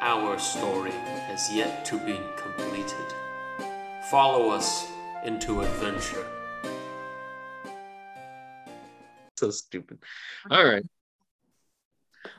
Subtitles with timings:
[0.00, 3.14] our story has yet to be completed.
[4.10, 4.86] Follow us
[5.24, 6.26] into adventure.
[9.36, 9.98] So stupid.
[10.50, 10.84] All right.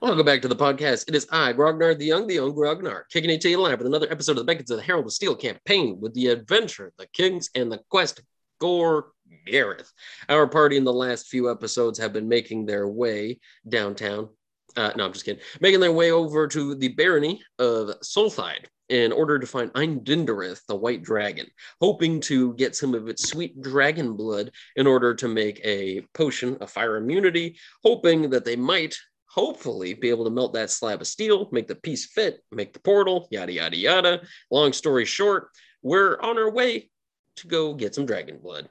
[0.01, 1.07] Welcome back to the podcast.
[1.07, 3.87] It is I, Grognar the Young, the Young Grognar, kicking it to you live with
[3.87, 7.07] another episode of the Beckons of the Herald of Steel campaign with the adventure, the
[7.07, 8.21] kings, and the quest.
[8.59, 9.11] Gore
[9.45, 9.91] Gareth.
[10.29, 14.29] Our party in the last few episodes have been making their way downtown.
[14.77, 15.41] Uh, no, I'm just kidding.
[15.59, 20.75] Making their way over to the barony of Solthide in order to find Eindindereth, the
[20.75, 21.47] white dragon,
[21.81, 26.57] hoping to get some of its sweet dragon blood in order to make a potion
[26.61, 28.95] of fire immunity, hoping that they might
[29.29, 32.79] hopefully be able to melt that slab of steel, make the piece fit, make the
[32.79, 34.21] portal, yada, yada, yada.
[34.51, 35.49] Long story short,
[35.81, 36.89] we're on our way
[37.37, 38.69] to go get some dragon blood.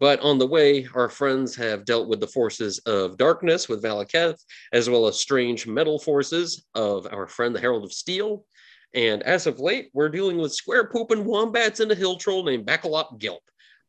[0.00, 4.38] But on the way, our friends have dealt with the forces of darkness with Valaketh,
[4.72, 8.44] as well as strange metal forces of our friend the Herald of Steel.
[8.94, 12.66] And as of late, we're dealing with square pooping wombats and a hill troll named
[12.66, 13.42] Bacalop Gilp.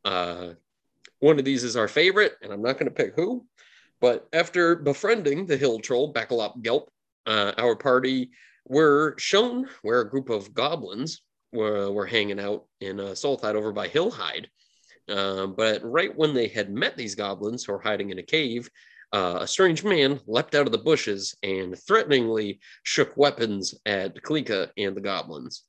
[0.03, 0.51] Uh,
[1.19, 3.45] one of these is our favorite, and I'm not going to pick who.
[4.01, 6.89] But after befriending the hill troll, Bacalop Gilp,
[7.25, 8.31] uh, our party
[8.65, 11.21] were shown where a group of goblins
[11.51, 14.47] were, were hanging out in uh, Solthide over by Hillhide.
[15.09, 18.69] Uh, but right when they had met these goblins who were hiding in a cave,
[19.11, 24.69] uh, a strange man leapt out of the bushes and threateningly shook weapons at Klika
[24.77, 25.63] and the goblins.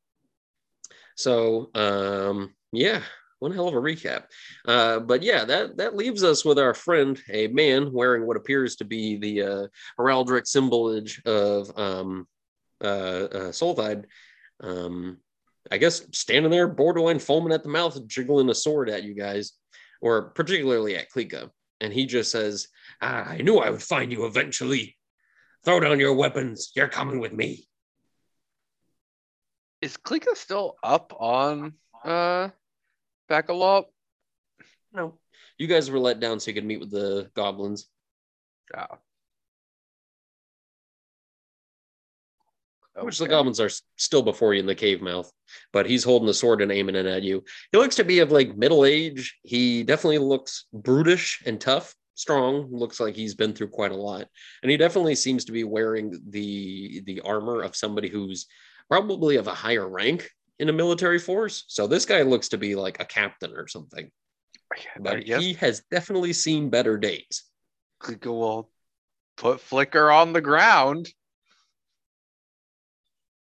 [1.17, 3.03] So, um, yeah,
[3.39, 4.25] one hell of a recap.
[4.67, 8.77] Uh, but yeah, that that leaves us with our friend, a man wearing what appears
[8.77, 9.67] to be the uh,
[9.99, 12.27] heraldic symbolage of um,
[12.83, 13.95] uh, uh.
[14.63, 15.19] Um,
[15.71, 19.53] I guess standing there, borderline foaming at the mouth, jiggling a sword at you guys,
[20.01, 21.51] or particularly at Klika.
[21.81, 22.69] And he just says,
[23.01, 24.97] ah, I knew I would find you eventually.
[25.65, 26.73] Throw down your weapons.
[26.75, 27.69] You're coming with me.
[29.81, 32.49] Is Klika still up on uh,
[33.31, 33.85] Bacalop?
[34.93, 35.19] No.
[35.59, 37.87] You guys were let down so you could meet with the goblins.
[38.75, 38.87] Yeah.
[42.99, 45.31] Which the goblins are still before you in the cave mouth,
[45.73, 47.45] but he's holding the sword and aiming it at you.
[47.73, 49.39] He looks to be of like middle age.
[49.43, 52.69] He definitely looks brutish and tough, strong.
[52.71, 54.27] Looks like he's been through quite a lot,
[54.63, 58.47] and he definitely seems to be wearing the the armor of somebody who's
[58.89, 61.65] probably of a higher rank in a military force.
[61.69, 64.11] So this guy looks to be like a captain or something.
[65.01, 67.45] But he has definitely seen better days.
[68.03, 68.71] Klika will
[69.37, 71.09] put Flicker on the ground.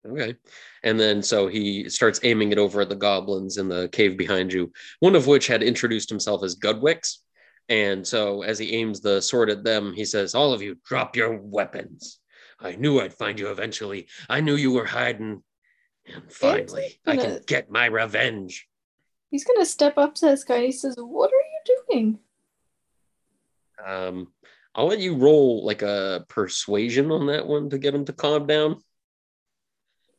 [0.08, 0.34] Okay.
[0.82, 4.52] And then so he starts aiming it over at the goblins in the cave behind
[4.52, 7.18] you, one of which had introduced himself as Gudwix.
[7.68, 11.16] And so as he aims the sword at them, he says, All of you, drop
[11.16, 12.18] your weapons.
[12.58, 14.08] I knew I'd find you eventually.
[14.28, 15.42] I knew you were hiding.
[16.06, 18.66] And finally, I can get my revenge.
[19.30, 22.19] He's gonna step up to this guy he says, What are you doing?
[23.84, 24.28] Um,
[24.74, 28.46] I'll let you roll like a persuasion on that one to get him to calm
[28.46, 28.82] down.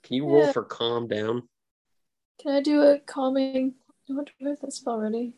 [0.04, 0.52] Can you roll Yeah.
[0.52, 1.48] for calm down?
[2.40, 3.76] Can I do a calming?
[4.10, 5.34] I wonder if that spell ready.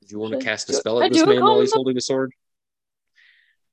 [0.00, 2.32] Do you want to cast a spell at this man while he's holding a sword?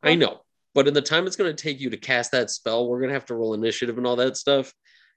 [0.03, 0.41] I know,
[0.73, 3.09] but in the time it's going to take you to cast that spell, we're going
[3.09, 4.73] to have to roll initiative and all that stuff.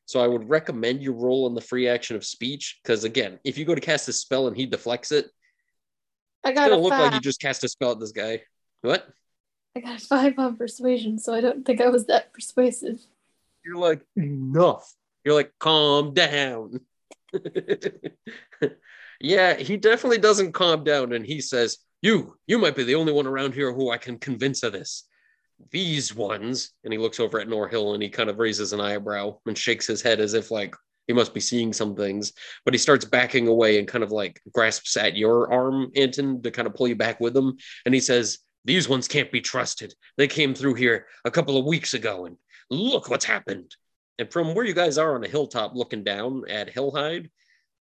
[0.06, 3.59] So I would recommend you roll on the free action of speech because again, if
[3.59, 5.26] you go to cast a spell and he deflects it,
[6.44, 7.00] I it's got gonna look five.
[7.06, 8.43] like you just cast a spell at this guy.
[8.82, 9.06] What?
[9.76, 13.00] I got a five on persuasion, so I don't think I was that persuasive.
[13.65, 14.93] You're like enough.
[15.25, 16.81] You're like calm down.
[19.21, 23.13] yeah, he definitely doesn't calm down, and he says, "You, you might be the only
[23.13, 25.05] one around here who I can convince of this."
[25.71, 29.39] these ones, and he looks over at Norhill and he kind of raises an eyebrow
[29.47, 30.75] and shakes his head as if like
[31.07, 32.33] he must be seeing some things.
[32.65, 36.51] But he starts backing away and kind of like grasps at your arm, Anton, to
[36.51, 37.57] kind of pull you back with him.
[37.85, 39.95] And he says, These ones can't be trusted.
[40.17, 42.37] They came through here a couple of weeks ago, and
[42.70, 43.75] look what's happened.
[44.19, 47.31] And from where you guys are on a hilltop looking down at Hillhide,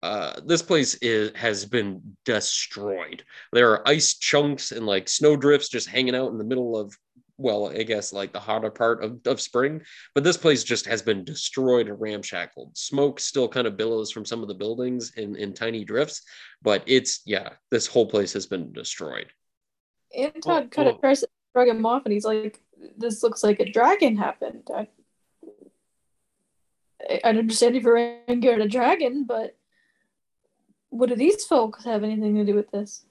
[0.03, 3.23] uh, this place is has been destroyed.
[3.51, 6.95] There are ice chunks and like snow drifts just hanging out in the middle of,
[7.37, 9.81] well, I guess like the hotter part of, of spring.
[10.13, 12.77] But this place just has been destroyed and ramshackled.
[12.77, 16.21] Smoke still kind of billows from some of the buildings in, in tiny drifts,
[16.61, 19.27] but it's yeah, this whole place has been destroyed.
[20.15, 22.61] Anton Well, kind of well- tries to shrug him off, and he's like,
[22.97, 24.87] "This looks like a dragon happened." I,
[27.23, 29.55] I understand if you're at a dragon, but
[30.89, 33.05] what do these folks have anything to do with this?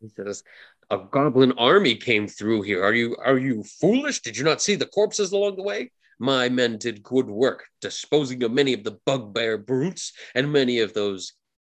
[0.00, 0.42] He says,
[0.90, 2.82] "A goblin army came through here.
[2.82, 4.20] Are you are you foolish?
[4.22, 5.92] Did you not see the corpses along the way?
[6.18, 10.92] My men did good work, disposing of many of the bugbear brutes and many of
[10.92, 11.32] those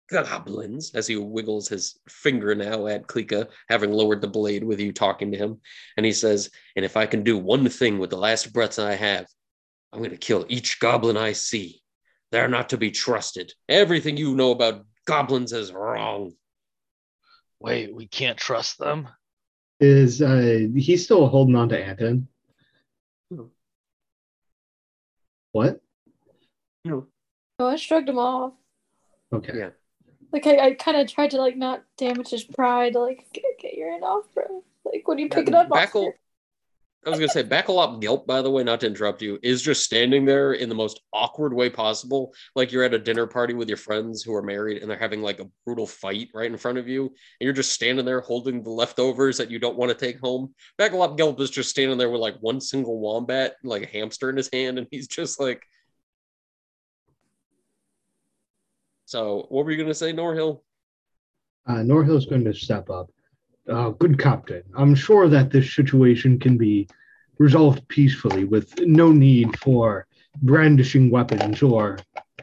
[0.09, 4.91] goblins." As he wiggles his finger now at Klika, having lowered the blade with you
[4.91, 5.61] talking to him,
[5.95, 8.95] and he says, "And if I can do one thing with the last breath I
[8.95, 9.27] have,
[9.91, 11.81] I'm going to kill each goblin I see.
[12.31, 13.53] They're not to be trusted.
[13.69, 16.33] Everything you know about goblins is wrong."
[17.59, 19.07] Wait, we can't trust them?
[19.79, 22.27] Is uh he's still holding on to Anton?
[23.29, 23.51] No.
[25.51, 25.81] What?
[26.83, 27.07] No.
[27.59, 28.53] Oh, I shrugged him off.
[29.33, 29.57] Okay.
[29.57, 29.69] Yeah.
[30.31, 32.95] Like I, I kind of tried to like not damage his pride.
[32.95, 34.63] Like get, get your hand off, bro.
[34.85, 35.69] Like what are you picking up?
[35.69, 36.11] Backle?
[37.05, 39.83] I was gonna say Bacalop Gilp, by the way, not to interrupt you, is just
[39.83, 42.33] standing there in the most awkward way possible.
[42.53, 45.21] Like you're at a dinner party with your friends who are married and they're having
[45.21, 48.61] like a brutal fight right in front of you, and you're just standing there holding
[48.61, 50.53] the leftovers that you don't want to take home.
[50.77, 54.35] Bacalop Gilp is just standing there with like one single wombat, like a hamster in
[54.35, 55.63] his hand, and he's just like.
[59.07, 60.59] So, what were you gonna say, Norhill?
[61.65, 63.09] Uh, Norhill's going to step up.
[63.69, 64.63] Uh, good captain.
[64.75, 66.89] I'm sure that this situation can be
[67.39, 70.07] resolved peacefully with no need for
[70.41, 71.99] brandishing weapons or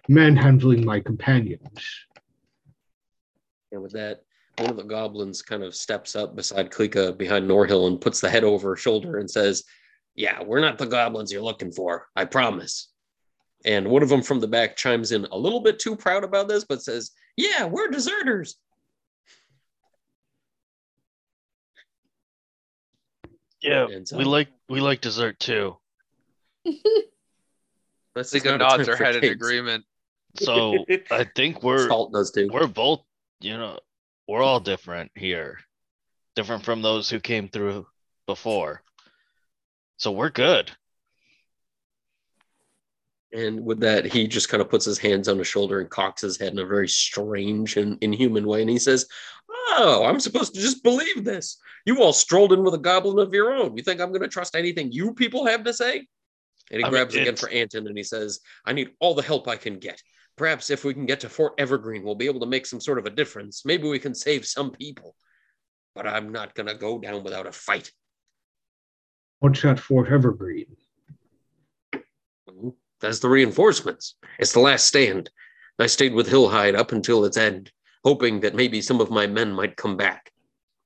[0.09, 1.85] manhandling my companions.
[3.71, 4.23] And with that,
[4.57, 8.31] one of the goblins kind of steps up beside Klika behind Norhill and puts the
[8.31, 9.65] head over her shoulder and says,
[10.15, 12.07] Yeah, we're not the goblins you're looking for.
[12.17, 12.89] I promise.
[13.65, 16.49] And one of them from the back chimes in a little bit too proud about
[16.49, 18.57] this, but says, Yeah, we're deserters.
[23.63, 25.77] Yeah, so- we like we like dessert too.
[28.15, 29.33] That's The just not a nods are for head in cakes.
[29.35, 29.85] agreement.
[30.37, 32.49] So I think we're Salt does too.
[32.53, 33.03] we're both,
[33.41, 33.79] you know,
[34.29, 35.59] we're all different here.
[36.37, 37.87] Different from those who came through
[38.27, 38.83] before.
[39.97, 40.71] So we're good.
[43.35, 46.23] And with that, he just kind of puts his hands on his shoulder and cocks
[46.23, 48.61] his head in a very strange and inhuman way.
[48.61, 49.07] And he says,
[49.51, 51.59] Oh, I'm supposed to just believe this.
[51.85, 53.77] You all strolled in with a goblin of your own.
[53.77, 56.07] You think I'm going to trust anything you people have to say?
[56.71, 59.23] And he I mean, grabs again for Anton and he says, I need all the
[59.23, 60.01] help I can get.
[60.37, 62.99] Perhaps if we can get to Fort Evergreen, we'll be able to make some sort
[62.99, 63.65] of a difference.
[63.65, 65.17] Maybe we can save some people.
[65.95, 67.91] But I'm not going to go down without a fight.
[69.41, 70.77] What's at Fort Evergreen?
[73.05, 74.15] That's the reinforcements.
[74.39, 75.29] It's the last stand.
[75.79, 77.71] I stayed with Hillhide up until its end,
[78.03, 80.33] hoping that maybe some of my men might come back.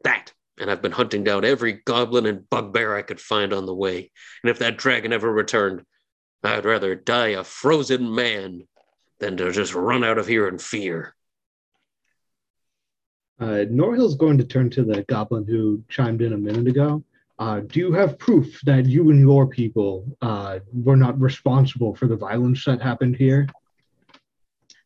[0.03, 3.75] That, and I've been hunting down every goblin and bugbear I could find on the
[3.75, 4.11] way.
[4.43, 5.83] And if that dragon ever returned,
[6.43, 8.67] I'd rather die a frozen man
[9.21, 11.15] than to just run out of here in fear.
[13.39, 17.05] Uh, Norhill's going to turn to the goblin who chimed in a minute ago.
[17.39, 22.07] Uh, do you have proof that you and your people uh, were not responsible for
[22.07, 23.47] the violence that happened here?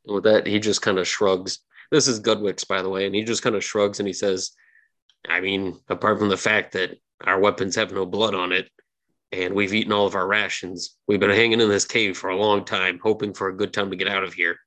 [0.07, 1.61] And with that, he just kind of shrugs.
[1.91, 4.53] This is Gudwix, by the way, and he just kind of shrugs and he says,
[5.29, 8.69] I mean, apart from the fact that our weapons have no blood on it,
[9.31, 12.37] and we've eaten all of our rations, we've been hanging in this cave for a
[12.37, 14.59] long time, hoping for a good time to get out of here.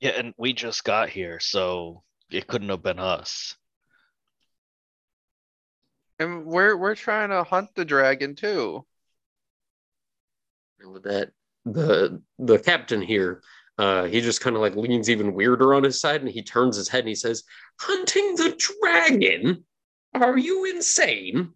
[0.00, 3.56] Yeah, and we just got here, so it couldn't have been us.
[6.24, 8.86] And we're we're trying to hunt the dragon too.
[10.80, 11.32] And with that,
[11.66, 13.42] the the captain here,
[13.76, 16.76] uh, he just kind of like leans even weirder on his side, and he turns
[16.76, 17.44] his head and he says,
[17.78, 19.64] "Hunting the dragon?
[20.14, 21.52] Are you insane?"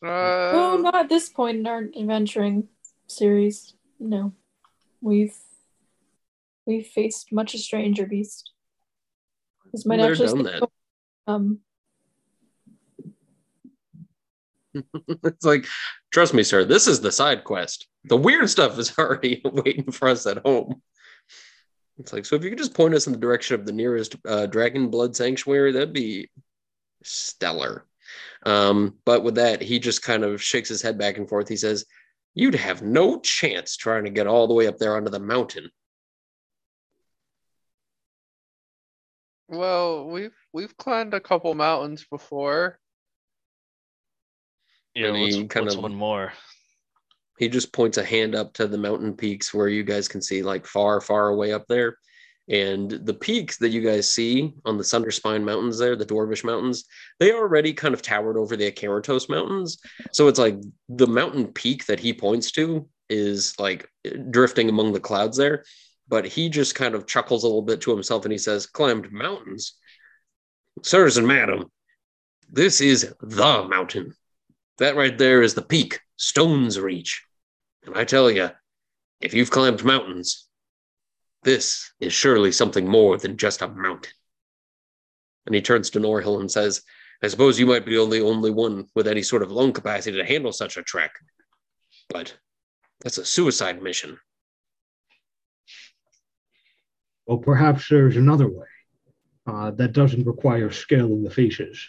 [0.00, 2.68] Uh, Oh, not at this point in our adventuring
[3.08, 3.74] series.
[3.98, 4.32] No,
[5.00, 5.36] we've
[6.66, 8.52] we've faced much a stranger beast.
[9.72, 10.70] This might They're actually done that.
[11.26, 11.60] Um,
[15.24, 15.66] it's like,
[16.12, 17.88] trust me, sir, this is the side quest.
[18.04, 20.82] The weird stuff is already waiting for us at home.
[21.98, 24.16] It's like, so if you could just point us in the direction of the nearest
[24.28, 26.28] uh, Dragon Blood Sanctuary, that'd be
[27.02, 27.86] stellar.
[28.44, 31.48] Um, but with that, he just kind of shakes his head back and forth.
[31.48, 31.86] He says,
[32.34, 35.70] You'd have no chance trying to get all the way up there onto the mountain.
[39.48, 42.78] Well, we've we've climbed a couple mountains before.
[44.94, 46.32] Yeah, And what's, he kind what's of- one more?
[47.38, 50.42] He just points a hand up to the mountain peaks where you guys can see,
[50.42, 51.98] like far, far away up there.
[52.48, 56.84] And the peaks that you guys see on the Sunderspine Mountains there, the Dwarvish Mountains,
[57.20, 59.78] they already kind of towered over the Akaratos Mountains.
[60.12, 60.56] So it's like
[60.88, 63.90] the mountain peak that he points to is like
[64.30, 65.64] drifting among the clouds there.
[66.08, 69.12] But he just kind of chuckles a little bit to himself and he says, Climbed
[69.12, 69.74] mountains.
[70.82, 71.70] Sirs and madam,
[72.50, 74.14] this is the mountain.
[74.78, 77.24] That right there is the peak, Stone's Reach.
[77.84, 78.50] And I tell you,
[79.20, 80.46] if you've climbed mountains,
[81.42, 84.12] this is surely something more than just a mountain.
[85.46, 86.82] And he turns to Norhill and says,
[87.22, 90.16] I suppose you might be the only, only one with any sort of lung capacity
[90.18, 91.12] to handle such a trek.
[92.10, 92.36] But
[93.00, 94.18] that's a suicide mission.
[97.26, 98.66] Well, perhaps there's another way
[99.46, 101.88] uh, that doesn't require scaling the faces.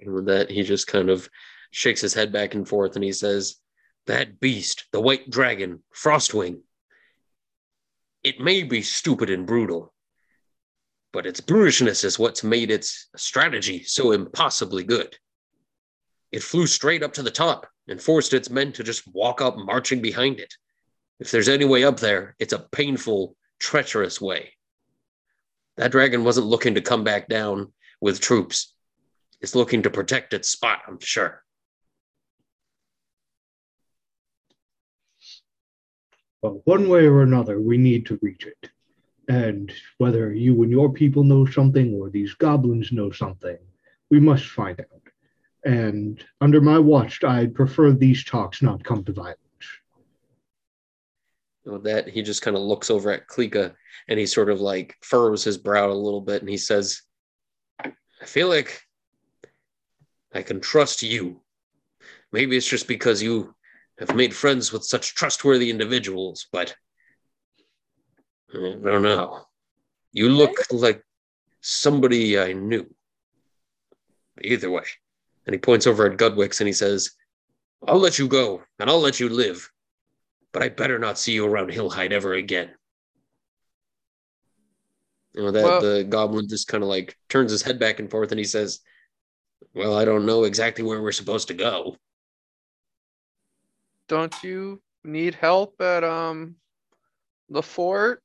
[0.00, 1.28] And with that, he just kind of
[1.70, 3.56] shakes his head back and forth and he says,
[4.06, 6.60] That beast, the white dragon, Frostwing,
[8.24, 9.92] it may be stupid and brutal,
[11.12, 15.16] but its brutishness is what's made its strategy so impossibly good.
[16.30, 19.56] It flew straight up to the top and forced its men to just walk up
[19.56, 20.54] marching behind it.
[21.22, 24.54] If there's any way up there, it's a painful, treacherous way.
[25.76, 28.74] That dragon wasn't looking to come back down with troops.
[29.40, 31.44] It's looking to protect its spot, I'm sure.
[36.42, 38.70] But one way or another, we need to reach it.
[39.28, 43.58] And whether you and your people know something or these goblins know something,
[44.10, 45.12] we must find out.
[45.64, 49.38] And under my watch, I'd prefer these talks not come to violence.
[51.64, 53.74] With that, he just kind of looks over at Klika
[54.08, 57.02] and he sort of like furrows his brow a little bit and he says,
[57.80, 58.82] I feel like
[60.34, 61.40] I can trust you.
[62.32, 63.54] Maybe it's just because you
[63.98, 66.74] have made friends with such trustworthy individuals, but
[68.54, 69.46] I don't know.
[70.12, 71.02] You look like
[71.60, 72.86] somebody I knew.
[74.42, 74.84] Either way.
[75.46, 77.12] And he points over at Gudwix and he says,
[77.86, 79.70] I'll let you go and I'll let you live,
[80.52, 82.70] but I better not see you around Hillhide ever again.
[85.34, 88.10] You know, that Well- the goblin just kind of like turns his head back and
[88.10, 88.80] forth and he says,
[89.74, 91.96] Well, I don't know exactly where we're supposed to go.
[94.08, 96.56] Don't you need help at um
[97.48, 98.22] the fort?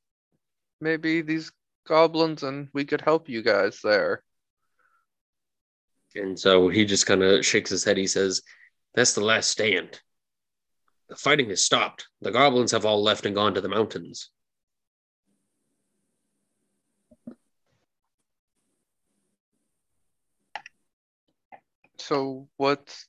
[0.81, 1.51] Maybe these
[1.85, 4.21] goblins and we could help you guys there.
[6.15, 7.95] And so he just kind of shakes his head.
[7.97, 8.41] He says,
[8.95, 10.01] That's the last stand.
[11.09, 12.07] The fighting has stopped.
[12.21, 14.29] The goblins have all left and gone to the mountains.
[21.97, 23.07] So what's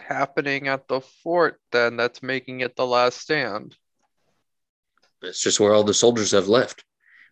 [0.00, 3.76] happening at the fort then that's making it the last stand?
[5.22, 6.84] It's just where all the soldiers have left.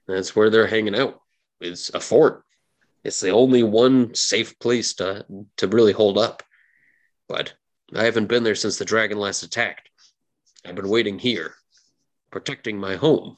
[0.06, 1.20] That's where they're hanging out.
[1.60, 2.44] It's a fort.
[3.02, 6.42] It's the only one safe place to to really hold up.
[7.28, 7.54] But
[7.94, 9.90] I haven't been there since the dragon last attacked.
[10.64, 11.54] I've been waiting here,
[12.30, 13.36] protecting my home.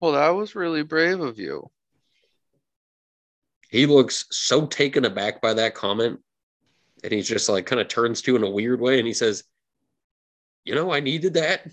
[0.00, 1.70] Well, that was really brave of you.
[3.70, 6.20] He looks so taken aback by that comment.
[7.02, 9.44] And he's just like kind of turns to in a weird way and he says,
[10.64, 11.64] You know, I needed that.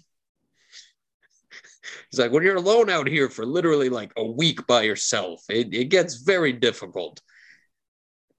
[2.09, 5.73] He's like, when you're alone out here for literally like a week by yourself, it,
[5.73, 7.21] it gets very difficult.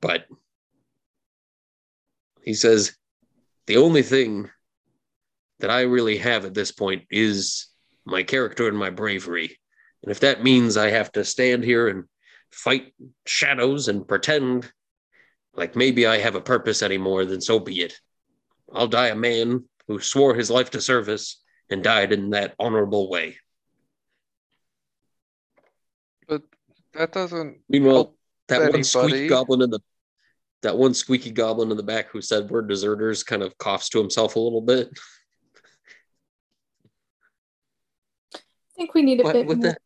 [0.00, 0.26] But
[2.42, 2.96] he says,
[3.66, 4.50] the only thing
[5.60, 7.66] that I really have at this point is
[8.04, 9.58] my character and my bravery.
[10.02, 12.04] And if that means I have to stand here and
[12.50, 12.94] fight
[13.26, 14.72] shadows and pretend
[15.54, 18.00] like maybe I have a purpose anymore, then so be it.
[18.72, 23.10] I'll die a man who swore his life to service and died in that honorable
[23.10, 23.36] way.
[26.26, 26.42] But
[26.94, 28.14] that doesn't Meanwhile,
[28.48, 29.28] that one squeaky anybody.
[29.28, 29.80] goblin in the
[30.62, 33.98] that one squeaky goblin in the back who said we're deserters kind of coughs to
[33.98, 34.90] himself a little bit.
[38.34, 38.38] I
[38.76, 39.78] think we need a What bit more that?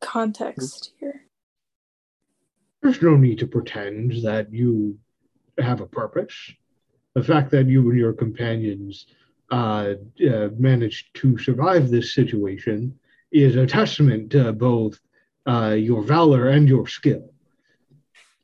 [0.00, 1.22] context here.
[2.82, 4.98] There's no need to pretend that you
[5.58, 6.34] have a purpose.
[7.14, 9.06] The fact that you and your companions
[9.50, 9.94] uh,
[10.26, 12.98] uh, managed to survive this situation
[13.32, 14.98] is a testament to both
[15.46, 17.29] uh, your valor and your skill.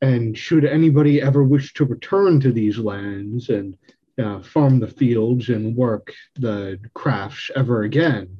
[0.03, 3.76] And should anybody ever wish to return to these lands and
[4.23, 8.38] uh, farm the fields and work the crafts ever again,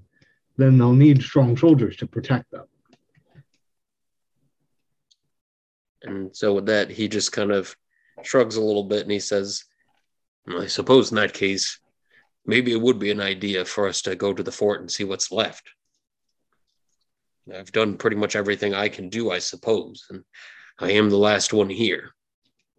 [0.57, 2.67] then they'll need strong soldiers to protect them.
[6.03, 7.75] And so with that, he just kind of
[8.23, 9.65] shrugs a little bit and he says,
[10.49, 11.81] I suppose in that case,
[12.47, 15.05] maybe it would be an idea for us to go to the fort and see
[15.05, 15.69] what's left.
[17.53, 20.25] I've done pretty much everything I can do, I suppose, and
[20.79, 22.11] I am the last one here.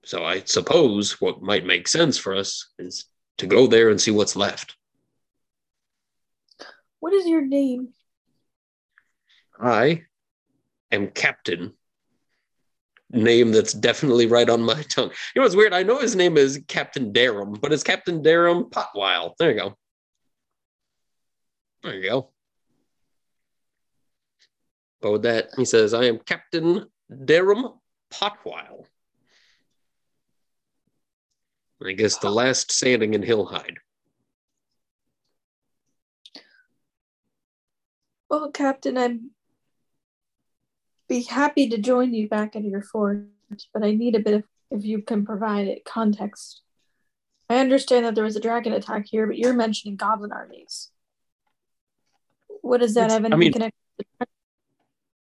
[0.04, 3.06] So I suppose what might make sense for us is
[3.40, 4.76] to go there and see what's left.
[7.00, 7.90] What is your name?
[9.60, 10.04] I
[10.92, 11.74] am Captain.
[13.10, 15.10] Name that's definitely right on my tongue.
[15.34, 15.74] You know what's weird?
[15.74, 19.36] I know his name is Captain Darum, but it's Captain Darum Potwile.
[19.40, 19.78] There you go.
[21.84, 22.32] There you go.
[25.02, 27.78] But with that, he says, I am Captain Darum
[28.10, 28.88] Potwile.
[31.86, 33.78] I guess the last standing in Hillhide.
[38.30, 39.20] Well, Captain, I'd
[41.08, 43.26] be happy to join you back at your fort,
[43.74, 46.62] but I need a bit of if you can provide it context.
[47.50, 50.92] I understand that there was a dragon attack here, but you're mentioning goblin armies.
[52.62, 54.28] What does that It's- have I anything mean- connected?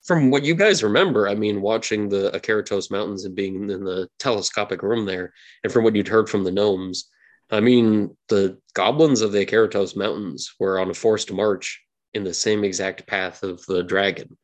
[0.05, 4.09] From what you guys remember, I mean, watching the Akaratos Mountains and being in the
[4.19, 5.33] telescopic room there,
[5.63, 7.11] and from what you'd heard from the gnomes,
[7.51, 11.83] I mean, the goblins of the Akaratos Mountains were on a forced march
[12.13, 14.37] in the same exact path of the dragon.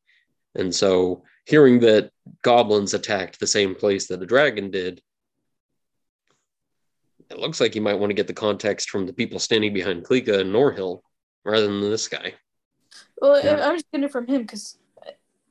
[0.54, 2.10] And so, hearing that
[2.42, 5.02] goblins attacked the same place that the dragon did,
[7.30, 10.04] it looks like you might want to get the context from the people standing behind
[10.04, 11.00] Klika and Norhill
[11.44, 12.34] rather than this guy.
[13.20, 13.68] Well, Yeah.
[13.68, 14.76] I'm just getting it from him because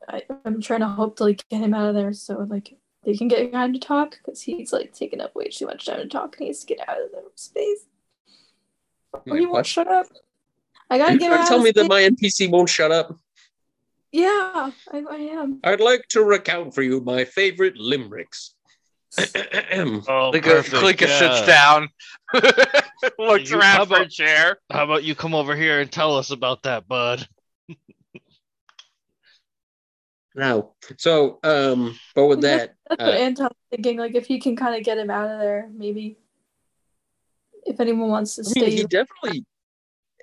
[0.09, 3.15] I, I'm trying to hope to like get him out of there so like they
[3.15, 6.07] can get time to talk because he's like taking up way too much time to
[6.07, 7.85] talk and he needs to get out of the space.
[9.13, 10.07] Or he Wait, won't shut up.
[10.89, 13.15] I gotta Are you get out tell of me that my NPC won't shut up?
[14.11, 15.59] Yeah, I, I am.
[15.63, 18.55] I'd like to recount for you my favorite limericks.
[19.81, 20.75] Oh, Klika, perfect.
[20.83, 21.19] Klika yeah.
[21.19, 21.89] sits down,
[23.17, 24.57] looks You- around for a chair.
[24.71, 27.25] How about you come over here and tell us about that, bud?
[30.39, 33.97] Now, so, um, but with that, That's uh, what Anton's thinking.
[33.97, 36.17] Like if he can kind of get him out of there, maybe.
[37.65, 39.45] If anyone wants to I mean, stay, he definitely,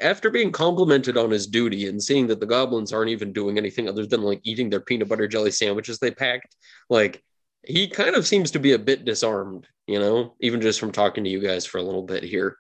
[0.00, 3.88] after being complimented on his duty and seeing that the goblins aren't even doing anything
[3.88, 6.56] other than like eating their peanut butter jelly sandwiches they packed,
[6.90, 7.22] like
[7.62, 11.24] he kind of seems to be a bit disarmed, you know, even just from talking
[11.24, 12.56] to you guys for a little bit here.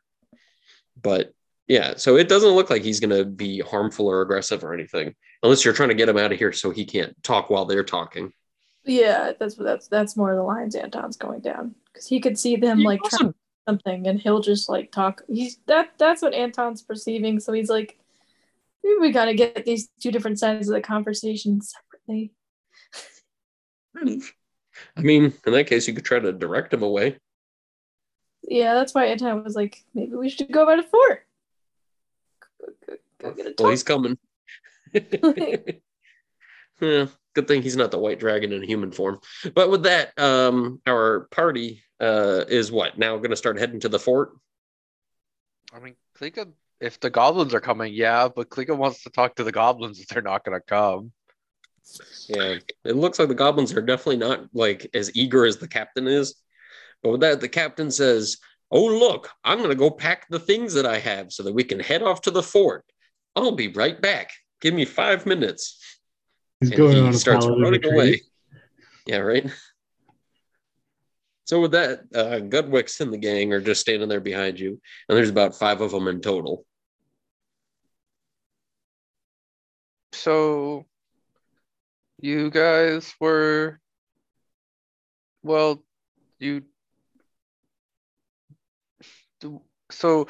[1.00, 1.32] But
[1.68, 5.14] yeah, so it doesn't look like he's going to be harmful or aggressive or anything,
[5.42, 7.84] unless you're trying to get him out of here so he can't talk while they're
[7.84, 8.32] talking.
[8.84, 12.80] yeah, that's that's that's more the lines Anton's going down because he could see them
[12.80, 13.34] You like also- trying
[13.68, 15.22] something and he'll just like talk.
[15.28, 17.40] He's that that's what Anton's perceiving.
[17.40, 17.98] So he's like,
[18.84, 22.32] maybe we gotta get these two different sides of the conversation separately.
[24.96, 27.16] I mean, in that case, you could try to direct him away.
[28.48, 31.25] Yeah, that's why Anton was like, maybe we should go by the fort.
[33.20, 34.18] Go, go, go get a Well, he's coming.
[36.80, 39.20] yeah, good thing he's not the white dragon in human form.
[39.54, 43.88] But with that, um, our party uh, is what now going to start heading to
[43.88, 44.30] the fort.
[45.72, 46.48] I mean, Klika,
[46.80, 50.08] if the goblins are coming, yeah, but Klika wants to talk to the goblins if
[50.08, 51.12] they're not gonna come.
[52.28, 56.06] Yeah, it looks like the goblins are definitely not like as eager as the captain
[56.06, 56.34] is.
[57.02, 58.38] But with that, the captain says,
[58.70, 61.64] "Oh look, I'm going to go pack the things that I have so that we
[61.64, 62.84] can head off to the fort.
[63.36, 64.32] I'll be right back.
[64.60, 65.78] Give me five minutes."
[66.60, 67.92] He's and going he on a starts running retreat.
[67.92, 68.22] away.
[69.06, 69.50] Yeah, right.
[71.44, 75.16] So with that, uh, Gudwix and the gang are just standing there behind you, and
[75.16, 76.64] there's about five of them in total.
[80.12, 80.86] So,
[82.20, 83.78] you guys were,
[85.42, 85.84] well,
[86.40, 86.64] you,
[89.92, 90.26] so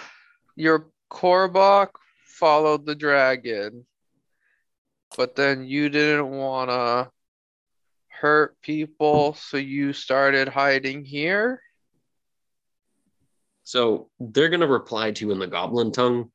[0.55, 1.91] your Korbok
[2.39, 3.87] followed the dragon,
[5.17, 7.11] but then you didn't want to
[8.09, 11.63] hurt people, so you started hiding here.
[13.65, 16.31] So they're gonna reply to you in the goblin tongue,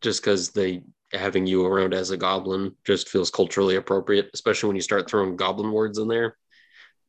[0.00, 0.82] just because they
[1.12, 5.36] having you around as a goblin just feels culturally appropriate, especially when you start throwing
[5.36, 6.36] goblin words in there.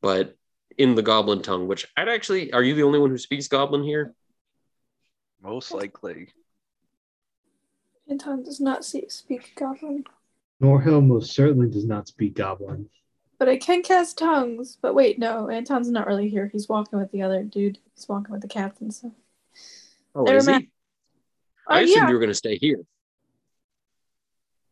[0.02, 0.36] But
[0.78, 3.84] in the goblin tongue, which I'd actually, are you the only one who speaks goblin
[3.84, 4.14] here?
[5.42, 6.30] Most likely.
[8.10, 10.04] Anton does not see, speak Goblin,
[10.62, 12.90] Norhill most certainly does not speak Goblin.
[13.38, 14.78] but I can cast tongues.
[14.82, 16.50] But wait, no, Anton's not really here.
[16.52, 17.78] He's walking with the other dude.
[17.96, 18.92] He's walking with the captain.
[18.92, 19.14] So,
[20.16, 20.52] Oh, Never is he?
[20.52, 20.68] mind.
[21.68, 22.08] I oh assumed yeah.
[22.08, 22.82] you were going to stay here.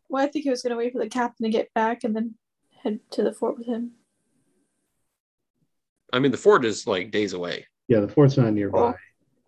[0.09, 2.35] Well, I think he was gonna wait for the captain to get back and then
[2.81, 3.91] head to the fort with him.
[6.13, 7.67] I mean, the fort is like days away.
[7.89, 8.93] Yeah, the fort's not nearby.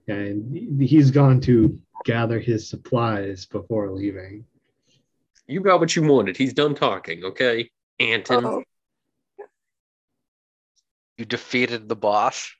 [0.09, 0.13] Oh.
[0.13, 4.45] And he's gone to gather his supplies before leaving.
[5.47, 6.37] You got what you wanted.
[6.37, 7.69] He's done talking, okay?
[7.99, 8.45] Anton.
[8.45, 8.63] Oh,
[11.17, 12.51] You defeated the boss.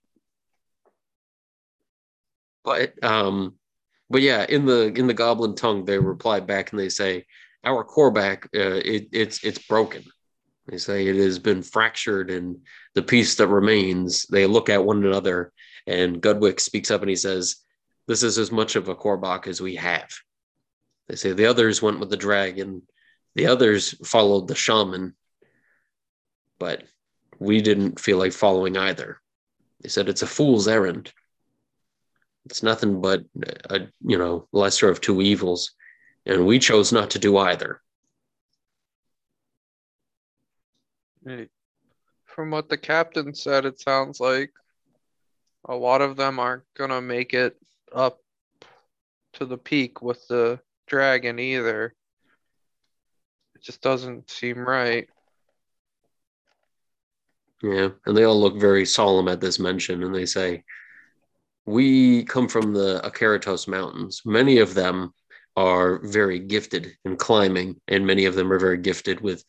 [2.63, 3.55] But um,
[4.09, 7.25] but yeah, in the in the goblin tongue, they reply back and they say,
[7.63, 10.03] "Our Korbach, uh, it, it's it's broken."
[10.67, 12.57] They say it has been fractured, and
[12.95, 14.25] the piece that remains.
[14.25, 15.53] They look at one another,
[15.87, 17.63] and Gudwick speaks up and he says,
[18.09, 20.09] "This is as much of a Korbach as we have."
[21.07, 22.87] They say the others went with the dragon,
[23.35, 25.15] the others followed the shaman,
[26.57, 26.87] but
[27.37, 29.21] we didn't feel like following either.
[29.81, 31.13] They said it's a fool's errand.
[32.45, 33.25] It's nothing but
[33.69, 35.75] a you know lesser of two evils,
[36.25, 37.79] and we chose not to do either.
[42.25, 44.51] From what the captain said, it sounds like
[45.65, 47.55] a lot of them aren't gonna make it
[47.93, 48.19] up
[49.33, 51.93] to the peak with the dragon either.
[53.55, 55.07] It just doesn't seem right.
[57.61, 60.63] Yeah, and they all look very solemn at this mention, and they say,
[61.65, 64.21] "We come from the Akaratos Mountains.
[64.25, 65.13] Many of them
[65.57, 69.43] are very gifted in climbing, and many of them are very gifted with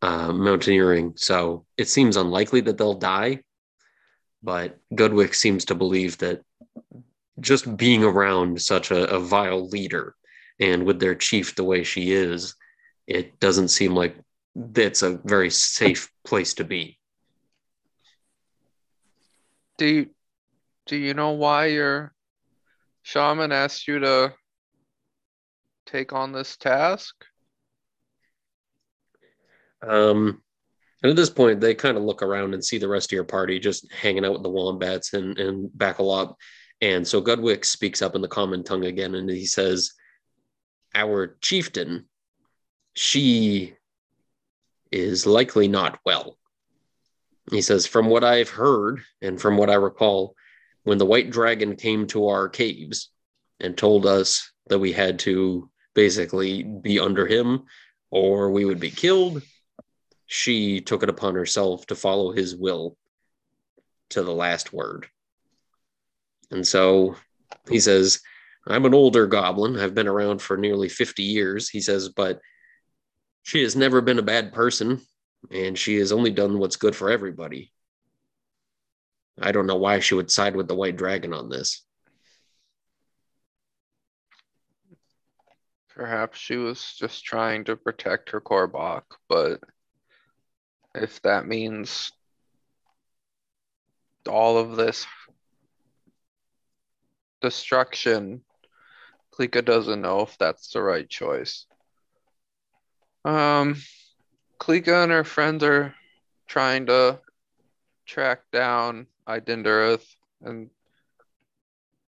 [0.00, 1.12] uh, mountaineering.
[1.16, 3.42] So it seems unlikely that they'll die.
[4.42, 6.40] But Goodwick seems to believe that
[7.40, 10.14] just being around such a, a vile leader,
[10.58, 12.54] and with their chief the way she is,
[13.06, 14.16] it doesn't seem like
[14.54, 16.98] that's a very safe place to be."
[19.78, 20.10] Do you,
[20.86, 22.12] do you know why your
[23.02, 24.34] shaman asked you to
[25.86, 27.14] take on this task?
[29.82, 30.42] Um,
[31.02, 33.24] and at this point, they kind of look around and see the rest of your
[33.24, 36.34] party just hanging out with the wombats and and Bacalop.
[36.80, 39.92] And so Gudwick speaks up in the common tongue again, and he says,
[40.94, 42.08] "Our chieftain,
[42.94, 43.74] she
[44.90, 46.38] is likely not well."
[47.50, 50.34] He says, "From what I've heard and from what I recall,
[50.84, 53.10] when the white dragon came to our caves
[53.58, 57.66] and told us that we had to basically be under him
[58.10, 59.42] or we would be killed."
[60.32, 62.96] she took it upon herself to follow his will
[64.10, 65.08] to the last word.
[66.50, 67.16] And so
[67.68, 68.20] he says,
[68.66, 69.78] I'm an older goblin.
[69.78, 71.68] I've been around for nearly 50 years.
[71.68, 72.40] He says, but
[73.42, 75.00] she has never been a bad person
[75.50, 77.72] and she has only done what's good for everybody.
[79.40, 81.84] I don't know why she would side with the white dragon on this.
[85.94, 89.60] Perhaps she was just trying to protect her Korbach, but
[90.94, 92.12] if that means
[94.28, 95.06] all of this
[97.40, 98.42] destruction,
[99.32, 101.66] Klika doesn't know if that's the right choice.
[103.24, 103.76] Um,
[104.58, 105.94] Klika and her friends are
[106.46, 107.20] trying to
[108.06, 110.06] track down Eindindereth
[110.42, 110.70] and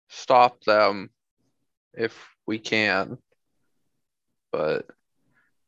[0.09, 1.11] stop them
[1.95, 3.19] if we can.
[4.51, 4.87] But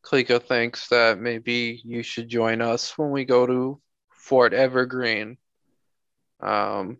[0.04, 5.38] Klika thinks that maybe you should join us when we go to Fort Evergreen.
[6.40, 6.96] Um,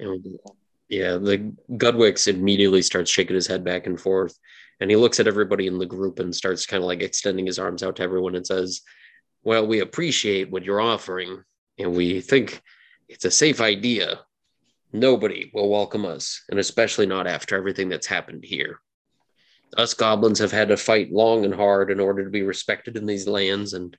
[0.95, 4.39] yeah, the Gudwix immediately starts shaking his head back and forth,
[4.79, 7.59] and he looks at everybody in the group and starts kind of like extending his
[7.59, 8.83] arms out to everyone and says,
[9.43, 11.43] "Well, we appreciate what you're offering,
[11.79, 12.63] and we think
[13.09, 14.21] it's a safe idea.
[14.93, 18.79] Nobody will welcome us, and especially not after everything that's happened here.
[19.77, 23.07] Us goblins have had to fight long and hard in order to be respected in
[23.07, 23.97] these lands, and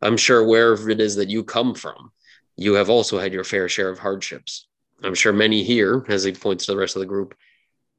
[0.00, 2.12] I'm sure wherever it is that you come from,
[2.56, 4.68] you have also had your fair share of hardships."
[5.02, 7.34] I'm sure many here, as he points to the rest of the group,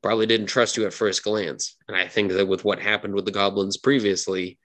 [0.01, 1.75] probably didn't trust you at first glance.
[1.87, 4.57] And I think that with what happened with the goblins previously,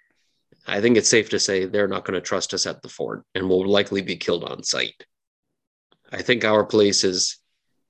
[0.66, 3.24] I think it's safe to say they're not going to trust us at the fort
[3.34, 5.04] and will likely be killed on sight.
[6.10, 7.38] I think our place is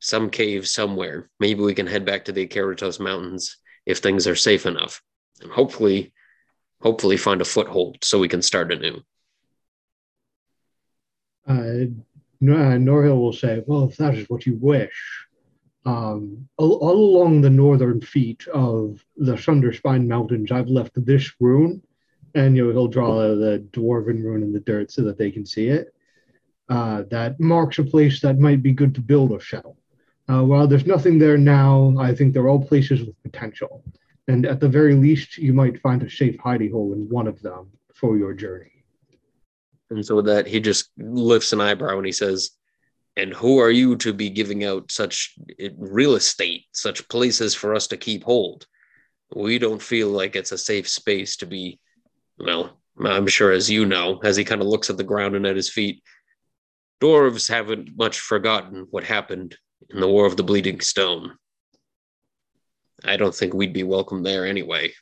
[0.00, 1.31] some cave somewhere.
[1.38, 5.02] Maybe we can head back to the Akaratos Mountains if things are safe enough.
[5.40, 6.12] And hopefully
[6.83, 9.00] hopefully find a foothold so we can start anew.
[11.46, 11.87] Uh,
[12.42, 15.26] Norhill will say, Well, if that is what you wish,
[15.85, 21.83] um, all, all along the northern feet of the Sunderspine Mountains, I've left this rune,
[22.35, 25.46] and you know, he'll draw the dwarven rune in the dirt so that they can
[25.46, 25.94] see it.
[26.68, 29.76] Uh, that marks a place that might be good to build a shell.
[30.28, 33.85] Uh, while there's nothing there now, I think they're all places with potential.
[34.28, 37.42] And at the very least, you might find a safe hidey hole in one of
[37.42, 38.72] them for your journey.
[39.92, 42.50] And so with that, he just lifts an eyebrow and he says,
[43.16, 47.74] And who are you to be giving out such eh, real estate, such places for
[47.74, 48.66] us to keep hold?
[49.35, 51.78] We don't feel like it's a safe space to be,
[52.38, 55.46] well, I'm sure as you know, as he kind of looks at the ground and
[55.46, 56.02] at his feet,
[57.00, 59.57] dwarves haven't much forgotten what happened
[59.90, 61.37] in the War of the Bleeding Stone.
[63.05, 64.92] I don't think we'd be welcome there anyway.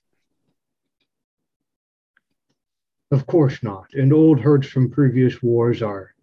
[3.11, 3.93] Of course not.
[3.95, 6.15] And old hurts from previous wars are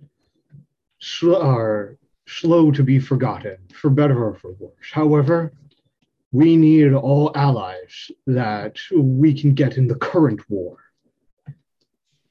[1.00, 1.97] sl- are
[2.28, 4.91] slow to be forgotten, for better or for worse.
[4.91, 5.54] However,
[6.32, 10.78] we need all allies that we can get in the current war.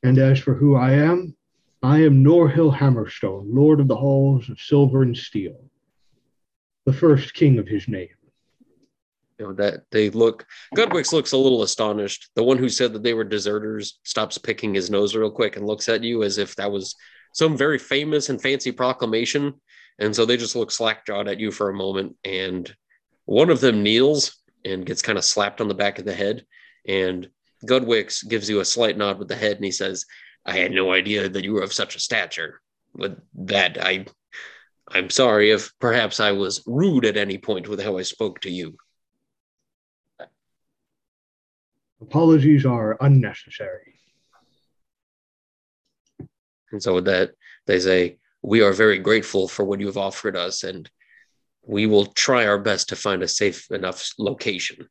[0.03, 1.35] And as for who I am,
[1.83, 5.61] I am Norhill Hammerstone, Lord of the Halls of Silver and Steel,
[6.85, 8.16] the first king of his name.
[9.39, 12.31] You know that they look Gudwix looks a little astonished.
[12.35, 15.67] The one who said that they were deserters stops picking his nose real quick and
[15.67, 16.95] looks at you as if that was
[17.33, 19.55] some very famous and fancy proclamation.
[19.99, 22.17] And so they just look slack-jawed at you for a moment.
[22.25, 22.75] And
[23.27, 26.45] one of them kneels and gets kind of slapped on the back of the head.
[26.87, 27.29] And
[27.67, 30.07] Gudwix gives you a slight nod with the head and he says,
[30.47, 32.61] I had no idea that you were of such a stature.
[32.95, 34.07] But that I
[34.89, 38.51] I'm sorry if perhaps I was rude at any point with how I spoke to
[38.51, 38.77] you.
[42.01, 43.95] Apologies are unnecessary.
[46.73, 47.33] And so with that,
[47.67, 50.91] they say, We are very grateful for what you've offered us, and
[51.63, 54.89] we will try our best to find a safe enough location.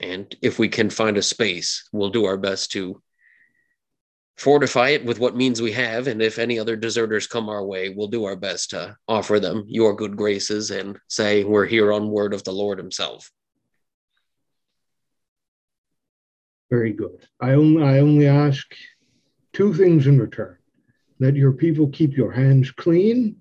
[0.00, 3.00] And if we can find a space, we'll do our best to
[4.36, 6.08] fortify it with what means we have.
[6.08, 9.64] And if any other deserters come our way, we'll do our best to offer them
[9.68, 13.30] your good graces and say, We're here on word of the Lord Himself.
[16.72, 17.28] Very good.
[17.38, 18.66] I only I only ask
[19.52, 20.56] two things in return:
[21.18, 23.36] that your people keep your hands clean,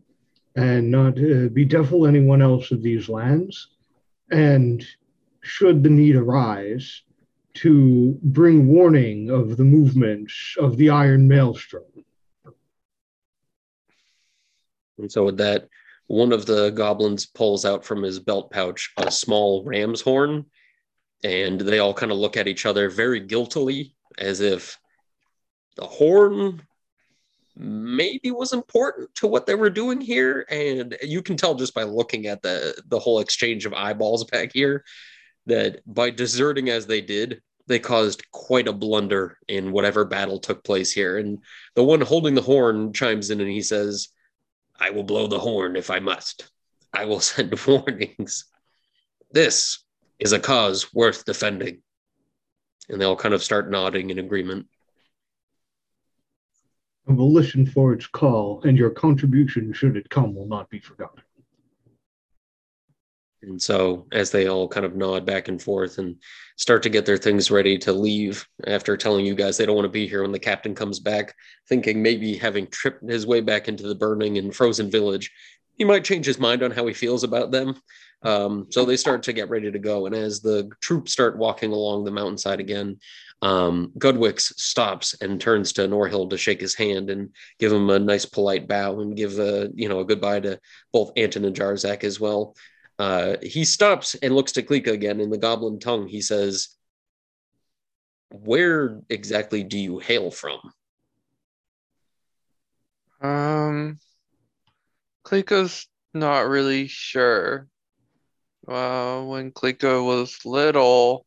[0.57, 3.69] and not uh, bedevil anyone else of these lands,
[4.31, 4.85] and
[5.39, 7.03] should the need arise,
[7.53, 11.85] to bring warning of the movements of the Iron Maelstrom.
[14.97, 15.69] And so with that,
[16.07, 20.47] one of the goblins pulls out from his belt pouch a small ram's horn,
[21.23, 24.79] and they all kind of look at each other very guiltily, as if
[25.75, 26.61] the horn
[27.55, 30.45] maybe was important to what they were doing here.
[30.49, 34.51] And you can tell just by looking at the the whole exchange of eyeballs back
[34.53, 34.83] here
[35.45, 40.63] that by deserting as they did, they caused quite a blunder in whatever battle took
[40.63, 41.17] place here.
[41.17, 41.39] And
[41.75, 44.09] the one holding the horn chimes in and he says,
[44.79, 46.51] I will blow the horn if I must.
[46.93, 48.45] I will send warnings.
[49.31, 49.83] This
[50.21, 51.81] is a cause worth defending.
[52.87, 54.67] And they'll kind of start nodding in agreement.
[57.07, 61.23] Will listen for its call, and your contribution, should it come, will not be forgotten.
[63.41, 66.15] And so, as they all kind of nod back and forth and
[66.57, 69.87] start to get their things ready to leave after telling you guys they don't want
[69.87, 71.33] to be here when the captain comes back,
[71.67, 75.31] thinking maybe having tripped his way back into the burning and frozen village,
[75.77, 77.75] he might change his mind on how he feels about them.
[78.23, 80.05] Um, so they start to get ready to go.
[80.05, 82.99] And as the troops start walking along the mountainside again,
[83.41, 83.91] um,
[84.37, 88.67] stops and turns to Norhill to shake his hand and give him a nice polite
[88.67, 90.59] bow and give a you know a goodbye to
[90.93, 92.55] both Anton and Jarzak as well.
[92.99, 96.07] Uh, he stops and looks to Klika again in the goblin tongue.
[96.07, 96.75] He says,
[98.29, 100.59] Where exactly do you hail from?
[103.21, 103.97] Um,
[105.25, 107.67] Klika's not really sure.
[108.67, 111.25] Uh, when Klika was little,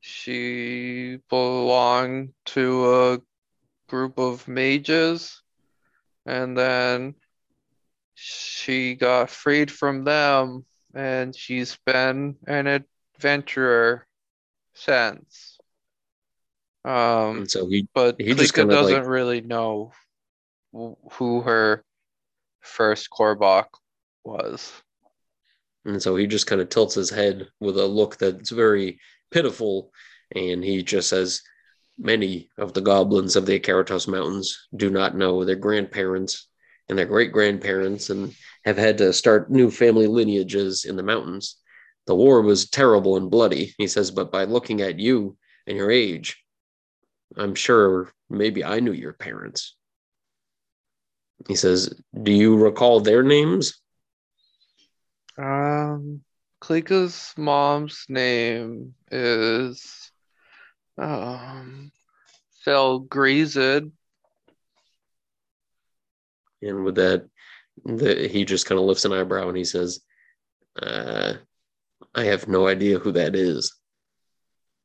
[0.00, 3.18] she belonged to a
[3.88, 5.42] group of mages,
[6.26, 7.14] and then
[8.14, 12.66] she got freed from them, and she's been an
[13.16, 14.06] adventurer
[14.74, 15.58] since.
[16.84, 19.92] Um, And so he, but He just Klika kinda, like- doesn't really know
[20.72, 21.84] who her
[22.60, 23.68] first Korbach
[24.24, 24.72] was.
[25.84, 28.98] And so he just kind of tilts his head with a look that's very
[29.30, 29.92] pitiful
[30.34, 31.42] And he just says,
[32.00, 36.46] Many of the goblins of the Akaratos Mountains do not know their grandparents
[36.88, 41.56] and their great grandparents and have had to start new family lineages in the mountains.
[42.06, 45.36] The war was terrible and bloody, he says, but by looking at you
[45.66, 46.42] and your age,
[47.36, 49.76] I'm sure maybe I knew your parents.
[51.48, 53.80] He says, Do you recall their names?
[55.38, 56.22] Um,
[57.36, 60.10] mom's name is
[60.98, 61.92] um
[62.64, 63.56] Phil Greased.
[63.56, 63.92] And
[66.60, 67.28] with that,
[67.84, 70.00] the, he just kind of lifts an eyebrow and he says,
[70.82, 71.34] uh,
[72.14, 73.76] I have no idea who that is.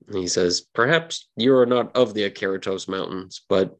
[0.07, 3.75] And he says, Perhaps you are not of the Akaratos Mountains, but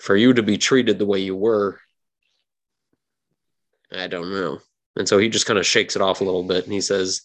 [0.00, 1.78] for you to be treated the way you were,
[3.92, 4.58] I don't know.
[4.96, 7.22] And so he just kind of shakes it off a little bit and he says,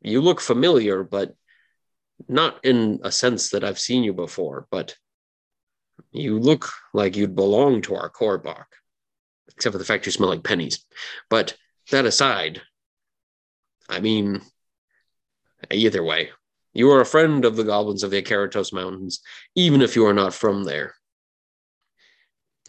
[0.00, 1.34] You look familiar, but
[2.26, 4.96] not in a sense that I've seen you before, but
[6.10, 8.66] you look like you'd belong to our Korbach,
[9.54, 10.84] except for the fact you smell like pennies.
[11.28, 11.56] But
[11.90, 12.62] that aside,
[13.88, 14.42] I mean,
[15.70, 16.30] either way,
[16.72, 19.20] you are a friend of the goblins of the Akaratos Mountains,
[19.54, 20.94] even if you are not from there.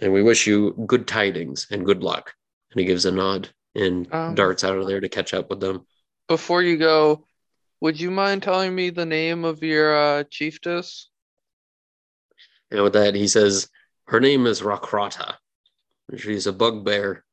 [0.01, 2.33] And we wish you good tidings and good luck.
[2.71, 5.59] And he gives a nod and Um, darts out of there to catch up with
[5.59, 5.85] them.
[6.27, 7.25] Before you go,
[7.81, 11.09] would you mind telling me the name of your uh, chiefess?
[12.71, 13.69] And with that, he says,
[14.07, 15.35] Her name is Rakrata.
[16.17, 17.23] She's a bugbear.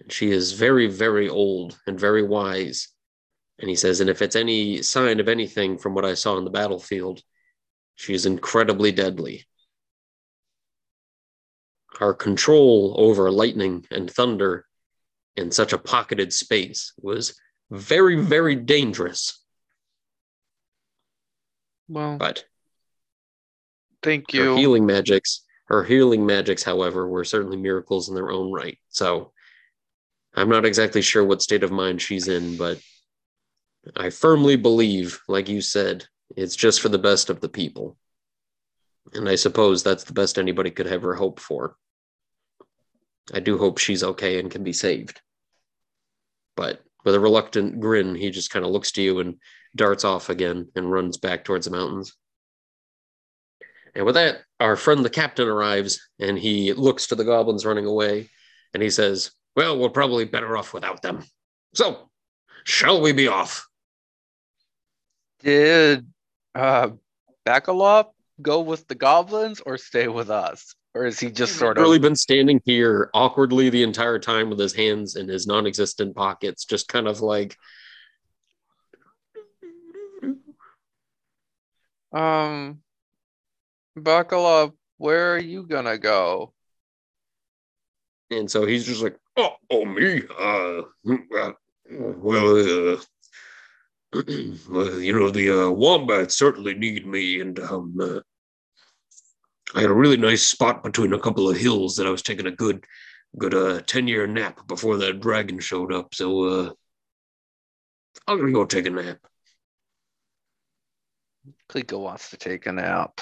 [0.00, 2.88] And she is very, very old and very wise.
[3.58, 6.44] And he says, And if it's any sign of anything from what I saw on
[6.44, 7.22] the battlefield,
[7.94, 9.46] she is incredibly deadly.
[11.98, 14.66] Our control over lightning and thunder
[15.36, 17.38] in such a pocketed space was
[17.70, 19.42] very, very dangerous.
[21.88, 22.44] Well, But
[24.02, 24.42] thank you.
[24.52, 29.32] her healing magics her healing magics however were certainly miracles in their own right so
[30.34, 32.78] i'm not exactly sure what state of mind she's in but
[33.96, 36.04] i firmly believe like you said
[36.36, 37.96] it's just for the best of the people
[39.14, 41.76] and i suppose that's the best anybody could ever hope for
[43.34, 45.20] i do hope she's okay and can be saved
[46.56, 49.36] but with a reluctant grin he just kind of looks to you and
[49.74, 52.16] darts off again and runs back towards the mountains
[53.96, 57.86] and with that, our friend the captain arrives and he looks to the goblins running
[57.86, 58.28] away
[58.74, 61.24] and he says, Well, we're probably better off without them.
[61.74, 62.10] So,
[62.64, 63.66] shall we be off?
[65.40, 66.06] Did
[66.54, 66.90] uh,
[67.46, 68.08] Bakalop
[68.42, 70.74] go with the goblins or stay with us?
[70.96, 74.58] Or is he just sort of really been standing here awkwardly the entire time with
[74.58, 77.56] his hands in his non existent pockets, just kind of like,
[82.12, 82.80] um
[83.94, 86.54] buckle up where are you gonna go?
[88.30, 90.22] and so he's just like, Oh, oh me?
[90.38, 90.80] Uh,
[91.36, 91.52] uh
[91.90, 92.96] well, uh,
[94.70, 98.20] well, you know, the uh, wombats certainly need me, and um, uh,
[99.76, 102.46] I had a really nice spot between a couple of hills that I was taking
[102.46, 102.86] a good,
[103.36, 106.14] good uh, ten year nap before that dragon showed up.
[106.14, 106.70] So uh,
[108.26, 109.18] I'm gonna go take a nap.
[111.68, 113.20] Klika wants to take a nap.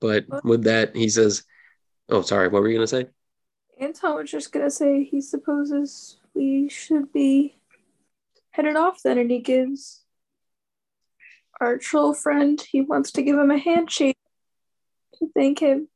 [0.00, 1.44] But with that, he says,
[2.08, 3.08] "Oh, sorry, what were you gonna say?"
[3.78, 7.58] Anton was just gonna say he supposes we should be
[8.50, 10.01] headed off then, and he gives
[11.60, 14.18] our troll friend he wants to give him a handshake
[15.18, 15.88] to thank him.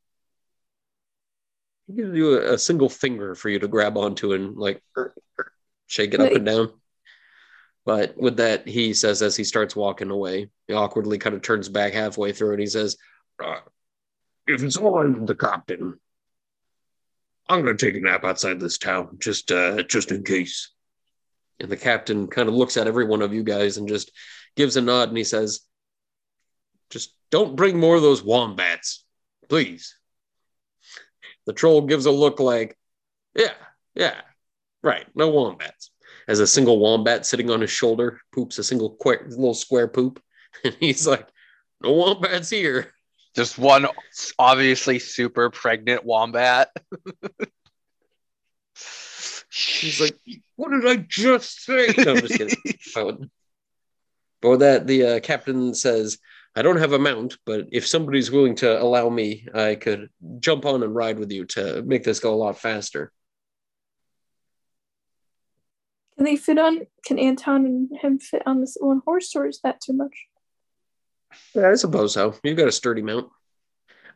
[1.87, 4.83] He gives you a, a single finger for you to grab onto and like
[5.87, 6.73] shake it up and down.
[7.85, 11.69] But with that, he says as he starts walking away, he awkwardly kind of turns
[11.69, 12.97] back halfway through and he says,
[13.43, 13.61] uh,
[14.49, 16.01] "If it's all right, the captain,
[17.49, 20.73] I'm gonna take a nap outside this town, just uh, just in case."
[21.61, 24.11] And the captain kind of looks at every one of you guys and just
[24.57, 25.61] gives a nod and he says,
[26.91, 29.05] "Just don't bring more of those wombats,
[29.49, 29.95] please."
[31.47, 32.77] The troll gives a look like,
[33.35, 33.55] "Yeah,
[33.95, 34.21] yeah,
[34.83, 35.91] right, no wombats."
[36.29, 40.21] As a single wombat sitting on his shoulder poops a single qu- little square poop,
[40.65, 41.29] and he's like,
[41.83, 42.93] "No wombats here."
[43.37, 43.87] Just one
[44.39, 46.75] obviously super pregnant wombat.
[49.51, 50.17] She's like,
[50.57, 52.57] "What did I just say?" No, I'm just kidding.
[54.43, 56.19] With that, the uh, captain says,
[56.55, 60.65] "I don't have a mount, but if somebody's willing to allow me, I could jump
[60.67, 63.13] on and ride with you to make this go a lot faster."
[66.17, 66.87] Can they fit on?
[67.05, 70.27] Can Anton and him fit on this one horse, or is that too much?
[71.55, 72.35] Yeah, I suppose so.
[72.43, 73.31] You've got a sturdy mount.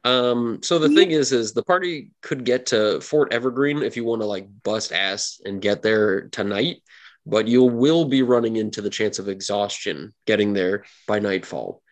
[0.05, 0.95] Um, so the Yeah.
[0.95, 4.49] thing is, is the party could get to Fort Evergreen if you want to like
[4.63, 6.83] bust ass and get there tonight,
[7.27, 11.83] but you will be running into the chance of exhaustion getting there by nightfall.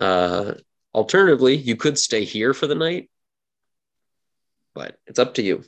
[0.00, 0.54] Uh,
[0.94, 3.10] alternatively, you could stay here for the night,
[4.74, 5.64] but it's up to you.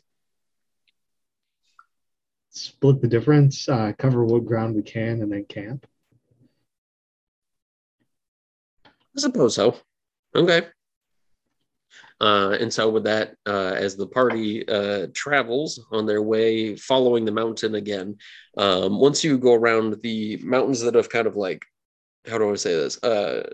[2.51, 5.87] Split the difference, uh, cover what ground we can, and then camp.
[8.85, 9.77] I suppose so.
[10.35, 10.69] Okay.
[12.21, 17.25] Uh, and so with that, uh, as the party uh, travels on their way, following
[17.25, 18.17] the mountain again,
[18.57, 21.65] um, once you go around the mountains that have kind of like,
[22.27, 23.03] how do I say this?
[23.03, 23.49] Uh,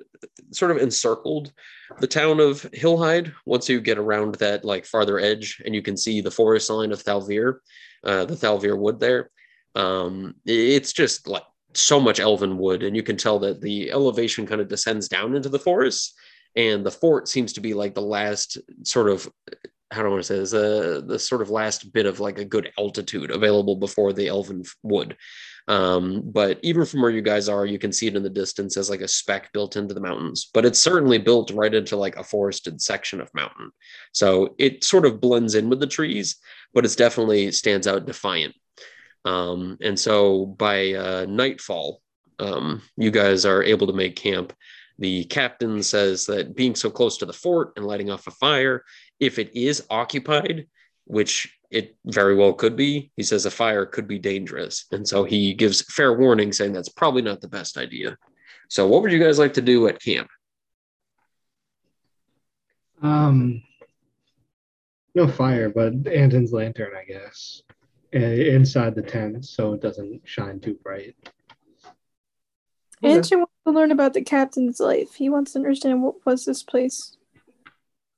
[0.50, 1.52] sort of encircled
[2.00, 3.32] the town of Hillhide.
[3.44, 6.90] Once you get around that like farther edge, and you can see the forest line
[6.90, 7.58] of Thalvir,
[8.02, 9.30] uh, the Thalvir wood there.
[9.74, 11.44] Um, it's just like
[11.74, 15.34] so much elven wood, and you can tell that the elevation kind of descends down
[15.34, 16.14] into the forest,
[16.56, 19.28] and the fort seems to be like the last sort of
[19.90, 20.54] how do I want to say this?
[20.54, 24.64] Uh, the sort of last bit of like a good altitude available before the elven
[24.82, 25.16] wood.
[25.68, 28.76] Um, but even from where you guys are, you can see it in the distance
[28.76, 30.50] as like a speck built into the mountains.
[30.52, 33.70] But it's certainly built right into like a forested section of mountain,
[34.12, 36.36] so it sort of blends in with the trees,
[36.74, 38.54] but it's definitely stands out defiant.
[39.24, 42.02] Um, and so by uh, nightfall,
[42.38, 44.52] um, you guys are able to make camp.
[44.98, 48.84] The captain says that being so close to the fort and lighting off a fire,
[49.18, 50.66] if it is occupied,
[51.04, 54.86] which it very well could be, he says a fire could be dangerous.
[54.92, 58.16] And so he gives fair warning saying that's probably not the best idea.
[58.68, 60.28] So, what would you guys like to do at camp?
[63.02, 63.62] Um,
[65.14, 67.62] no fire, but Anton's lantern, I guess,
[68.14, 71.14] uh, inside the tent so it doesn't shine too bright.
[73.02, 73.14] Okay.
[73.14, 75.14] Anton wants to learn about the captain's life.
[75.14, 77.16] He wants to understand what was this place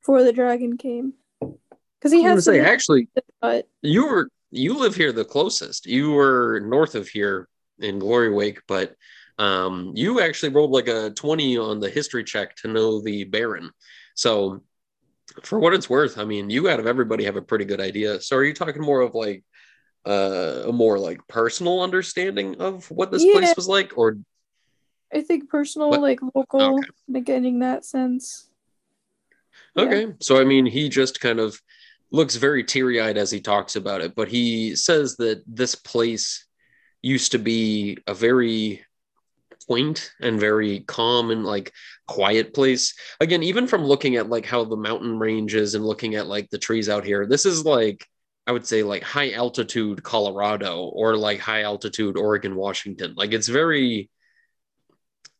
[0.00, 1.14] before the dragon came.
[1.40, 3.08] Because he was gonna say, actually,
[3.40, 5.86] but you were you live here the closest.
[5.86, 8.94] You were north of here in Glory Wake, but
[9.38, 13.70] um, you actually rolled like a twenty on the history check to know the Baron.
[14.14, 14.62] So,
[15.42, 18.20] for what it's worth, I mean, you out of everybody have a pretty good idea.
[18.20, 19.44] So, are you talking more of like
[20.06, 23.32] uh, a more like personal understanding of what this Yeah.
[23.32, 24.18] place was like, or
[25.12, 26.00] I think personal, What?
[26.00, 26.88] like local, Okay.
[27.08, 28.48] like getting that sense.
[29.74, 29.82] Yeah.
[29.84, 30.06] Okay.
[30.20, 31.60] So, I mean, he just kind of
[32.10, 36.46] looks very teary eyed as he talks about it, but he says that this place
[37.02, 38.84] used to be a very
[39.66, 41.72] quaint and very calm and like
[42.06, 42.94] quiet place.
[43.20, 46.58] Again, even from looking at like how the mountain ranges and looking at like the
[46.58, 48.06] trees out here, this is like,
[48.46, 53.14] I would say like high altitude Colorado or like high altitude Oregon, Washington.
[53.16, 54.08] Like it's very,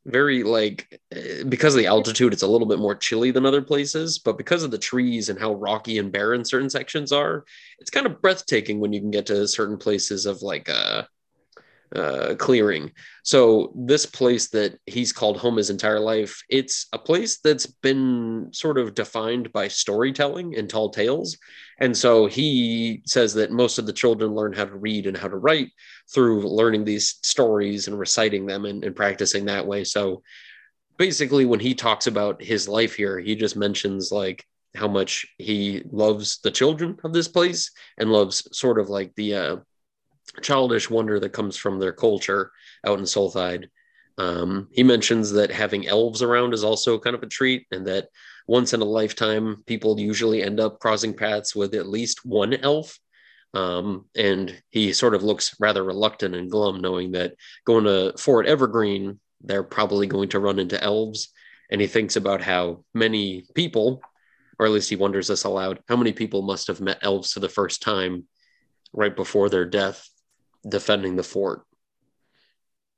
[0.07, 3.63] very like eh, because of the altitude, it's a little bit more chilly than other
[3.63, 7.45] places, but because of the trees and how rocky and barren certain sections are,
[7.79, 11.03] it's kind of breathtaking when you can get to certain places of like uh
[11.95, 12.91] uh, clearing.
[13.23, 18.49] So this place that he's called home his entire life, it's a place that's been
[18.53, 21.37] sort of defined by storytelling and tall tales.
[21.79, 25.29] And so he says that most of the children learn how to read and how
[25.29, 25.71] to write
[26.13, 29.85] through learning these stories and reciting them and, and practicing that way.
[29.85, 30.23] So
[30.97, 35.83] basically, when he talks about his life here, he just mentions like how much he
[35.91, 39.57] loves the children of this place and loves sort of like the uh,
[40.43, 42.53] childish wonder that comes from their culture
[42.85, 43.69] out in Solthide.
[44.19, 48.09] Um, he mentions that having elves around is also kind of a treat, and that
[48.47, 52.99] once in a lifetime, people usually end up crossing paths with at least one elf.
[53.55, 58.47] Um, and he sort of looks rather reluctant and glum, knowing that going to Fort
[58.47, 61.33] Evergreen, they're probably going to run into elves.
[61.71, 64.03] And he thinks about how many people,
[64.59, 67.41] or at least he wonders this aloud, how many people must have met elves for
[67.41, 68.25] the first time
[68.93, 70.09] right before their death
[70.67, 71.63] defending the fort.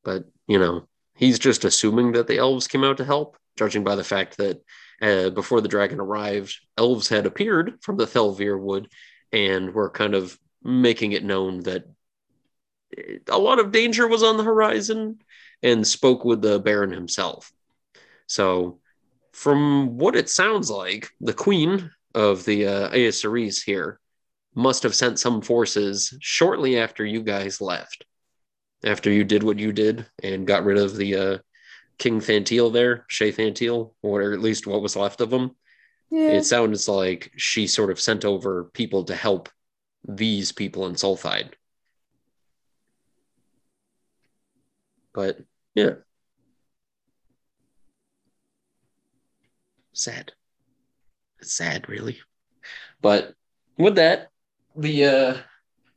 [0.04, 3.96] But, you know, he's just assuming that the elves came out to help, judging by
[3.96, 4.62] the fact that
[5.00, 8.88] uh, before the dragon arrived, elves had appeared from the Thalvir wood
[9.32, 11.84] and were kind of making it known that
[13.28, 15.18] a lot of danger was on the horizon
[15.62, 17.52] and spoke with the Baron himself.
[18.26, 18.80] So,
[19.32, 24.00] from what it sounds like, the queen of the uh, Aesaris here
[24.54, 28.04] must have sent some forces shortly after you guys left.
[28.84, 31.38] After you did what you did and got rid of the uh,
[31.98, 35.52] King Thantil there, Shay Thantil, or at least what was left of him.
[36.10, 36.30] Yeah.
[36.30, 39.48] It sounds like she sort of sent over people to help
[40.06, 41.56] these people in Solthide.
[45.12, 45.38] But
[45.74, 45.94] yeah.
[49.92, 50.32] Sad.
[51.40, 52.18] It's sad, really.
[53.02, 53.34] But
[53.76, 54.28] with that,
[54.78, 55.36] the uh,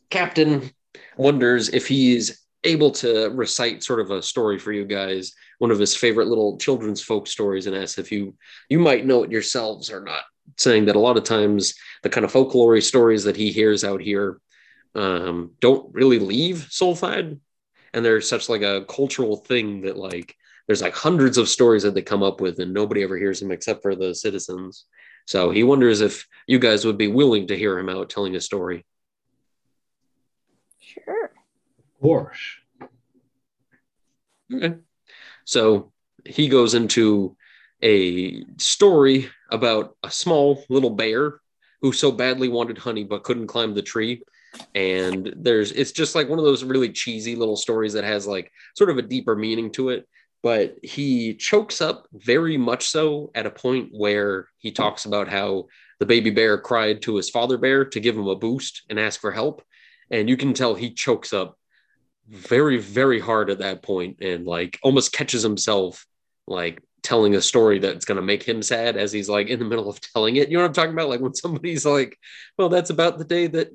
[0.10, 0.72] captain
[1.18, 5.80] wonders if he's able to recite sort of a story for you guys, one of
[5.80, 8.36] his favorite little children's folk stories, and asks if you
[8.70, 10.24] you might know it yourselves or not.
[10.58, 11.74] Saying that a lot of times
[12.04, 14.42] the kind of folklore stories that he hears out here
[14.96, 17.40] um, don't really leave Solthide,
[17.94, 20.36] and there's such like a cultural thing that like
[20.68, 23.52] there's like hundreds of stories that they come up with, and nobody ever hears them
[23.52, 24.86] except for the citizens.
[25.26, 28.42] So he wonders if you guys would be willing to hear him out telling a
[28.42, 28.86] story.
[30.80, 31.26] Sure.
[31.26, 32.40] Of course.
[34.54, 34.76] Okay.
[35.46, 35.92] So
[36.26, 37.36] he goes into
[37.82, 41.40] a story about a small little bear
[41.82, 44.22] who so badly wanted honey but couldn't climb the tree.
[44.76, 48.52] And there's it's just like one of those really cheesy little stories that has like
[48.76, 50.08] sort of a deeper meaning to it.
[50.44, 55.68] But he chokes up very much so at a point where he talks about how
[56.00, 59.20] the baby bear cried to his father bear to give him a boost and ask
[59.20, 59.62] for help.
[60.10, 61.58] And you can tell he chokes up
[62.32, 66.06] very very hard at that point and like almost catches himself
[66.48, 69.66] like telling a story that's going to make him sad as he's like in the
[69.66, 72.18] middle of telling it you know what i'm talking about like when somebody's like
[72.58, 73.70] well that's about the day that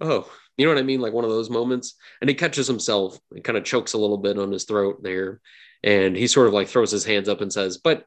[0.00, 1.00] oh you know what i mean?
[1.00, 1.94] Like one of those moments.
[2.20, 5.40] And he catches himself he kind of chokes a little bit on his throat there.
[5.84, 8.04] And he sort of like throws his hands up and says but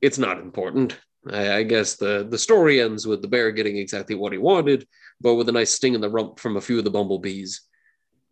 [0.00, 0.98] it's not important.
[1.30, 4.86] I, I guess the the story ends with the bear getting exactly what he wanted
[5.20, 7.62] but with a nice sting in the rump from a few of the bumblebees.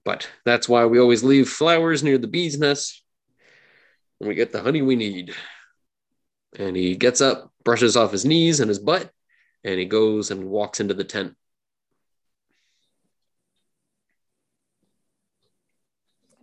[0.04, 3.02] But that's why we always leave flowers near the bee's nest.
[4.20, 5.34] And we get the honey we need.
[6.56, 9.10] And he gets up, brushes off his knees and his butt,
[9.64, 11.34] and he goes and walks into the tent.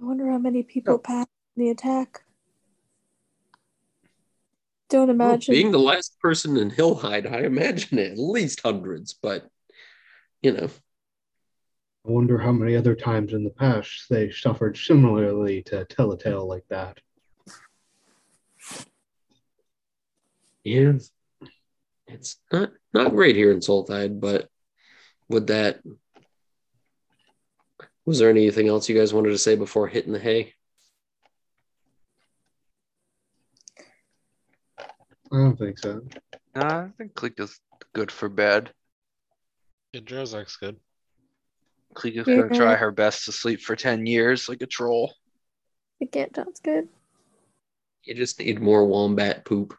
[0.04, 0.98] I wonder how many people Oh.
[0.98, 2.26] passed in the attack.
[4.90, 5.54] Don't Well, imagine.
[5.54, 9.50] being the last person in Hillhide, I imagine at least hundreds, but
[10.42, 10.70] you know,
[12.06, 16.18] I wonder how many other times in the past they suffered similarly to tell a
[16.18, 17.00] tale like that.
[20.66, 20.94] yeah,
[22.08, 24.50] it's not not great here in Solthide, but
[25.30, 25.82] with that,
[28.06, 30.54] was there anything else you guys wanted to say before hitting the hay?
[35.32, 36.02] I don't think so.
[36.56, 37.60] Nah, I think Click is
[37.94, 38.72] good for bed.
[39.92, 40.78] Yeah, Drozak's good.
[41.94, 42.56] Click is gonna mm-hmm.
[42.56, 45.14] try her best to sleep for 10 years like a troll.
[46.00, 46.88] The Ganton's good.
[48.04, 49.76] You just need more wombat poop.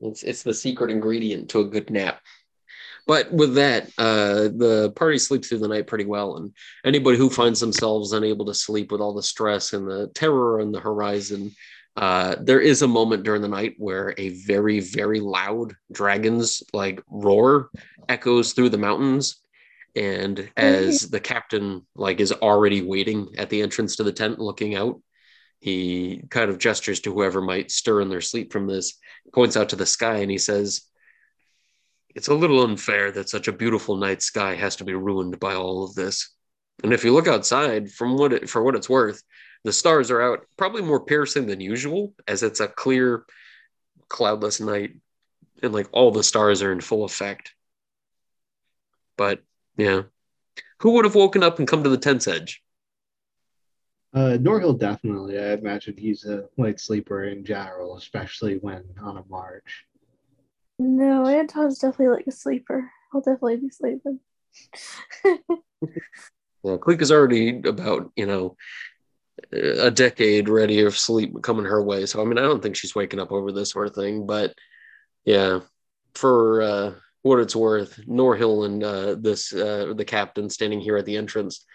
[0.00, 2.20] It's it's the secret ingredient to a good nap.
[3.06, 6.52] But with that, uh, the party sleeps through the night pretty well, and
[6.84, 10.72] anybody who finds themselves unable to sleep with all the stress and the terror on
[10.72, 11.52] the horizon,
[11.96, 17.00] uh, there is a moment during the night where a very very loud dragon's like
[17.08, 17.70] roar
[18.08, 19.36] echoes through the mountains,
[19.94, 24.74] and as the captain like is already waiting at the entrance to the tent, looking
[24.74, 25.00] out,
[25.60, 28.98] he kind of gestures to whoever might stir in their sleep from this,
[29.32, 30.82] points out to the sky, and he says,
[32.14, 35.54] It's a little unfair that such a beautiful night sky has to be ruined by
[35.54, 36.30] all of this.
[36.82, 39.22] And if you look outside, from what it, for what it's worth,
[39.64, 43.24] the stars are out, probably more piercing than usual, as it's a clear,
[44.08, 44.96] cloudless night,
[45.62, 47.54] and like all the stars are in full effect.
[49.16, 49.42] But
[49.76, 50.02] yeah,
[50.80, 52.62] who would have woken up and come to the tent's edge?
[54.12, 55.38] Uh, Norhill definitely.
[55.38, 59.86] I imagine he's a light sleeper in general, especially when on a march.
[60.78, 62.90] No, Anton's definitely like a sleeper.
[63.12, 64.20] I'll definitely be sleeping.
[66.64, 68.56] Well, Cleek is already about, you know,
[69.52, 72.06] a decade ready of sleep coming her way.
[72.06, 74.26] So, I mean, I don't think she's waking up over this sort of thing.
[74.26, 74.54] But
[75.26, 75.60] yeah,
[76.14, 81.04] for uh, what it's worth, Norhill and uh, this, uh, the captain standing here at
[81.04, 81.66] the entrance,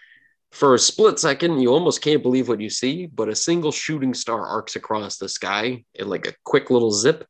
[0.50, 4.12] for a split second, you almost can't believe what you see, but a single shooting
[4.12, 7.24] star arcs across the sky in like a quick little zip.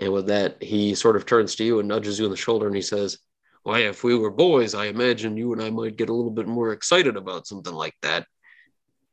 [0.00, 2.66] And with that, he sort of turns to you and nudges you on the shoulder
[2.66, 3.18] and he says,
[3.62, 6.48] why, if we were boys, I imagine you and I might get a little bit
[6.48, 8.26] more excited about something like that.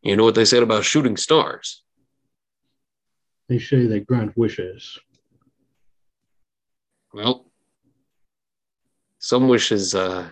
[0.02, 1.84] You know what they said about shooting stars?
[3.50, 4.98] They say they grant wishes.
[7.14, 7.52] Well,
[9.20, 10.30] some wishes, uh,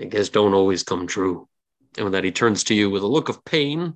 [0.00, 1.48] I guess, don't always come true.
[1.96, 3.94] And with that, he turns to you with a look of pain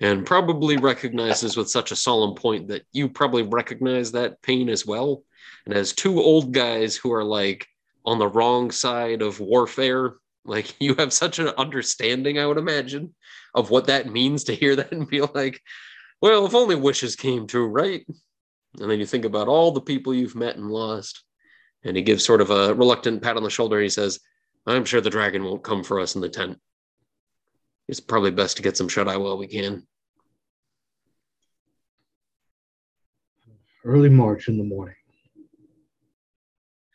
[0.00, 4.84] and probably recognizes with such a solemn point that you probably recognize that pain as
[4.84, 5.22] well.
[5.64, 7.66] And as two old guys who are like
[8.04, 10.16] on the wrong side of warfare,
[10.46, 13.14] Like you have such an understanding, I would imagine,
[13.54, 15.60] of what that means to hear that and feel like,
[16.20, 18.06] well, if only wishes came true, right?
[18.80, 21.22] And then you think about all the people you've met and lost.
[21.84, 23.80] And he gives sort of a reluctant pat on the shoulder.
[23.80, 24.18] He says,
[24.66, 26.58] I'm sure the dragon won't come for us in the tent.
[27.88, 29.86] It's probably best to get some shut eye while we can.
[33.84, 34.96] Early March in the morning.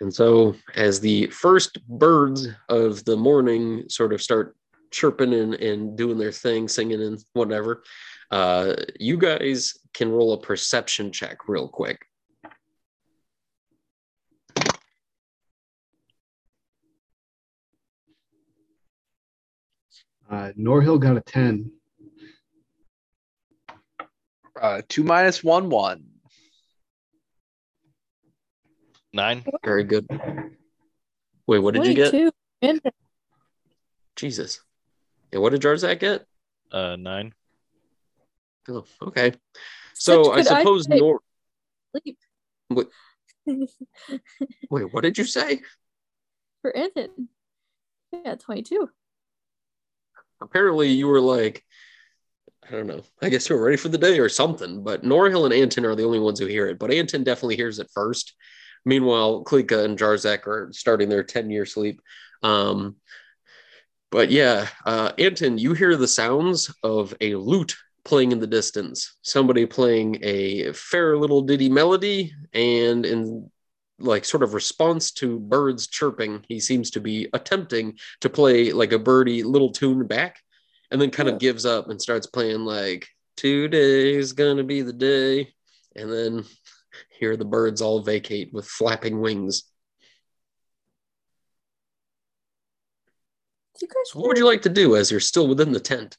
[0.01, 4.57] And so, as the first birds of the morning sort of start
[4.89, 7.83] chirping and, and doing their thing, singing and whatever,
[8.31, 11.99] uh, you guys can roll a perception check real quick.
[20.31, 21.71] Uh, Norhill got a 10.
[24.59, 26.05] Uh, two minus one one.
[29.11, 29.43] Nine.
[29.65, 30.07] Very good.
[31.47, 32.11] Wait, what did you get?
[32.61, 32.79] 22.
[34.15, 34.61] Jesus.
[35.33, 36.25] And what did Jarzak get?
[36.71, 37.33] Uh, nine.
[38.69, 39.33] Oh, okay.
[39.95, 40.99] So I suppose eyesight.
[41.01, 41.19] Nor.
[42.03, 42.17] sleep.
[42.69, 42.89] What-
[44.69, 45.61] Wait, what did you say?
[46.61, 47.27] For Anton.
[48.13, 48.87] Yeah, 22.
[50.41, 51.63] Apparently, you were like,
[52.67, 53.03] I don't know.
[53.21, 54.83] I guess you were ready for the day or something.
[54.83, 56.79] But Norhill and Anton are the only ones who hear it.
[56.79, 58.33] But Anton definitely hears it first.
[58.85, 62.01] Meanwhile, Klika and Jarzak are starting their 10 year sleep.
[62.43, 62.95] Um,
[64.09, 69.17] but yeah, uh, Anton, you hear the sounds of a lute playing in the distance.
[69.21, 73.49] Somebody playing a fair little ditty melody, and in
[74.03, 78.91] like sort of response to birds chirping, he seems to be attempting to play like
[78.91, 80.39] a birdie little tune back,
[80.89, 85.53] and then kind of gives up and starts playing like today's gonna be the day,
[85.95, 86.43] and then
[87.19, 89.63] here the birds all vacate with flapping wings.
[93.81, 96.15] You guys So what would you like to do as you're still within the tent?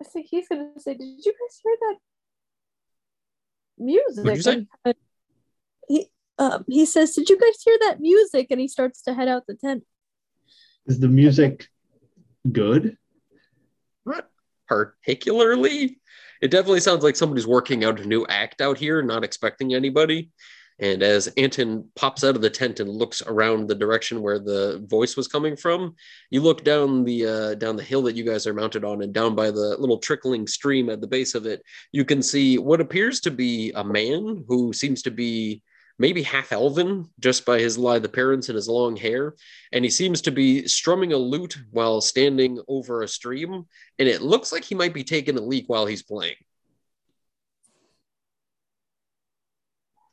[0.00, 1.96] I think he's gonna say, "Did you guys hear that
[3.78, 4.52] music?" What'd you say?
[4.52, 4.92] And, uh,
[5.88, 9.28] he um he says, "Did you guys hear that music?" And he starts to head
[9.28, 9.84] out the tent.
[10.86, 11.68] Is the music
[12.50, 12.96] good?
[14.04, 14.28] Not
[14.68, 16.00] particularly.
[16.42, 20.30] It definitely sounds like somebody's working out a new act out here, not expecting anybody.
[20.80, 24.84] And as Anton pops out of the tent and looks around the direction where the
[24.88, 25.94] voice was coming from,
[26.30, 29.12] you look down the uh, down the hill that you guys are mounted on, and
[29.12, 31.62] down by the little trickling stream at the base of it,
[31.92, 35.62] you can see what appears to be a man who seems to be
[35.98, 39.34] maybe half elven just by his lithe appearance and his long hair
[39.72, 43.64] and he seems to be strumming a lute while standing over a stream
[43.98, 46.36] and it looks like he might be taking a leak while he's playing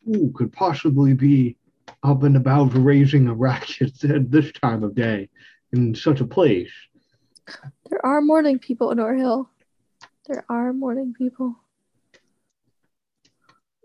[0.05, 1.57] Who could possibly be
[2.03, 5.29] up and about raising a racket at this time of day
[5.73, 6.71] in such a place?
[7.89, 9.47] There are morning people in Orhill.
[10.27, 11.55] There are morning people.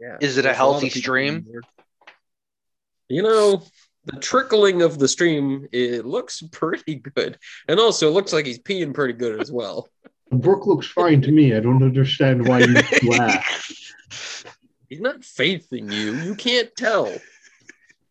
[0.01, 1.47] yeah Is it a healthy of people stream?
[3.09, 3.63] You know
[4.07, 7.39] the trickling of the stream it looks pretty good.
[7.69, 9.89] And also it looks like he's peeing pretty good as well.
[10.29, 11.55] The brook looks fine to me.
[11.55, 12.75] I don't understand why you
[13.09, 13.71] laugh.
[14.89, 16.17] he's not faithing you.
[16.17, 17.15] You can't tell.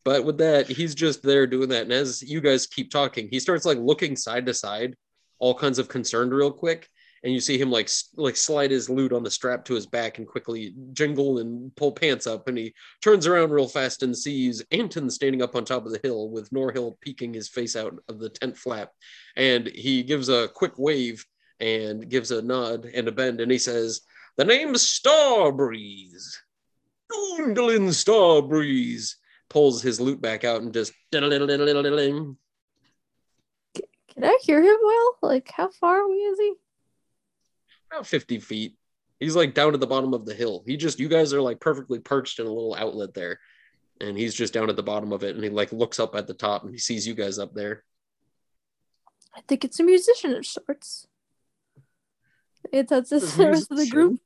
[0.05, 1.83] But with that he's just there doing that.
[1.83, 4.95] And as you guys keep talking he starts like looking side to side
[5.39, 6.87] all kinds of concerned real quick
[7.25, 10.17] and you see him like like slide his lute on the strap to his back
[10.17, 14.63] and quickly jingle and pull pants up and he turns around real fast and sees
[14.71, 18.19] Anton standing up on top of the hill with Norhill peeking his face out of
[18.19, 18.91] the tent flap
[19.35, 21.25] and he gives a quick wave
[21.59, 24.01] and gives a nod and a bend and he says
[24.37, 26.37] the name's Starbreeze
[27.11, 29.15] Doondling Starbreeze
[29.49, 30.93] pulls his lute back out and just.
[34.13, 35.17] Can I hear him well?
[35.21, 36.53] Like, how far away is he?
[37.95, 38.75] About 50 feet.
[39.19, 40.63] He's like down at the bottom of the hill.
[40.67, 43.39] He just, you guys are like perfectly perched in a little outlet there.
[44.01, 45.35] And he's just down at the bottom of it.
[45.35, 47.83] And he like looks up at the top and he sees you guys up there.
[49.33, 51.07] I think it's a musician of sorts.
[52.71, 54.19] It that's the rest of the group.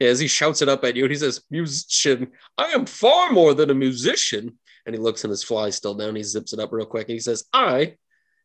[0.00, 3.54] As he shouts it up at you and he says, Musician, I am far more
[3.54, 4.58] than a musician.
[4.84, 6.16] And he looks and his fly still down.
[6.16, 7.96] He zips it up real quick and he says, I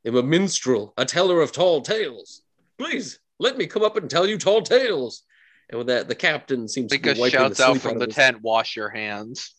[0.06, 2.44] am a minstrel, a teller of tall tales.
[2.78, 5.24] Please let me come up and tell you tall tales.
[5.70, 8.06] And with that, the captain seems to be wiping shouts the out from of the
[8.06, 9.54] his- tent, wash your hands.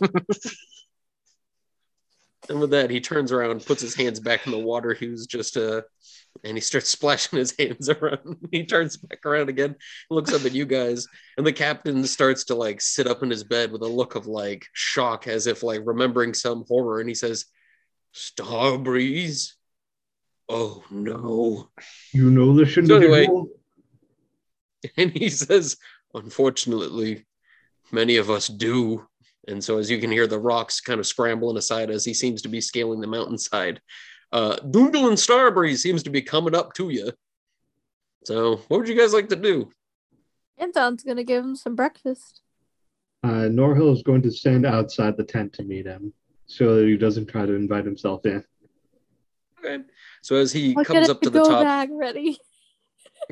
[2.48, 4.94] And with that, he turns around, puts his hands back in the water.
[4.94, 5.82] He was just uh
[6.44, 8.36] and he starts splashing his hands around.
[8.50, 9.76] he turns back around again,
[10.10, 13.44] looks up at you guys, and the captain starts to like sit up in his
[13.44, 17.00] bed with a look of like shock, as if like remembering some horror.
[17.00, 17.46] And he says,
[18.14, 19.52] Starbreeze?
[20.52, 21.68] Oh no.
[22.12, 23.28] You know this So anyway-
[24.96, 25.76] And he says,
[26.14, 27.24] Unfortunately,
[27.90, 29.06] many of us do.
[29.48, 32.42] And so, as you can hear, the rocks kind of scrambling aside as he seems
[32.42, 33.80] to be scaling the mountainside.
[34.30, 37.12] Uh, Doondle and Starbreeze seems to be coming up to you.
[38.24, 39.70] So, what would you guys like to do?
[40.58, 42.40] Anton's gonna give him some breakfast.
[43.24, 46.12] Uh, Norhill is going to stand outside the tent to meet him
[46.46, 48.44] so that he doesn't try to invite himself in.
[49.64, 49.82] Okay.
[50.22, 52.38] So, as he I'll comes up to the top, bag ready.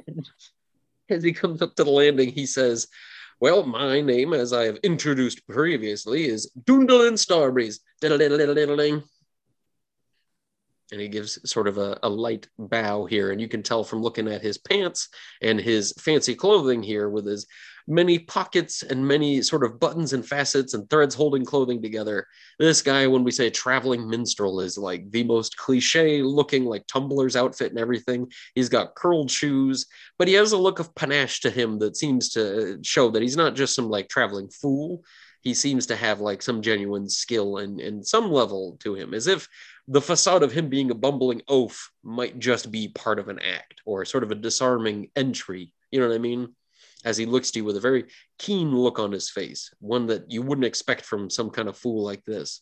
[1.08, 2.88] as he comes up to the landing, he says,
[3.40, 7.80] Well, my name, as I have introduced previously, is and Starbreeze.
[10.92, 13.30] And he gives sort of a, a light bow here.
[13.30, 15.08] And you can tell from looking at his pants
[15.40, 17.46] and his fancy clothing here with his
[17.86, 22.26] many pockets and many sort of buttons and facets and threads holding clothing together.
[22.58, 27.36] This guy, when we say traveling minstrel, is like the most cliche looking, like tumbler's
[27.36, 28.30] outfit and everything.
[28.54, 29.86] He's got curled shoes,
[30.18, 33.36] but he has a look of panache to him that seems to show that he's
[33.36, 35.02] not just some like traveling fool.
[35.42, 39.26] He seems to have like some genuine skill and, and some level to him, as
[39.26, 39.48] if
[39.88, 43.80] the facade of him being a bumbling oaf might just be part of an act
[43.84, 45.72] or sort of a disarming entry.
[45.90, 46.54] You know what I mean?
[47.04, 48.06] As he looks to you with a very
[48.38, 52.04] keen look on his face, one that you wouldn't expect from some kind of fool
[52.04, 52.60] like this.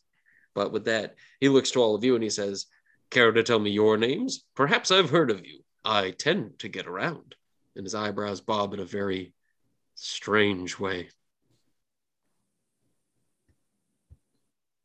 [0.54, 2.66] But with that, he looks to all of you and he says,
[3.10, 4.44] Care to tell me your names?
[4.54, 5.60] Perhaps I've heard of you.
[5.84, 7.34] I tend to get around.
[7.74, 9.32] And his eyebrows bob in a very
[9.94, 11.08] strange way.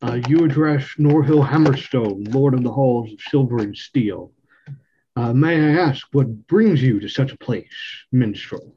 [0.02, 4.32] Uh, you address Norhill Hammerstone, Lord of the Halls of Silver and Steel.
[5.16, 7.66] Uh, may I ask what brings you to such a place,
[8.12, 8.76] minstrel?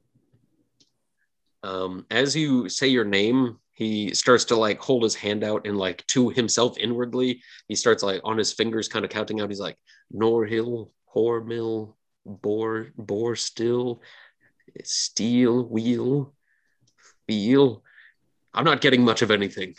[1.67, 5.77] Um, as you say your name, he starts to like hold his hand out and
[5.77, 7.43] like to himself inwardly.
[7.67, 9.51] He starts like on his fingers, kind of counting out.
[9.51, 9.77] He's like
[10.15, 11.95] Norhill, Hormill,
[12.25, 14.01] Bore, Bore Still,
[14.85, 16.33] Steel, Wheel,
[17.27, 17.83] Feel.
[18.55, 19.75] I'm not getting much of anything,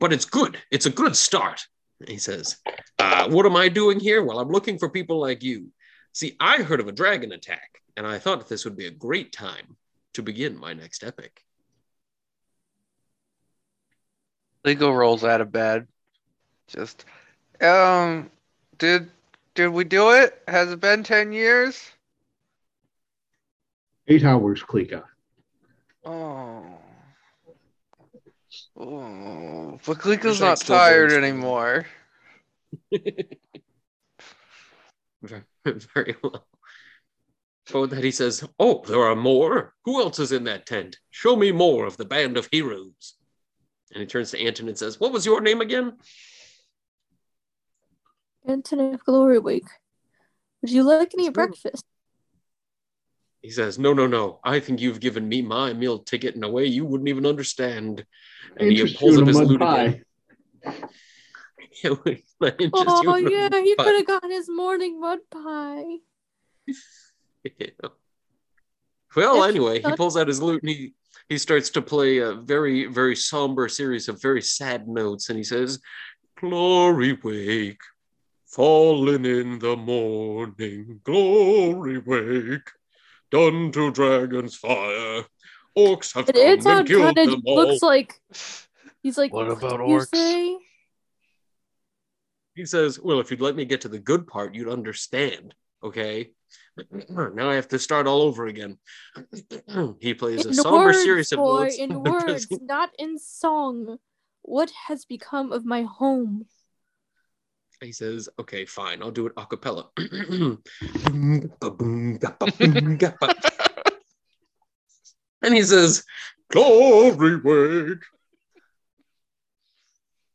[0.00, 0.58] but it's good.
[0.72, 1.64] It's a good start.
[2.08, 2.56] He says,
[2.98, 4.24] uh, What am I doing here?
[4.24, 5.68] Well, I'm looking for people like you.
[6.12, 9.32] See, I heard of a dragon attack, and I thought this would be a great
[9.32, 9.76] time
[10.14, 11.44] to begin my next epic.
[14.64, 15.88] Lego rolls out of bed.
[16.68, 17.04] Just,
[17.60, 18.30] um,
[18.78, 19.10] did
[19.54, 20.40] did we do it?
[20.46, 21.90] Has it been ten years?
[24.08, 25.04] Eight hours, Klika.
[26.04, 26.64] Oh.
[28.76, 31.86] Oh, but Klika's not tired anymore.
[35.22, 36.44] Very, very well.
[37.72, 39.72] So that he says, Oh, there are more?
[39.86, 40.98] Who else is in that tent?
[41.10, 43.14] Show me more of the band of heroes.
[43.94, 45.96] And he turns to Anton and says, What was your name again?
[48.46, 49.64] Anton of Glory Wake.
[50.60, 51.32] Would you like any Sure.
[51.32, 51.86] breakfast?
[53.40, 54.40] He says, No, no, no.
[54.44, 58.04] I think you've given me my meal ticket in a way you wouldn't even understand.
[58.58, 59.82] And he pulls you up his mud lute pie.
[59.84, 60.04] again.
[62.74, 65.98] Oh yeah, he could have gotten his morning mud pie.
[67.44, 67.66] Yeah.
[69.14, 70.94] Well, If- anyway, he pulls out his lute and he
[71.28, 75.44] he starts to play a very very somber series of very sad notes, and he
[75.44, 75.80] says,
[76.40, 77.82] "Glory wake,
[78.46, 82.70] fallen in the morning, glory wake,
[83.30, 85.24] done to dragon's fire,
[85.76, 88.18] orcs have But come Anton and killed kind them of all." looks like
[89.02, 89.30] he's like.
[89.30, 90.56] What about do you orcs?" say?"
[92.54, 96.30] He says, "Well, if you'd let me get to the good part, you'd understand." Okay.
[97.10, 98.78] Now I have to start all over again.
[100.00, 101.76] he plays a somber words, series of boy, notes.
[101.76, 103.98] in words, not in song.
[104.42, 106.46] What has become of my home?
[107.80, 109.90] He says, okay, fine, I'll do it a cappella.
[115.42, 116.04] and he says,
[116.50, 118.04] Glory wake.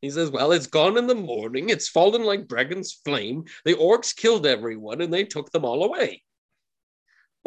[0.01, 1.69] He says, Well, it's gone in the morning.
[1.69, 3.45] It's fallen like dragon's flame.
[3.65, 6.23] The orcs killed everyone and they took them all away.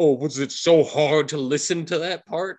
[0.03, 2.57] Oh, was it so hard to listen to that part?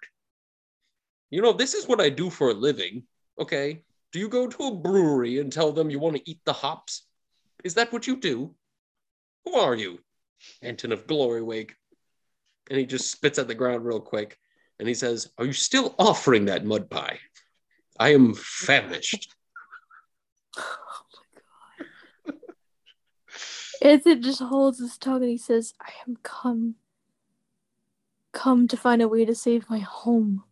[1.28, 3.03] You know, this is what I do for a living.
[3.36, 3.82] Okay.
[4.12, 7.03] Do you go to a brewery and tell them you want to eat the hops?
[7.64, 8.55] Is that what you do?
[9.45, 9.99] Who are you?
[10.62, 11.74] Anton of Glory Wake.
[12.70, 14.38] And he just spits at the ground real quick.
[14.78, 17.18] And he says, Are you still offering that mud pie?
[17.99, 19.34] I am famished.
[22.24, 22.34] Oh
[23.82, 26.76] Anton just holds his tongue and he says, I am come.
[28.33, 30.43] Come to find a way to save my home.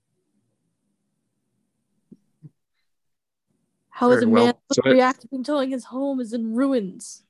[3.91, 4.45] How is a well.
[4.47, 7.23] man So supposed to it- react until his home is in ruins?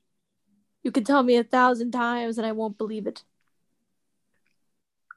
[0.83, 3.23] You can tell me a thousand times and I won't believe it.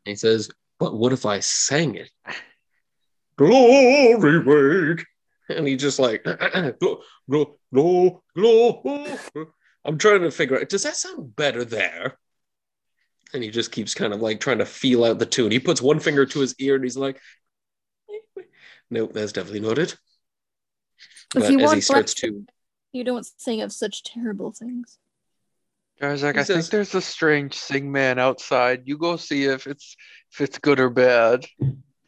[0.04, 2.10] He says, But what if I sang it?
[3.36, 5.04] Glory wake.
[5.48, 6.24] And he just like,
[6.80, 9.16] glow, glow, glow, glow.
[9.84, 12.18] I'm trying to figure out, does that sound better there?
[13.32, 15.50] And he just keeps kind of like trying to feel out the tune.
[15.50, 17.20] He puts one finger to his ear and he's like,
[18.90, 19.92] Nope, that's definitely not it.
[19.92, 22.44] If But you as he want starts to,
[22.92, 24.98] You don't sing of such terrible things.
[26.00, 28.82] Jarzak, He I says- think there's a strange sing man outside.
[28.84, 29.96] You go see if it's
[30.32, 31.46] if it's good or bad.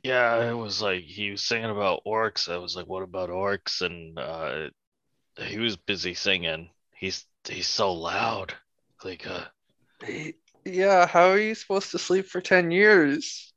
[0.03, 2.49] Yeah, it was like he was singing about orcs.
[2.49, 3.81] I was like, what about orcs?
[3.81, 4.71] And uh
[5.39, 6.71] he was busy singing.
[6.95, 8.55] He's he's so loud.
[9.03, 9.45] Like uh
[10.67, 13.53] Yeah, how are you supposed to sleep for 10 years?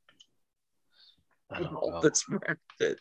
[1.49, 1.99] I don't know.
[2.03, 2.99] that's worth it.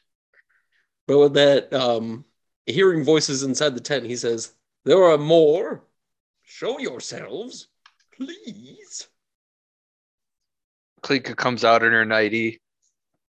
[1.06, 2.24] But with that, um,
[2.64, 4.54] hearing voices inside the tent, he says,
[4.84, 5.84] There are more.
[6.42, 7.68] Show yourselves,
[8.16, 9.08] please.
[11.02, 12.62] Klika comes out in her nightie.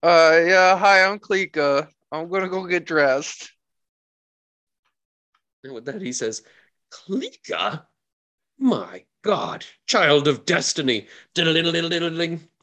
[0.03, 1.89] Uh, yeah, hi, I'm Klika.
[2.11, 3.53] I'm gonna go get dressed.
[5.63, 6.43] And with that, he says,
[6.93, 7.85] Klika?
[8.59, 11.07] My God, child of destiny.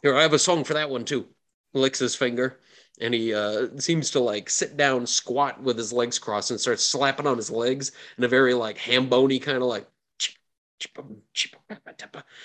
[0.02, 1.28] Here, I have a song for that one too.
[1.74, 2.60] Licks his finger,
[3.00, 6.84] and he uh, seems to like sit down, squat with his legs crossed, and starts
[6.84, 9.88] slapping on his legs in a very like ham bony kind of like.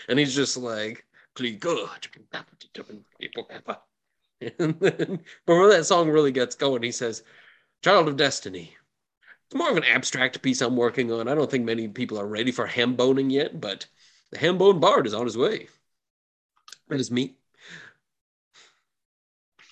[0.08, 1.04] And he's just like.
[4.58, 7.22] And then, when that song really gets going, he says,
[7.82, 8.76] Child of Destiny.
[9.46, 11.28] It's more of an abstract piece I'm working on.
[11.28, 13.86] I don't think many people are ready for ham boning yet, but
[14.30, 15.68] the ham bone bard is on his way.
[16.88, 17.36] That is me.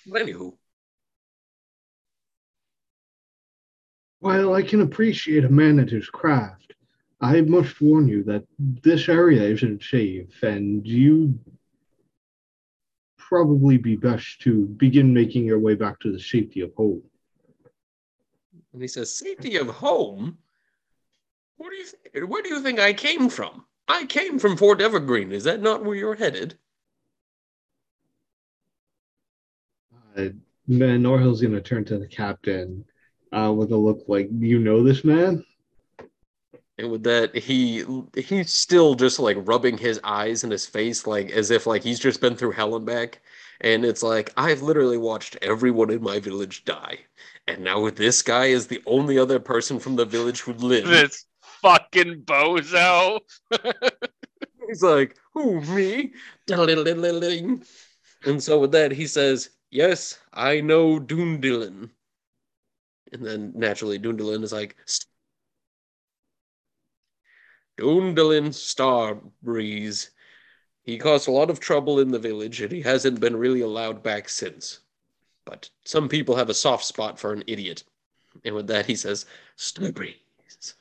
[0.07, 0.57] But anywho,
[4.25, 6.73] While I can appreciate a man at his craft,
[7.21, 11.37] I must warn you that this area isn't safe, and you
[13.17, 17.03] probably be best to begin making your way back to the safety of home.
[18.75, 20.37] And he says, safety of home.
[21.57, 22.29] What do you think?
[22.29, 23.65] Where do you think I came from?
[23.87, 25.31] I came from Fort Evergreen.
[25.31, 26.57] Is that not where you're headed?
[30.17, 30.27] Uh,
[30.67, 32.83] Norhill's going to turn to the captain
[33.31, 35.45] uh, with a look like, you know this man?
[36.77, 37.85] And with that, he
[38.17, 41.99] he's still just like rubbing his eyes and his face, like as if like he's
[41.99, 43.21] just been through hell and back.
[43.61, 46.99] And it's like I've literally watched everyone in my village die,
[47.47, 50.89] and now with this guy is the only other person from the village who lives.
[50.89, 51.25] This
[51.61, 53.19] fucking bozo.
[54.67, 56.13] He's like, "Who me?"
[56.49, 61.91] And so with that, he says, "Yes, I know Doondilin."
[63.11, 65.07] And then naturally, Doondilin is like, "St-
[67.77, 70.09] Doondilin Starbreeze.
[70.81, 74.01] He caused a lot of trouble in the village, and he hasn't been really allowed
[74.01, 74.79] back since.
[75.45, 77.83] But some people have a soft spot for an idiot."
[78.43, 79.25] And with that, he says,
[79.57, 80.73] "Starbreeze."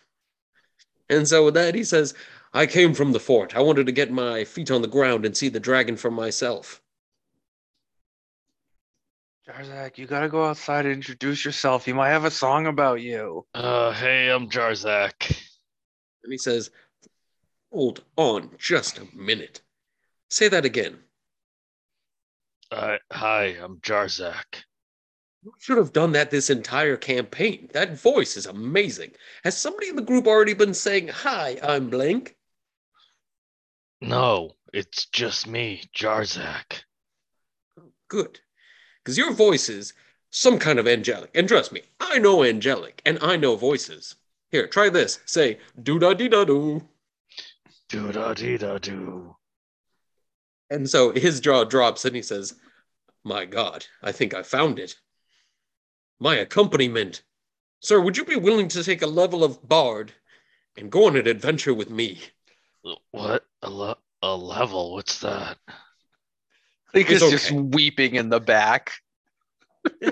[1.08, 2.14] And so with that, he says,
[2.54, 3.56] I came from the fort.
[3.56, 6.80] I wanted to get my feet on the ground and see the dragon for myself.
[9.46, 11.84] Jarzak, you gotta go outside and introduce yourself.
[11.84, 13.44] He might have a song about you.
[13.52, 15.36] Uh hey, I'm Jarzak.
[16.22, 16.70] And he says,
[17.70, 19.60] Hold on just a minute.
[20.30, 21.03] Say that again.
[22.70, 24.64] Uh, hi, I'm Jarzak.
[25.42, 27.68] You should have done that this entire campaign.
[27.72, 29.12] That voice is amazing.
[29.44, 32.34] Has somebody in the group already been saying, Hi, I'm blank?
[34.00, 36.84] No, it's just me, Jarzak.
[38.08, 38.40] Good.
[39.02, 39.92] Because your voice is
[40.30, 41.30] some kind of angelic.
[41.34, 44.16] And trust me, I know angelic and I know voices.
[44.50, 45.20] Here, try this.
[45.26, 46.82] Say, doo da dee da doo.
[47.88, 49.36] Do da dee da do.
[50.70, 52.54] And so his jaw drops and he says,
[53.24, 54.96] My God, I think I found it.
[56.20, 57.22] My accompaniment.
[57.80, 60.12] Sir, would you be willing to take a level of bard
[60.76, 62.20] and go on an adventure with me?
[63.10, 63.44] What?
[63.62, 64.94] A, le- a level?
[64.94, 65.58] What's that?
[66.94, 67.60] Klika's It's just okay.
[67.60, 68.92] weeping in the back.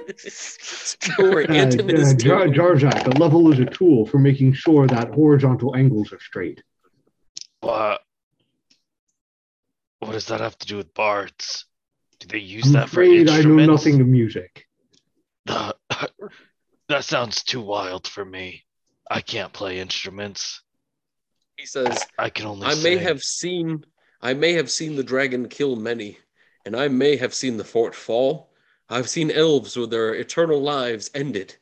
[1.17, 5.15] Poor Uh, uh, Jar- doing- Jarzak, a level is a tool for making sure that
[5.15, 6.63] horizontal angles are straight.
[7.61, 8.03] What?
[10.03, 11.65] What does that have to do with bards?
[12.19, 14.67] Do they use I'm that for afraid I know nothing of music.
[15.47, 15.73] Uh,
[16.89, 18.65] that sounds too wild for me.
[19.09, 20.61] I can't play instruments.
[21.57, 22.67] He says, I can only.
[22.67, 23.85] I may have seen
[24.21, 26.19] I may have seen the dragon kill many,
[26.67, 28.53] and I may have seen the fort fall.
[28.89, 31.57] I've seen elves with their eternal lives ended.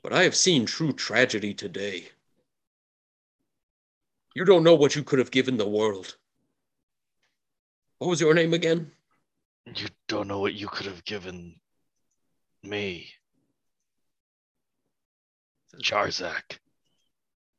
[0.00, 2.08] but I have seen true tragedy today.
[4.36, 6.16] You don't know what you could have given the world.
[8.04, 8.92] What was your name again?
[9.64, 11.58] You don't know what you could have given
[12.62, 13.08] me.
[15.78, 16.58] Jarzak.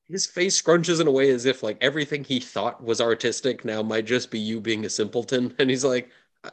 [0.08, 3.82] His face scrunches in a way as if like everything he thought was artistic now
[3.82, 5.56] might just be you being a simpleton.
[5.58, 6.12] And he's like,
[6.44, 6.52] "Uh,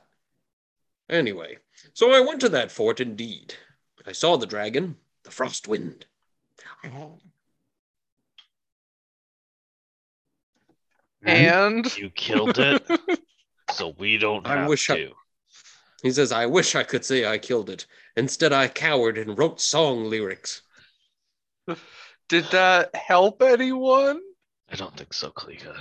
[1.11, 1.59] anyway,
[1.93, 3.57] so I went to that fort indeed.
[4.07, 6.07] I saw the dragon, the frost wind.
[11.23, 12.83] And You killed it,
[13.73, 15.13] so we don't I have wish I- to.
[16.03, 17.87] He says, I wish I could say I killed it.
[18.17, 20.63] Instead, I cowered and wrote song lyrics.
[22.29, 24.21] did that help anyone?
[24.71, 25.77] I don't think so, Klika.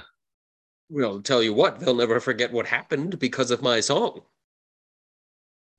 [0.89, 4.21] Well, I'll tell you what, they'll never forget what happened because of my song.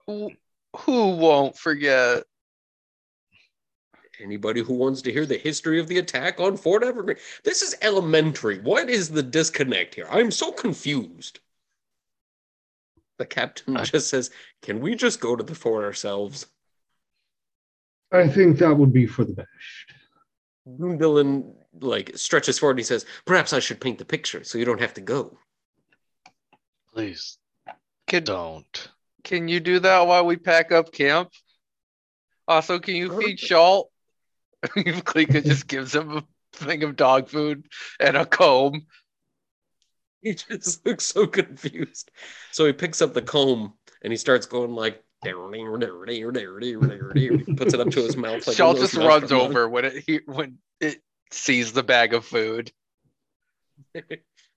[0.07, 0.33] Who,
[0.77, 2.25] who won't forget?
[4.21, 7.17] Anybody who wants to hear the history of the attack on Fort Evergreen.
[7.45, 8.59] This is elementary.
[8.61, 10.07] What is the disconnect here?
[10.11, 11.39] I'm so confused.
[13.19, 14.31] The captain I- just says,
[14.63, 16.47] Can we just go to the fort ourselves?
[18.11, 19.49] I think that would be for the best.
[20.69, 24.65] Dylan like stretches forward and he says, Perhaps I should paint the picture so you
[24.65, 25.39] don't have to go.
[26.93, 27.39] Please
[28.07, 28.89] Can, don't.
[29.25, 31.31] can you do that while we pack up camp?
[32.47, 33.87] Also, can you feed Schalt?
[34.67, 37.67] Klika just gives him a thing of dog food
[37.99, 38.87] and a comb.
[40.25, 42.13] He just looks so confused.
[42.53, 45.03] So he picks up the comb and he starts going like
[47.57, 48.47] puts it up to his mouth.
[48.47, 51.03] Like of just runs over when it he, when it
[51.33, 52.71] sees the bag of food.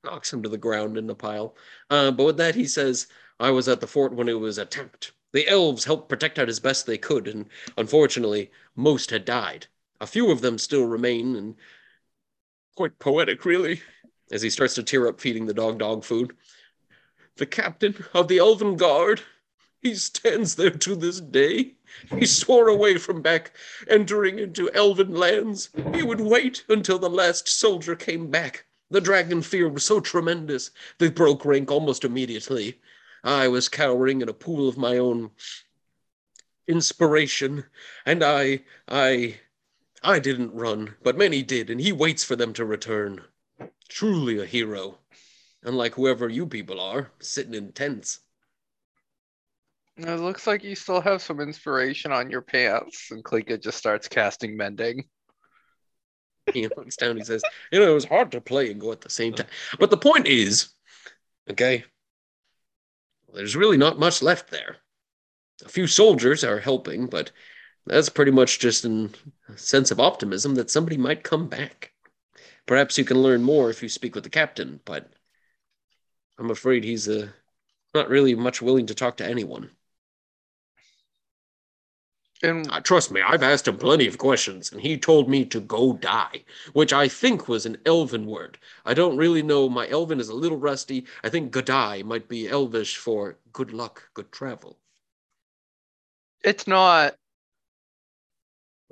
[0.05, 1.55] knocks him to the ground in the pile.
[1.89, 3.07] Uh, but with that, he says,
[3.39, 5.11] I was at the fort when it was attacked.
[5.33, 9.67] The elves helped protect it as best they could, and unfortunately, most had died.
[9.99, 11.55] A few of them still remain, and
[12.75, 13.81] quite poetic, really,
[14.31, 16.35] as he starts to tear up feeding the dog dog food.
[17.37, 19.21] The captain of the Elven Guard,
[19.81, 21.75] he stands there to this day.
[22.17, 23.51] He swore away from back
[23.87, 25.69] entering into elven lands.
[25.93, 28.65] He would wait until the last soldier came back.
[28.89, 32.79] The dragon fear was so tremendous, they broke rank almost immediately.
[33.23, 35.31] I was cowering in a pool of my own
[36.67, 37.65] inspiration,
[38.05, 39.39] and I, I,
[40.03, 43.23] I didn't run, but many did, and he waits for them to return.
[43.89, 44.97] Truly a hero,
[45.63, 48.19] unlike whoever you people are, sitting in tents.
[49.97, 54.07] It looks like you still have some inspiration on your pants, and Klika just starts
[54.07, 55.05] casting mending.
[56.53, 59.01] He looks down, he says, You know, it was hard to play and go at
[59.01, 59.47] the same time.
[59.79, 60.69] But the point is,
[61.49, 61.85] okay,
[63.33, 64.77] there's really not much left there.
[65.63, 67.31] A few soldiers are helping, but
[67.85, 69.13] that's pretty much just in
[69.47, 71.93] a sense of optimism that somebody might come back.
[72.67, 75.11] Perhaps you can learn more if you speak with the captain, but
[76.37, 77.29] I'm afraid he's uh,
[77.93, 79.71] not really much willing to talk to anyone.
[82.41, 85.59] And Uh, trust me, I've asked him plenty of questions, and he told me to
[85.59, 88.57] go die, which I think was an elven word.
[88.85, 89.67] I don't really know.
[89.67, 91.05] My elven is a little rusty.
[91.23, 94.79] I think Godai might be elvish for good luck, good travel.
[96.43, 97.15] it's not.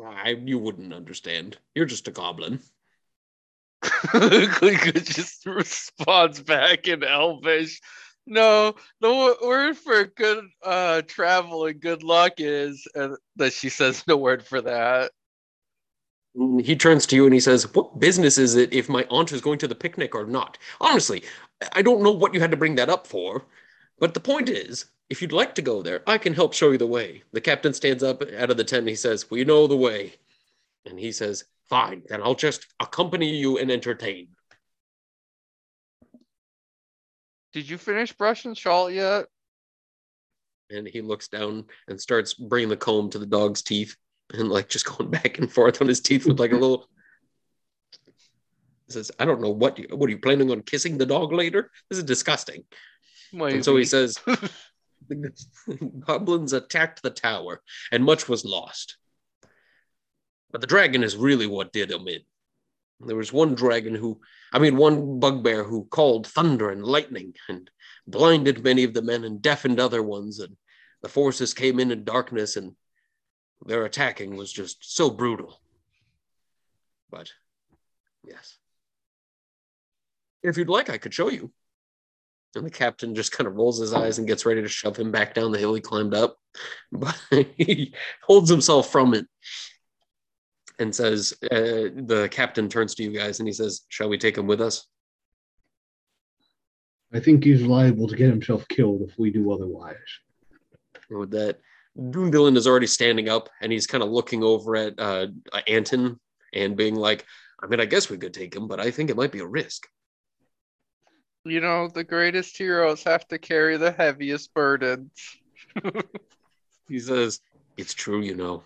[0.03, 1.57] I, you wouldn't understand.
[1.73, 2.59] You're just a goblin.
[3.83, 7.81] Klika just responds back in Elvish.
[8.25, 12.87] No, the wo- word for good uh travel and good luck is
[13.35, 15.11] that she says no word for that.
[16.37, 19.31] Mm, He turns to you and he says, What business is it if my aunt
[19.31, 20.57] is going to the picnic or not?
[20.81, 21.23] Honestly,
[21.73, 23.45] I don't know what you had to bring that up for.
[23.99, 26.77] But the point is, if you'd like to go there, I can help show you
[26.77, 27.23] the way.
[27.31, 30.15] The captain stands up out of the tent and he says, We know the way.
[30.85, 34.29] And he says, Fine, then I'll just accompany you and entertain.
[37.53, 39.25] Did you finish brushing Schalt yet?
[40.69, 43.95] And he looks down and starts bringing the comb to the dog's teeth
[44.33, 46.87] and like just going back and forth on his teeth with like a little.
[48.87, 51.31] He says, I don't know what you, what are you planning on kissing the dog
[51.31, 51.71] later?
[51.89, 52.63] This is disgusting.
[53.55, 54.17] And so he says,
[55.07, 55.31] the
[55.99, 57.61] goblins attacked the tower,
[57.91, 58.97] and much was lost.
[60.53, 62.21] But the dragon is really what did them in.
[63.01, 64.21] There was one dragon who,
[64.53, 67.69] I mean, one bugbear who called thunder and lightning and
[68.07, 70.39] blinded many of the men and deafened other ones.
[70.39, 70.55] And
[71.01, 72.75] the forces came in in darkness, and
[73.65, 75.59] their attacking was just so brutal.
[77.09, 77.31] But
[78.23, 78.57] yes.
[80.43, 81.51] If you'd like, I could show you.
[82.55, 85.11] And the captain just kind of rolls his eyes and gets ready to shove him
[85.11, 86.37] back down the hill he climbed up.
[86.91, 87.19] But
[87.57, 89.25] he holds himself from it
[90.83, 94.37] and says, uh, the captain turns to you guys and he says, Shall we take
[94.37, 94.85] him with us?
[97.11, 99.97] I think he's liable to get himself killed if we do otherwise.
[101.09, 101.59] And with that,
[101.97, 105.27] Doondilin is already standing up and he's kind of looking over at uh,
[105.67, 106.19] Anton
[106.53, 107.25] and being like,
[107.61, 109.47] I mean, I guess we could take him, but I think it might be a
[109.47, 109.87] risk.
[111.45, 115.11] You know, the greatest heroes have to carry the heaviest burdens.
[116.87, 117.39] He says,
[117.77, 118.63] It's true, you know.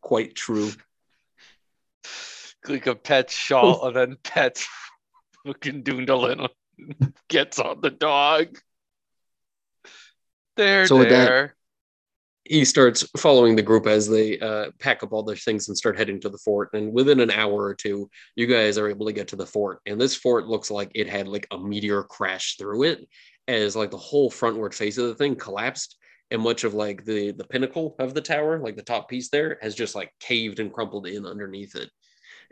[0.00, 0.70] Quite true.
[2.64, 4.68] Klika pet Schalt and then pets
[5.46, 6.48] fucking Doondalin
[7.28, 8.58] gets on the dog.
[10.56, 11.56] There, So with that- there.
[12.44, 15.96] he starts following the group as they uh, pack up all their things and start
[15.96, 16.70] heading to the fort.
[16.74, 19.80] And within an hour or two, you guys are able to get to the fort.
[19.86, 23.08] And this fort looks like it had like a meteor crash through it,
[23.48, 25.96] as like the whole frontward face of the thing collapsed,
[26.30, 29.58] and much of like the the pinnacle of the tower, like the top piece there,
[29.62, 31.90] has just like caved and crumpled in underneath it.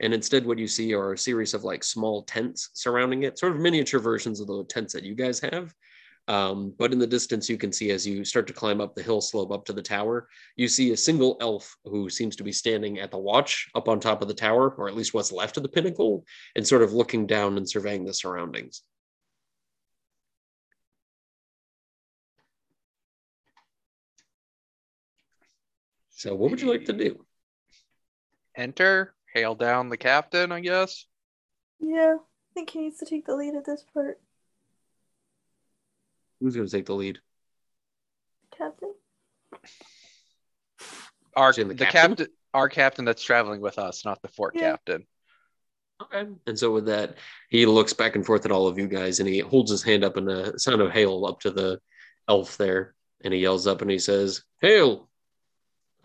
[0.01, 3.53] And instead, what you see are a series of like small tents surrounding it, sort
[3.53, 5.75] of miniature versions of the tents that you guys have.
[6.29, 9.03] Um, but in the distance, you can see as you start to climb up the
[9.03, 12.53] hill slope up to the tower, you see a single elf who seems to be
[12.53, 15.57] standing at the watch up on top of the tower, or at least what's left
[15.57, 16.25] of the pinnacle,
[16.55, 18.83] and sort of looking down and surveying the surroundings.
[26.11, 27.25] So, what would you like to do?
[28.55, 31.07] Enter, hail down the captain, I guess.
[31.81, 34.21] Yeah, I think he needs to take the lead at this part,
[36.41, 37.19] Who's going to take the lead?
[38.57, 38.93] Captain.
[41.37, 42.11] Our the the, captain?
[42.11, 42.27] captain?
[42.55, 44.71] our captain that's traveling with us, not the fort Yeah.
[44.73, 45.07] captain.
[46.01, 46.29] Okay.
[46.47, 47.17] And so with that,
[47.49, 50.05] he looks back and forth at all of you guys and he holds his hand
[50.05, 51.81] up in a sound of hail up to the
[52.29, 52.95] elf there.
[53.25, 55.09] And he yells up and he says, Hail!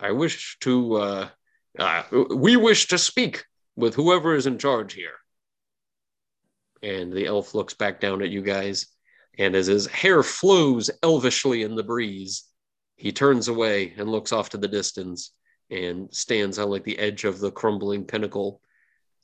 [0.00, 1.28] I wish to, uh,
[1.78, 3.44] uh, we wish to speak
[3.76, 5.14] with whoever is in charge here.
[6.82, 8.86] And the elf looks back down at you guys.
[9.38, 12.44] And as his hair flows elvishly in the breeze,
[12.96, 15.32] he turns away and looks off to the distance
[15.70, 18.60] and stands on like the edge of the crumbling pinnacle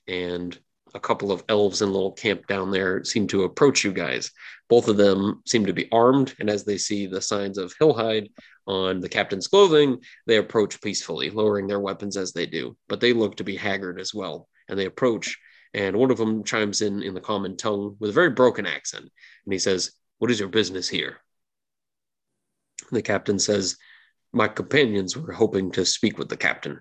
[0.08, 0.58] and
[0.94, 4.32] a couple of elves in little camp down there seem to approach you guys.
[4.68, 8.30] Both of them seem to be armed, and as they see the signs of Hillhide
[8.70, 12.76] on the captain's clothing, they approach peacefully, lowering their weapons as they do.
[12.88, 15.38] But they look to be haggard as well, and they approach,
[15.74, 19.04] and one of them chimes in in the common tongue with a very broken accent,
[19.44, 21.20] and he says, "What is your business here?"
[22.92, 23.76] The captain says,
[24.32, 26.80] "My companions were hoping to speak with the captain."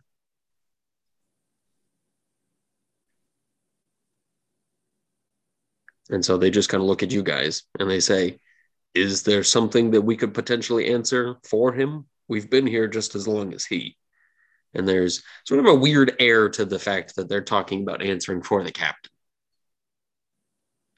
[6.09, 8.39] And so they just kind of look at you guys and they say,
[8.93, 12.05] Is there something that we could potentially answer for him?
[12.27, 13.97] We've been here just as long as he.
[14.73, 18.41] And there's sort of a weird air to the fact that they're talking about answering
[18.41, 19.11] for the captain.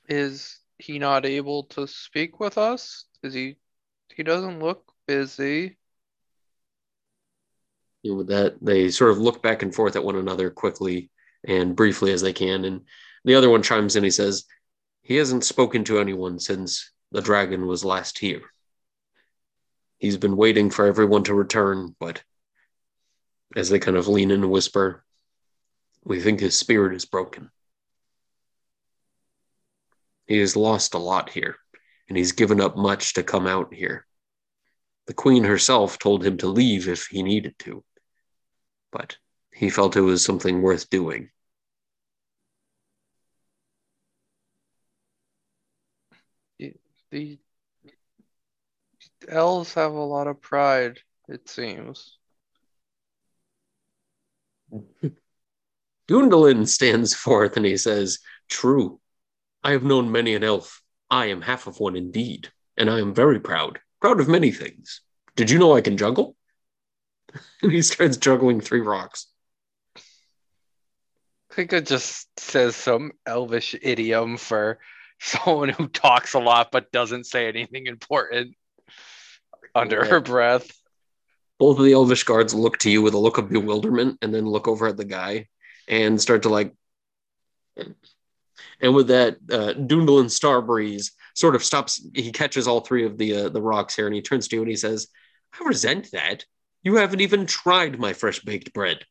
[0.10, 3.06] Is he not able to speak with us?
[3.24, 3.58] Is he?
[4.16, 5.78] He doesn't look busy.
[8.04, 11.12] And with that, they sort of look back and forth at one another quickly
[11.48, 12.66] and briefly as they can.
[12.66, 12.82] And
[13.24, 14.04] the other one chimes in.
[14.04, 14.46] He says,
[15.02, 18.42] He hasn't spoken to anyone since the dragon was last here.
[19.98, 22.24] He's been waiting for everyone to return, but
[23.56, 25.04] as they kind of lean in and whisper,
[26.04, 27.52] we think his spirit is broken.
[30.26, 31.58] He has lost a lot here,
[32.08, 34.08] and he's given up much to come out here.
[35.08, 37.84] The queen herself told him to leave if he needed to,
[38.92, 39.18] but
[39.54, 41.30] he felt it was something worth doing.
[47.12, 47.38] The
[49.28, 52.18] elves have a lot of pride, it seems.
[56.10, 58.20] Gundolin stands forth and he says,
[58.50, 59.00] True.
[59.64, 60.82] I have known many an elf.
[61.10, 63.80] I am half of one indeed, and I am very proud.
[64.00, 65.02] Proud of many things.
[65.36, 66.36] Did you know I can juggle?
[67.62, 69.28] and he starts juggling three rocks.
[71.58, 74.80] It just says some elvish idiom for
[75.24, 78.56] someone who talks a lot but doesn't say anything important
[79.76, 80.72] under her breath.
[81.60, 84.48] Both of the elvish guards look to you with a look of bewilderment and then
[84.48, 85.48] look over at the guy
[85.88, 86.74] and start to like.
[88.82, 92.04] And with that, uh, Doondle and Starbreeze sort of stops.
[92.16, 94.64] He catches all three of the uh, the rocks here and he turns to you
[94.64, 95.08] and he says,
[95.54, 96.46] I resent that.
[96.82, 99.06] You haven't even tried my fresh baked bread.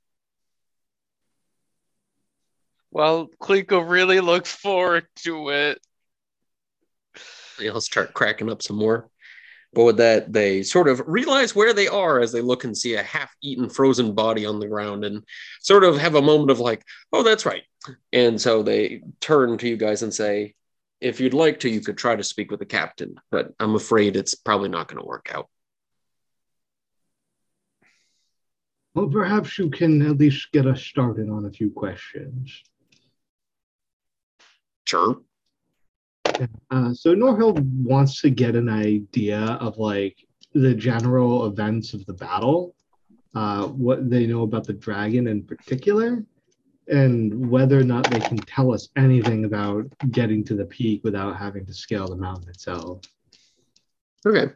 [2.90, 5.80] Well, Klika really looks forward to it.
[7.68, 9.08] All start cracking up some more.
[9.72, 12.94] But with that, they sort of realize where they are as they look and see
[12.94, 15.24] a half eaten frozen body on the ground and
[15.60, 17.62] sort of have a moment of like, oh, that's right.
[18.12, 20.54] And so they turn to you guys and say,
[21.00, 24.16] if you'd like to, you could try to speak with the captain, but I'm afraid
[24.16, 25.48] it's probably not going to work out.
[28.94, 32.62] Well, perhaps you can at least get us started on a few questions.
[34.84, 35.22] Sure.
[36.70, 40.16] Uh, so Norhill wants to get an idea of like
[40.54, 42.74] the general events of the battle,
[43.34, 46.24] uh, what they know about the dragon in particular,
[46.88, 51.36] and whether or not they can tell us anything about getting to the peak without
[51.36, 53.00] having to scale the mountain itself.
[54.26, 54.52] Okay.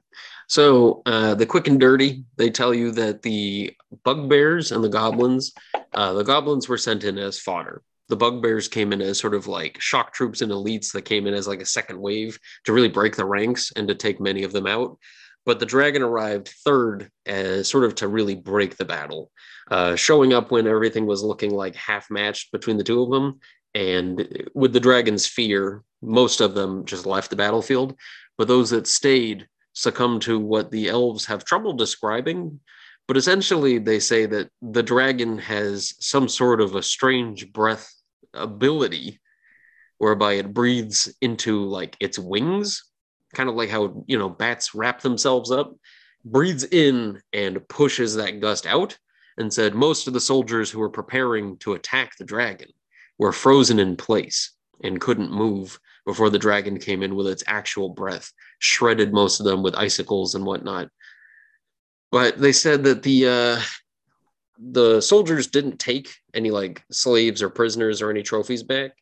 [0.48, 5.52] So uh, the quick and dirty, they tell you that the bugbears and the goblins,
[5.94, 7.82] uh, the goblins were sent in as fodder.
[8.08, 11.34] The bugbears came in as sort of like shock troops and elites that came in
[11.34, 14.52] as like a second wave to really break the ranks and to take many of
[14.52, 14.98] them out.
[15.46, 19.30] But the dragon arrived third as sort of to really break the battle,
[19.70, 23.40] uh, showing up when everything was looking like half matched between the two of them.
[23.74, 27.94] And with the dragon's fear, most of them just left the battlefield.
[28.38, 32.60] But those that stayed succumbed to what the elves have trouble describing.
[33.06, 37.93] But essentially, they say that the dragon has some sort of a strange breath
[38.34, 39.20] ability
[39.98, 42.84] whereby it breathes into like its wings,
[43.34, 45.74] kind of like how, you know, bats wrap themselves up,
[46.24, 48.98] breathes in and pushes that gust out.
[49.36, 52.68] And said most of the soldiers who were preparing to attack the dragon
[53.18, 54.52] were frozen in place
[54.84, 59.46] and couldn't move before the dragon came in with its actual breath, shredded most of
[59.46, 60.88] them with icicles and whatnot.
[62.12, 63.60] But they said that the uh,
[64.58, 68.92] the soldiers didn't take any like slaves or prisoners or any trophies back,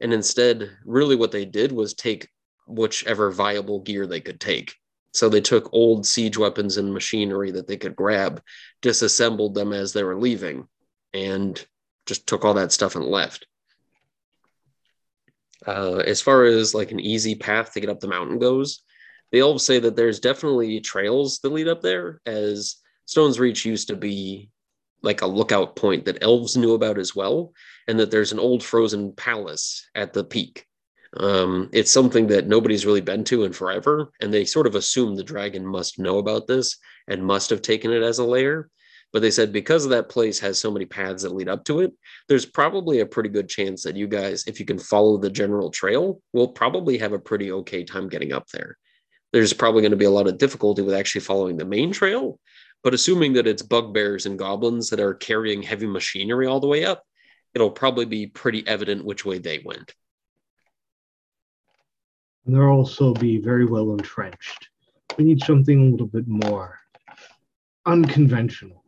[0.00, 2.28] and instead, really what they did was take
[2.66, 4.74] whichever viable gear they could take.
[5.12, 8.42] So they took old siege weapons and machinery that they could grab,
[8.80, 10.68] disassembled them as they were leaving,
[11.12, 11.64] and
[12.06, 13.46] just took all that stuff and left.
[15.66, 18.82] Uh, as far as like an easy path to get up the mountain goes,
[19.32, 22.76] they all say that there's definitely trails that lead up there, as
[23.06, 24.48] Stone's Reach used to be
[25.02, 27.52] like a lookout point that elves knew about as well,
[27.88, 30.66] and that there's an old frozen palace at the peak.
[31.16, 35.16] Um, it's something that nobody's really been to in forever, and they sort of assume
[35.16, 36.76] the dragon must know about this
[37.08, 38.70] and must have taken it as a lair.
[39.12, 41.92] But they said because that place has so many paths that lead up to it,
[42.28, 45.70] there's probably a pretty good chance that you guys, if you can follow the general
[45.70, 48.76] trail, will probably have a pretty okay time getting up there.
[49.32, 52.38] There's probably going to be a lot of difficulty with actually following the main trail,
[52.82, 56.84] but assuming that it's bugbears and goblins that are carrying heavy machinery all the way
[56.84, 57.04] up,
[57.54, 59.94] it'll probably be pretty evident which way they went.
[62.46, 64.68] And they'll also be very well entrenched.
[65.18, 66.78] We need something a little bit more
[67.86, 68.80] unconventional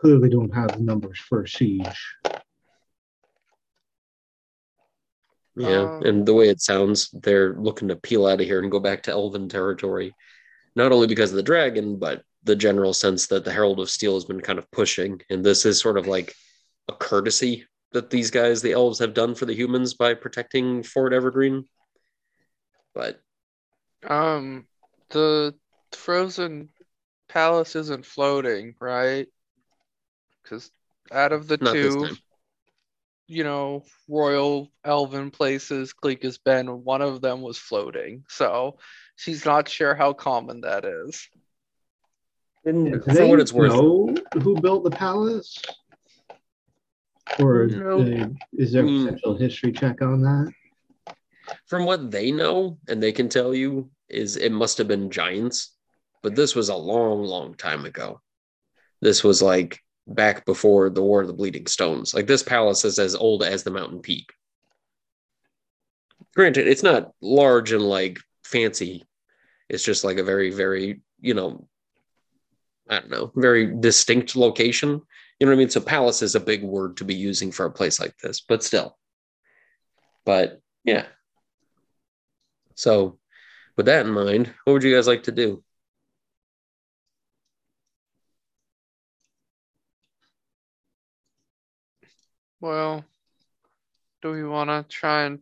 [0.00, 2.14] clearly don't have the numbers for a siege.
[5.56, 8.70] Yeah, Um, and the way it sounds, they're looking to peel out of here and
[8.70, 10.14] go back to Elven territory,
[10.76, 14.14] not only because of the dragon, but the general sense that the Herald of Steel
[14.14, 16.34] has been kind of pushing, and this is sort of like
[16.88, 21.12] a courtesy that these guys, the elves, have done for the humans by protecting Fort
[21.12, 21.64] Evergreen.
[22.94, 23.20] But
[24.08, 24.66] Um,
[25.10, 25.54] the
[25.92, 26.70] frozen
[27.28, 29.28] palace isn't floating, right?
[30.42, 30.70] Because
[31.12, 32.08] out of the not two,
[33.26, 38.24] you know, royal elven places Gleek has been, one of them was floating.
[38.28, 38.78] So
[39.20, 41.28] she's not sure how common that is.
[42.64, 45.62] And Do for they what it's worth, know who built the palace?
[47.38, 48.34] Or No.
[48.54, 49.04] is there a Hmm.
[49.06, 50.52] potential history check on that?
[51.66, 55.76] from what they know and they can tell you, is it must have been giants,
[56.22, 58.20] but this was a long, long time ago.
[59.00, 62.12] This was like back before the War of the Bleeding Stones.
[62.12, 64.32] Like this palace is as old as the mountain peak.
[66.34, 69.04] Granted, it's not large and like fancy.
[69.70, 71.66] It's just like a very, very, you know,
[72.88, 75.00] I don't know, very distinct location.
[75.38, 75.70] You know what I mean?
[75.70, 78.64] So palace is a big word to be using for a place like this, but
[78.64, 78.98] still.
[80.24, 81.06] But yeah.
[82.74, 83.20] So
[83.76, 85.62] with that in mind, what would you guys like to do?
[92.60, 93.04] Well,
[94.20, 95.38] do we want to try and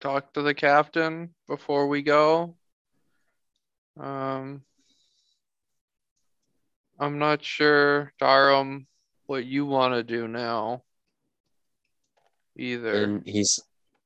[0.00, 2.56] talk to the captain before we go?
[3.98, 4.62] Um,
[6.98, 8.86] I'm not sure, Darum,
[9.26, 10.82] what you want to do now.
[12.56, 13.04] Either.
[13.04, 13.58] And he's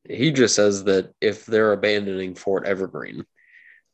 [0.08, 3.24] he just says that if they're abandoning Fort Evergreen,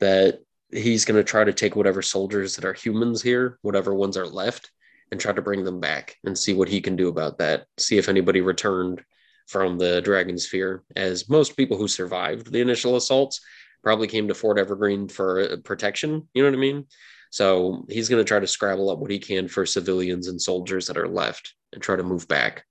[0.01, 0.41] that
[0.73, 4.27] he's going to try to take whatever soldiers that are humans here, whatever ones are
[4.27, 4.71] left,
[5.11, 7.67] and try to bring them back and see what he can do about that.
[7.79, 9.03] See if anybody returned
[9.47, 13.41] from the Dragon Sphere, as most people who survived the initial assaults
[13.83, 16.29] probably came to Fort Evergreen for uh, protection.
[16.35, 16.87] You know what I mean?
[17.31, 20.87] So he's going to try to scrabble up what he can for civilians and soldiers
[20.87, 22.65] that are left and try to move back.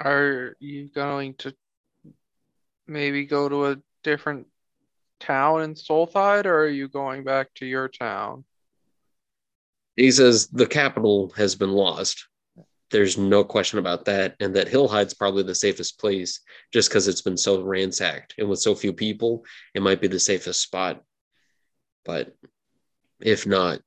[0.00, 1.54] Are you going to
[2.86, 4.46] maybe go to a different
[5.18, 8.44] town in Solthide, or are you going back to your town?
[9.96, 12.28] He says the capital has been lost.
[12.90, 14.34] There's no question about that.
[14.40, 16.40] And that Hillhide's probably the safest place
[16.72, 18.34] just because it's been so ransacked.
[18.38, 19.44] And with so few people,
[19.74, 21.02] it might be the safest spot.
[22.04, 22.34] But
[23.20, 23.80] if not,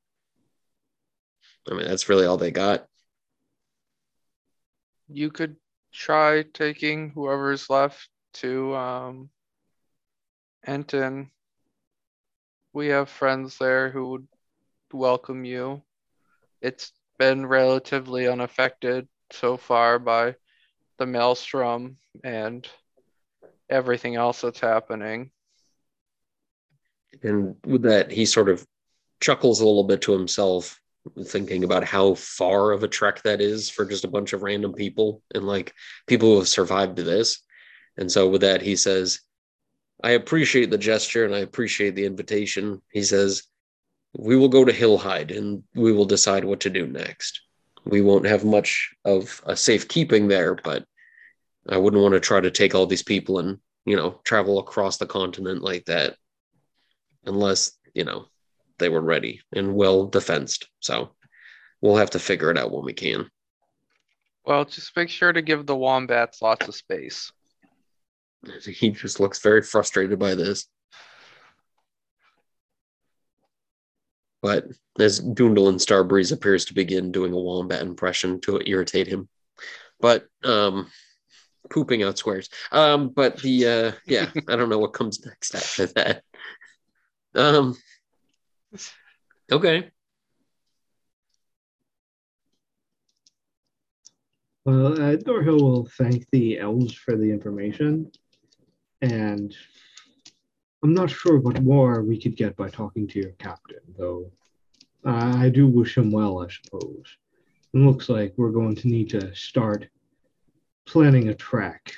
[1.70, 2.86] I mean, that's really all they got.
[5.08, 5.56] You could
[5.92, 9.30] try taking whoever's left to um,
[10.66, 11.30] Enton.
[12.74, 14.28] We have friends there who would
[14.94, 15.82] welcome you.
[16.62, 16.92] It's
[17.22, 20.34] been relatively unaffected so far by
[20.98, 22.68] the maelstrom and
[23.70, 25.30] everything else that's happening.
[27.22, 28.66] And with that, he sort of
[29.20, 30.82] chuckles a little bit to himself,
[31.26, 34.74] thinking about how far of a trek that is for just a bunch of random
[34.74, 35.76] people and like
[36.08, 37.44] people who have survived this.
[37.98, 39.20] And so with that, he says,
[40.04, 42.82] I appreciate the gesture and I appreciate the invitation.
[42.92, 43.44] He says,
[44.14, 47.42] We will go to Hillhide and we will decide what to do next.
[47.86, 50.86] We won't have much of a safekeeping there, but
[51.68, 54.98] I wouldn't want to try to take all these people and, you know, travel across
[54.98, 56.16] the continent like that
[57.26, 58.28] unless, you know,
[58.80, 60.68] they were ready and well defensed.
[60.80, 61.12] So
[61.82, 63.30] we'll have to figure it out when we can.
[64.46, 67.32] Well, just make sure to give the wombats lots of space.
[68.66, 70.66] He just looks very frustrated by this.
[74.42, 74.66] But
[75.00, 79.30] as Doondle and Starbreeze appears to begin doing a wombat impression to irritate him.
[80.00, 80.88] But um
[81.70, 82.50] pooping out squares.
[82.72, 86.24] Um, but the uh yeah, I don't know what comes next after that.
[87.36, 87.76] Um
[89.52, 89.92] okay.
[94.64, 98.12] Well, uh, Dorhill will thank the elves for the information,
[99.02, 99.56] and
[100.84, 104.32] I'm not sure what more we could get by talking to your captain, though.
[105.06, 107.06] I do wish him well, I suppose.
[107.74, 109.88] It looks like we're going to need to start
[110.86, 111.94] planning a track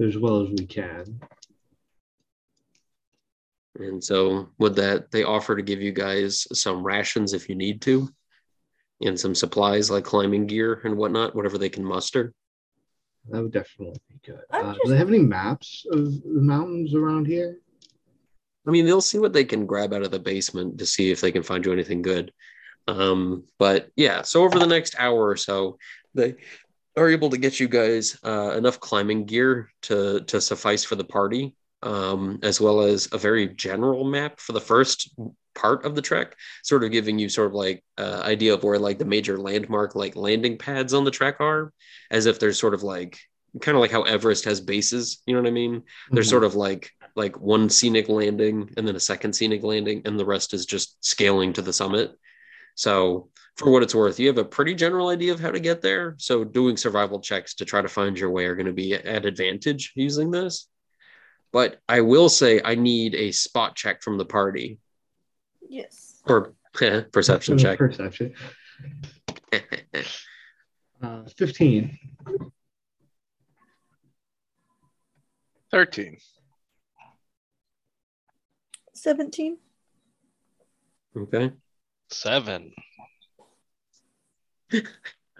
[0.00, 1.20] as well as we can.
[3.76, 7.80] And so would that they offer to give you guys some rations if you need
[7.82, 8.08] to,
[9.00, 12.34] and some supplies like climbing gear and whatnot, whatever they can muster.
[13.28, 14.40] That would definitely be good.
[14.50, 17.58] Uh, just- do they have any maps of the mountains around here?
[18.66, 21.20] I mean, they'll see what they can grab out of the basement to see if
[21.20, 22.32] they can find you anything good.
[22.88, 25.78] Um, but yeah, so over the next hour or so,
[26.14, 26.36] they
[26.96, 31.04] are able to get you guys uh, enough climbing gear to to suffice for the
[31.04, 35.14] party, um, as well as a very general map for the first
[35.54, 38.78] part of the trek, sort of giving you sort of like uh, idea of where
[38.78, 41.72] like the major landmark like landing pads on the trek are,
[42.10, 43.18] as if there's sort of like
[43.60, 45.22] kind of like how Everest has bases.
[45.26, 45.82] You know what I mean?
[46.10, 46.30] There's Mhm.
[46.30, 50.24] sort of like like one scenic landing and then a second scenic landing, and the
[50.24, 52.12] rest is just scaling to the summit.
[52.76, 55.82] So for what it's worth, you have a pretty general idea of how to get
[55.82, 56.14] there.
[56.18, 59.26] So doing survival checks to try to find your way are going to be at
[59.26, 60.68] advantage using this.
[61.52, 64.78] But I will say I need a spot check from the party
[65.70, 66.20] Yes.
[66.26, 66.52] or
[67.12, 67.78] perception check.
[67.78, 68.34] Perception.
[71.02, 71.98] Uh, 15.
[75.70, 76.18] 13.
[78.92, 79.56] 17.
[81.16, 81.52] okay.
[82.10, 82.72] Seven.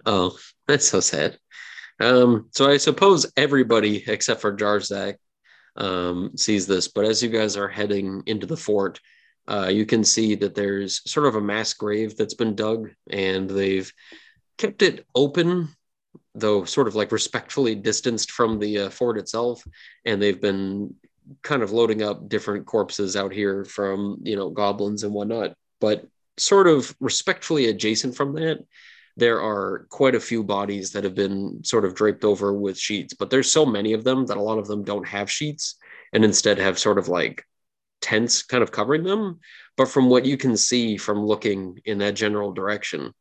[0.07, 0.35] Oh,
[0.67, 1.39] that's so sad.
[2.01, 5.17] Um, so I suppose everybody except for Jarzak
[5.77, 8.99] um, sees this, but as you guys are heading into the fort,
[9.51, 13.51] uh, you can see that there's sort of a mass grave that's been dug, and
[13.51, 13.93] they've
[14.59, 15.69] kept it open,
[16.35, 19.67] though sort of like respectfully distanced from the uh, fort itself,
[20.05, 20.95] and they've been
[21.43, 26.07] kind of loading up different corpses out here from you know goblins and whatnot, but
[26.39, 28.65] sort of respectfully adjacent from that
[29.17, 33.13] there are quite a few bodies that have been sort of draped over with sheets,
[33.13, 35.77] but there's so many of them that a lot of them don't have sheets
[36.13, 37.45] and instead have sort of like
[38.01, 39.41] tents kind of covering them.
[39.77, 43.15] But from what you can see from looking in that general direction,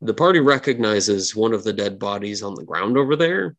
[0.00, 3.56] the party recognizes one of the dead bodies on the ground over there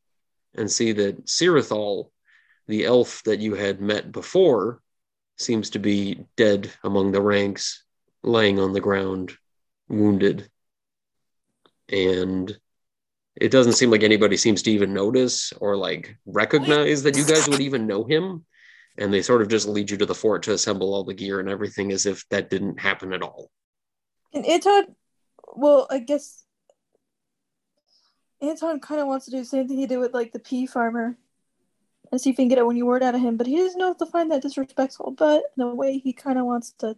[0.56, 2.10] and see that Sirathal
[2.68, 4.82] the elf that you had met before
[5.38, 7.84] seems to be dead among the ranks,
[8.24, 9.34] laying on the ground,
[9.90, 10.50] wounded.
[11.90, 12.56] And
[13.36, 17.48] it doesn't seem like anybody seems to even notice or like recognize that you guys
[17.48, 18.46] would even know him.
[18.98, 21.40] And they sort of just lead you to the fort to assemble all the gear
[21.40, 23.50] and everything as if that didn't happen at all.
[24.34, 24.96] And Anton,
[25.56, 26.44] well, I guess
[28.42, 30.68] Anton kind of wants to do the same thing he did with like the pea
[30.68, 31.18] farmer
[32.12, 33.92] and see if he can get a word out of him, but he doesn't know
[33.92, 35.12] if to find that disrespectful.
[35.12, 36.96] But in a way, he kind of wants to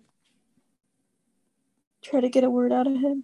[2.01, 3.23] try to get a word out of him.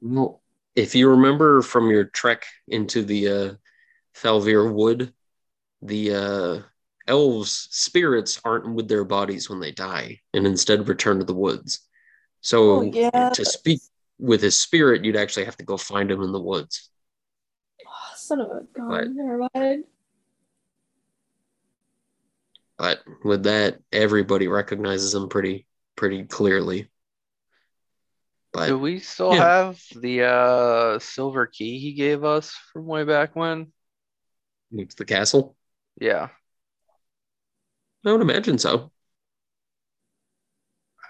[0.00, 0.40] Well,
[0.76, 3.54] if you remember from your trek into the uh,
[4.16, 5.12] Thalvir Wood,
[5.82, 6.60] the uh,
[7.06, 11.80] elves' spirits aren't with their bodies when they die, and instead return to the woods.
[12.40, 13.30] So Oh, yeah.
[13.30, 13.80] to speak
[14.18, 16.90] with his spirit, you'd actually have to go find him in the woods.
[17.86, 19.16] Oh, son of a gun.
[19.16, 19.84] Never mind.
[22.76, 25.66] But with that, everybody recognizes him pretty
[25.96, 26.90] pretty clearly.
[28.52, 29.42] But Do we still Yeah.
[29.44, 33.72] have the uh silver key he gave us from way back when?
[34.72, 35.56] it's the castle.
[36.00, 36.30] Yeah.
[38.04, 38.90] I would imagine so.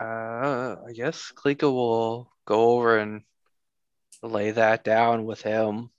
[0.01, 3.23] Uh I guess Klika will go over and
[4.23, 5.91] lay that down with him.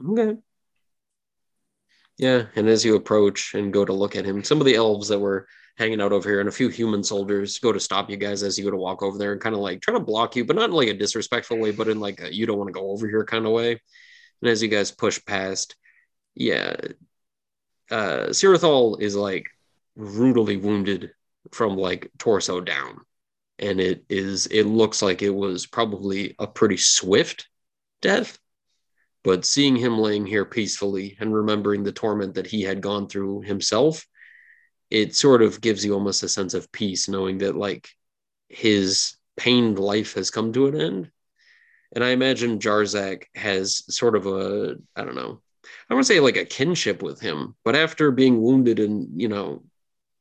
[0.00, 0.36] Okay.
[2.18, 5.08] Yeah, and as you approach and go to look at him, some of the elves
[5.08, 8.16] that were hanging out over here and a few human soldiers go to stop you
[8.16, 10.36] guys as you go to walk over there and kind of like try to block
[10.36, 12.68] you, but not in like a disrespectful way, but in like a you don't want
[12.68, 13.72] to go over here kind of way.
[14.42, 15.74] And as you guys push past,
[16.34, 16.76] yeah,
[17.94, 19.46] uh is like
[19.96, 21.12] brutally wounded
[21.52, 23.00] from like torso down.
[23.58, 27.48] And it is it looks like it was probably a pretty swift
[28.02, 28.38] death
[29.24, 33.40] but seeing him laying here peacefully and remembering the torment that he had gone through
[33.40, 34.06] himself
[34.90, 37.88] it sort of gives you almost a sense of peace knowing that like
[38.48, 41.10] his pained life has come to an end
[41.94, 45.40] and i imagine jarzak has sort of a i don't know
[45.94, 49.28] i want to say like a kinship with him but after being wounded and you
[49.28, 49.62] know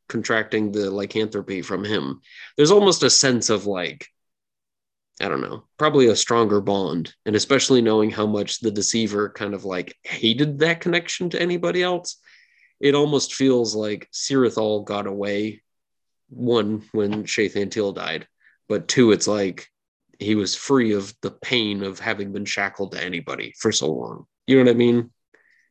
[0.07, 2.21] contracting the lycanthropy from him
[2.55, 4.07] there's almost a sense of like
[5.21, 7.13] I don't know, probably a stronger bond.
[7.25, 11.83] And especially knowing how much the deceiver kind of like hated that connection to anybody
[11.83, 12.17] else,
[12.79, 15.61] it almost feels like Sirathal got away.
[16.29, 18.27] One, when Shathantil died,
[18.67, 19.67] but two, it's like
[20.17, 24.25] he was free of the pain of having been shackled to anybody for so long.
[24.47, 25.11] You know what I mean?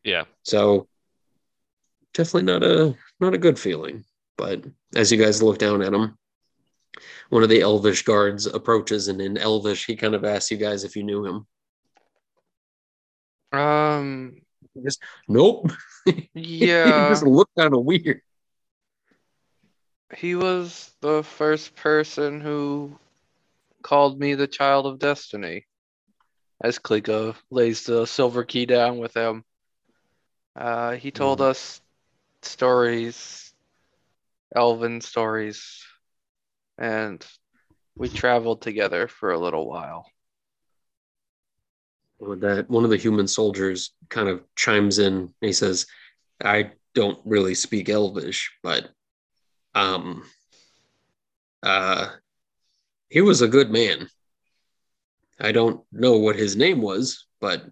[0.05, 0.25] Yeah.
[0.43, 0.89] So
[2.15, 4.05] definitely not a not a good feeling.
[4.37, 4.65] But
[4.95, 6.17] as you guys look down at him,
[7.31, 10.85] one of the elvish guards approaches and in elvish he kind of asks you guys
[10.85, 11.47] if you knew him
[13.59, 14.43] Um
[14.83, 15.71] just, nope
[16.35, 17.09] Yeah.
[17.09, 18.21] he just looked kind of weird
[20.17, 22.99] He was the first person who
[23.83, 25.67] called me the child of destiny.
[26.63, 29.43] As Klika lays the silver key down with him.
[30.55, 31.51] Uh, he told Mhm.
[31.51, 31.81] us
[32.43, 33.55] stories,
[34.55, 35.85] elven stories,
[36.79, 37.27] and
[37.97, 40.07] we traveled together for a little while.
[42.19, 45.87] with that one of the human soldiers kind of chimes in and he says
[46.45, 48.89] i don't really speak elvish but
[49.75, 50.23] um
[51.65, 52.09] uh
[53.09, 54.09] he was a good man
[55.41, 57.65] i don't know what his name was but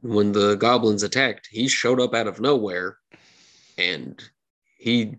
[0.00, 2.98] when the goblins attacked he showed up out of nowhere
[3.76, 4.22] and
[4.76, 5.16] he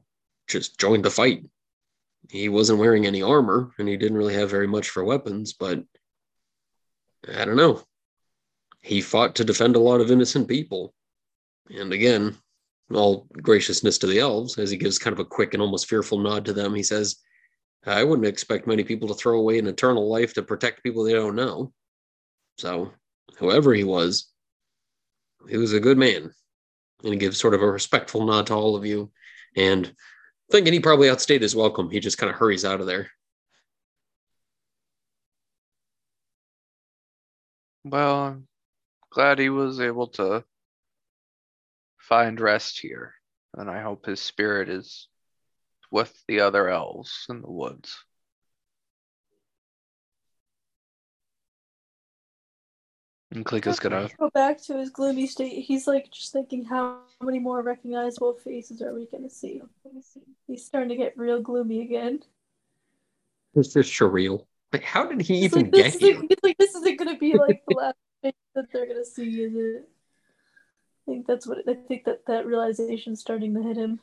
[0.48, 1.44] just joined the fight
[2.30, 5.84] he wasn't wearing any armor and he didn't really have very much for weapons but
[7.36, 7.82] i don't know
[8.82, 10.94] he fought to defend a lot of innocent people.
[11.70, 12.36] And again,
[12.94, 16.18] all graciousness to the elves, as he gives kind of a quick and almost fearful
[16.18, 17.18] nod to them, he says,
[17.86, 21.14] I wouldn't expect many people to throw away an eternal life to protect people they
[21.14, 21.74] don't know.
[22.58, 22.92] So,
[23.38, 24.28] whoever he was,
[25.48, 26.32] he was a good man.
[27.04, 29.12] And he gives sort of a respectful nod to all of you.
[29.56, 29.94] And
[30.52, 33.12] thinking he probably outstayed his welcome, he just kind of hurries out of there.
[37.86, 38.48] Well, I'm
[39.10, 40.44] glad he was able to
[41.98, 43.14] find rest here,
[43.56, 45.08] and I hope his spirit is
[45.90, 48.04] with the other elves in the woods.
[53.32, 55.64] And Klika's gonna go back to his gloomy state.
[55.64, 59.62] He's like just thinking, how many more recognizable faces are we gonna see?
[60.48, 62.22] He's starting to get real gloomy again.
[63.54, 64.46] It's just surreal.
[64.74, 66.28] Like, how did he He's even like, this get isn't, here?
[66.30, 69.54] he's like, this isn't gonna be like the last face that they're gonna see, is
[69.56, 69.88] it?
[71.08, 74.00] I think that's what I think that that realization's starting to hit him.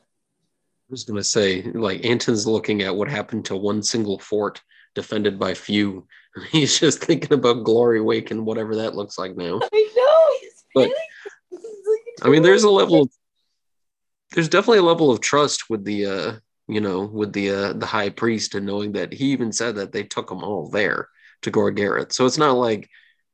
[0.88, 4.62] I was gonna say, like Anton's looking at what happened to one single fort
[4.94, 6.06] defended by few.
[6.50, 9.60] He's just thinking about Glory Wake and whatever that looks like now.
[9.72, 10.38] I know.
[10.40, 10.92] He's But- like,
[12.22, 13.10] I mean, there's a level.
[14.32, 16.32] There's definitely a level of trust with the, uh,
[16.66, 19.92] you know, with the uh, the high priest, and knowing that he even said that
[19.92, 21.08] they took them all there
[21.42, 22.12] to Gor'Gereth.
[22.12, 22.88] So it's not like,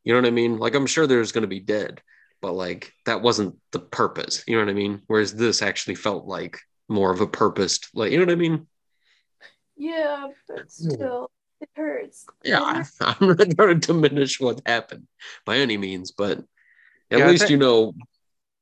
[0.04, 0.58] you know what I mean?
[0.58, 2.02] Like I'm sure there's going to be dead,
[2.40, 4.42] but like that wasn't the purpose.
[4.46, 5.02] You know what I mean?
[5.06, 6.58] Whereas this actually felt like
[6.88, 8.66] more of a purposed, like you know what I mean?
[9.76, 11.30] Yeah, but still,
[11.62, 12.26] it hurts.
[12.44, 15.06] Yeah, I- I'm not going to diminish what happened
[15.46, 16.38] by any means, but
[17.10, 17.94] at Yeah, least think- you know.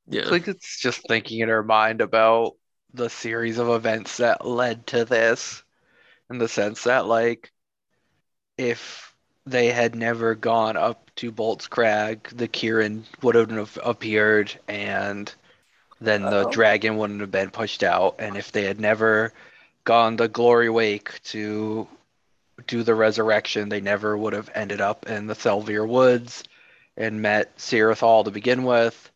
[0.07, 2.55] Yeah, Like it's just thinking in her mind about
[2.93, 5.63] the series of events that led to this,
[6.29, 7.51] in the sense that like,
[8.57, 9.13] if
[9.45, 15.33] they had never gone up to Bolt's Crag, the Kieran wouldn't have appeared, and
[16.01, 16.51] then the Uh-oh.
[16.51, 18.15] dragon wouldn't have been pushed out.
[18.19, 19.31] And if they had never
[19.85, 21.87] gone to Glory Wake to
[22.67, 26.43] do the resurrection, they never would have ended up in the Thalvir Woods
[26.97, 29.09] and met Sirathal to begin with.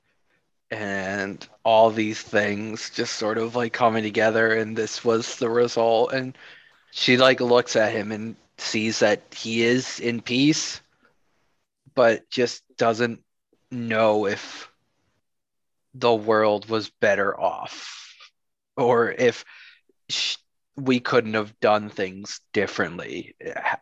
[0.72, 6.12] And all these things just sort of like coming together and this was the result.
[6.12, 6.38] And
[6.92, 10.82] she like looks at him and sees that he is in peace
[11.96, 13.22] but just doesn't
[13.72, 14.70] know if
[15.94, 18.14] the world was better off
[18.78, 19.46] or if
[20.78, 23.36] we couldn't have done things differently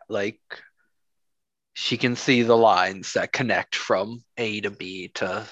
[0.08, 0.40] like
[1.72, 5.44] she can see the lines that connect from A to B to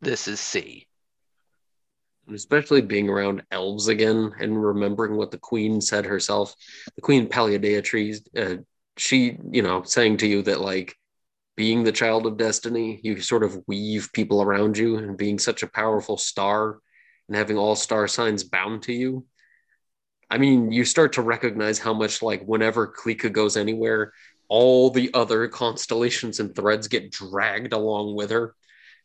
[0.00, 0.86] this is C.
[2.32, 6.54] especially being around elves again and remembering what the queen said herself
[6.96, 8.62] the queen Paliadeatrice, uh,
[8.96, 10.94] she you know saying to you that like
[11.56, 15.62] being the child of destiny you sort of weave people around you and being such
[15.62, 16.78] a powerful star
[17.28, 19.24] and having all star signs bound to you
[20.30, 24.12] i mean you start to recognize how much like whenever klika goes anywhere
[24.48, 28.54] all the other constellations and threads get dragged along with her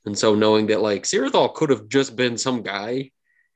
[0.06, 3.12] and so knowing that like Sirathal could have just been some guy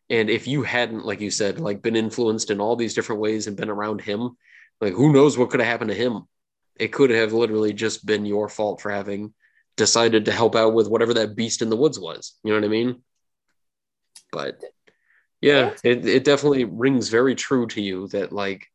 [0.10, 3.48] and if you hadn't, like you said, like been influenced in all these different ways
[3.48, 4.38] and been around him,
[4.81, 6.23] like who knows what could have happened to him?
[6.76, 9.34] It could have literally just been your fault for having
[9.76, 12.34] decided to help out with whatever that beast in the woods was.
[12.44, 13.02] You know what I mean?
[14.31, 14.61] But
[15.44, 18.68] yeah, it, it definitely rings very true to you that like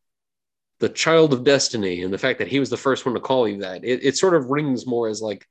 [0.80, 3.48] the child of destiny and the fact that he was the first one to call
[3.48, 5.46] you that, it, it sort of rings more as like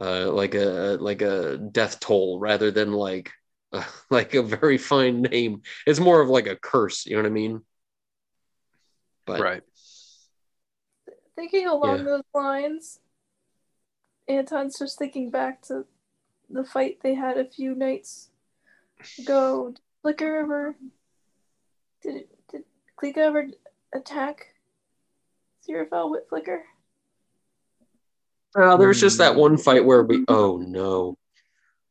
[0.00, 3.32] uh like a like a death toll rather than like
[3.72, 5.62] uh, like a very fine name.
[5.86, 7.62] It's more of like a curse, you know what I mean?
[9.26, 9.62] But right.
[11.36, 12.04] Thinking along Yeah.
[12.04, 13.00] those lines,
[14.28, 15.86] Anton's just thinking back to
[16.50, 18.30] the fight they had a few nights
[19.18, 19.74] ago.
[20.04, 20.76] Did Flicker ever
[22.02, 22.62] did did
[23.00, 23.46] Klika ever
[23.94, 24.54] attack
[25.68, 26.64] Sirathal with Flicker?
[28.56, 31.16] uh, there was just that one fight where we oh no.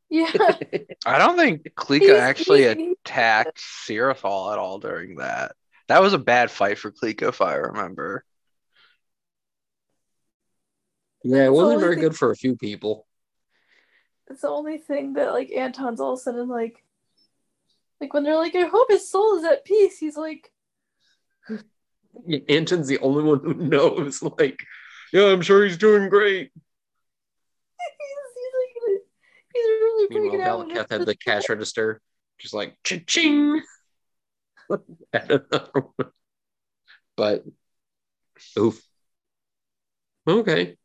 [0.09, 0.31] Yeah.
[1.05, 5.51] I don't think Klika He's- actually he's- attacked Sirathal at all during that.
[5.89, 8.23] That was a bad fight for Klika, if I remember.
[11.23, 13.05] Yeah, it wasn't very think- good for a few people.
[14.29, 16.83] It's the only thing that like Anton's all of a sudden like
[17.99, 20.51] like when they're like, I hope his soul is at peace, he's like
[22.49, 24.59] Anton's the only one who knows, like,
[25.13, 26.51] yeah, I'm sure he's doing great.
[27.79, 29.01] he's, he's like
[29.53, 30.69] he's really freaking Meanwhile, out.
[30.69, 32.01] Valaketh had the cash register,
[32.39, 33.61] just like cha-ching.
[37.15, 37.43] but
[38.57, 38.81] oof.
[40.27, 40.75] Okay.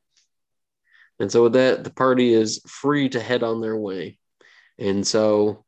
[1.19, 4.19] And so with that, the party is free to head on their way.
[4.79, 5.65] And so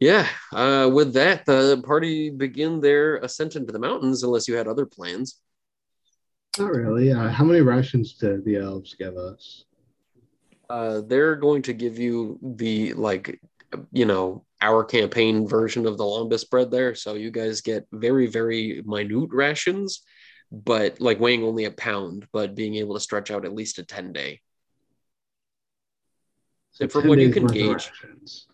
[0.00, 4.66] yeah, uh, with that, the party begin their ascent into the mountains, unless you had
[4.66, 5.38] other plans.
[6.58, 7.12] Not really.
[7.12, 9.64] Uh, how many rations did the elves give us?
[10.68, 13.40] uh, they're going to give you the like
[13.92, 18.26] you know our campaign version of the lembas bread there so you guys get very
[18.28, 20.02] very minute rations
[20.52, 23.84] but like weighing only a pound but being able to stretch out at least a
[23.84, 24.40] 10 day
[26.70, 28.46] So And from 10 what you can gauge- rations.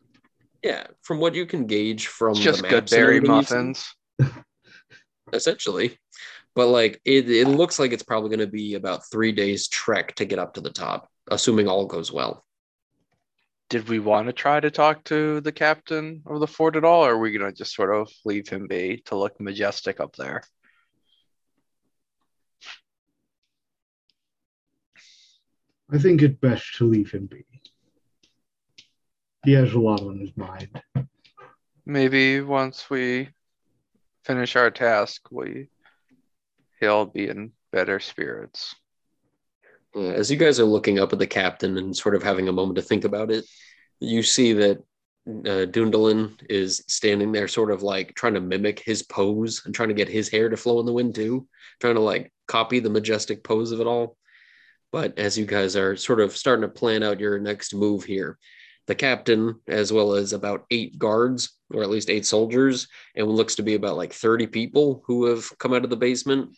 [0.67, 3.75] Yeah from what you can gauge from It's the just good berry everything you've seen,
[3.75, 3.95] muffins.
[5.33, 5.99] essentially
[6.55, 10.15] but like it, it looks like it's probably going to be about three days trek
[10.17, 12.45] to get up to the top assuming all goes well
[13.69, 17.03] Did we want to try to talk to the captain of the fort at all,
[17.05, 20.43] or are we gonna just sort of leave him be to look majestic up there?
[25.93, 27.45] I think it best to leave him be.
[29.47, 30.83] He has a lot on his mind.
[31.87, 33.29] Maybe once we
[34.25, 35.69] finish our task, we
[36.81, 38.75] he'll be in better spirits.
[39.95, 42.53] Uh, as you guys are looking up at the captain and sort of having a
[42.53, 43.45] moment to think about it,
[44.01, 44.79] you see that
[45.29, 49.91] uh, Dundalin is standing there, sort of like trying to mimic his pose and trying
[49.91, 51.47] to get his hair to flow in the wind too,
[51.81, 54.17] trying to like copy the majestic pose of it all.
[54.91, 58.39] But as you guys are sort of starting to plan out your next move here,
[58.87, 63.57] the captain, as well as about eight guards, or at least eight soldiers, and looks
[63.57, 66.57] to be about like 30 people who have come out of the basement,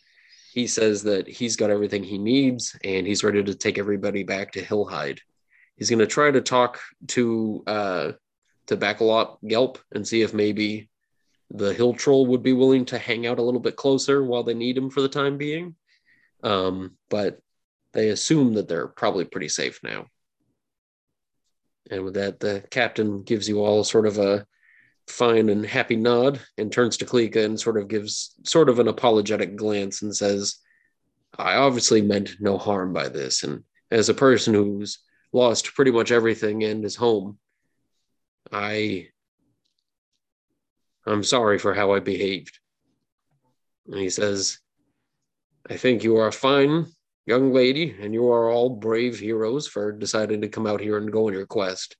[0.53, 4.51] he says that he's got everything he needs and he's ready to take everybody back
[4.51, 5.19] to Hillhide.
[5.75, 6.79] He's going to try to talk
[7.09, 8.11] to uh,
[8.67, 10.89] to Bacalot Gelp and see if maybe
[11.51, 14.53] the Hill Troll would be willing to hang out a little bit closer while they
[14.53, 15.75] need him for the time being.
[16.43, 17.39] Um, but
[17.93, 20.05] they assume that they're probably pretty safe now.
[21.89, 24.45] And with that, the captain gives you all sort of a
[25.07, 28.87] fine and happy nod and turns to Klika and sort of gives sort of an
[28.87, 30.57] apologetic glance and says,
[31.37, 33.43] I obviously meant no harm by this.
[33.43, 34.99] And as a person who's
[35.33, 37.39] lost pretty much everything in his home,
[38.51, 39.07] I
[41.05, 42.59] I'm sorry for how I behaved.
[43.87, 44.59] And he says,
[45.67, 46.85] I think you are fine
[47.29, 51.11] young lady, and you are all brave heroes for deciding to come out here and
[51.11, 51.95] go on your quest.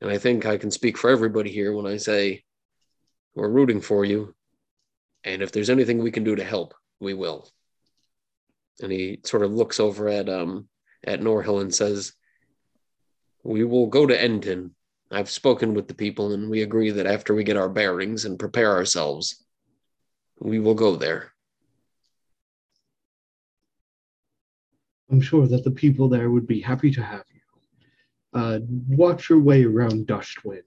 [0.00, 2.44] And I think I can speak for everybody here when I say
[3.34, 4.34] we're rooting for you.
[5.22, 7.46] And if there's anything we can do to help, we will.
[8.80, 10.66] And he sort of looks over at um
[11.06, 12.14] at Norhill and says,
[13.42, 14.74] We will go to Enton.
[15.10, 18.38] I've spoken with the people, and we agree that after we get our bearings and
[18.38, 19.44] prepare ourselves,
[20.40, 21.33] we will go there.
[25.10, 28.40] I'm sure that the people there would be happy to have you.
[28.40, 28.58] Uh,
[28.88, 30.62] watch your way around Dustwind.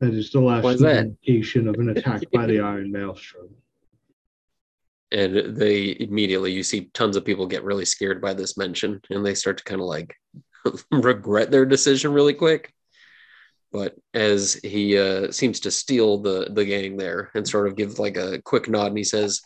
[0.00, 3.48] That is the last indication of an attack by the Iron Maelstrom.
[5.10, 9.24] and they immediately you see tons of people get really scared by this mention and
[9.24, 10.16] they start to kind of like
[10.90, 12.72] regret their decision really quick
[13.72, 17.98] but as he uh, seems to steal the the gang there and sort of give
[17.98, 19.42] like a quick nod and he says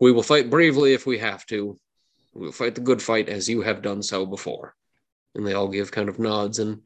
[0.00, 1.78] we will fight bravely if we have to
[2.38, 4.74] we will fight the good fight as you have done so before
[5.34, 6.82] and they all give kind of nods and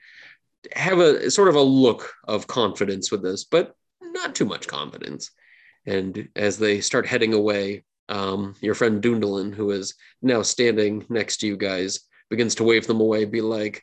[0.74, 5.30] have a sort of a look of confidence with this but not too much confidence
[5.86, 11.38] and as they start heading away um, your friend Dundalin, who is now standing next
[11.38, 13.82] to you guys, begins to wave them away, be like,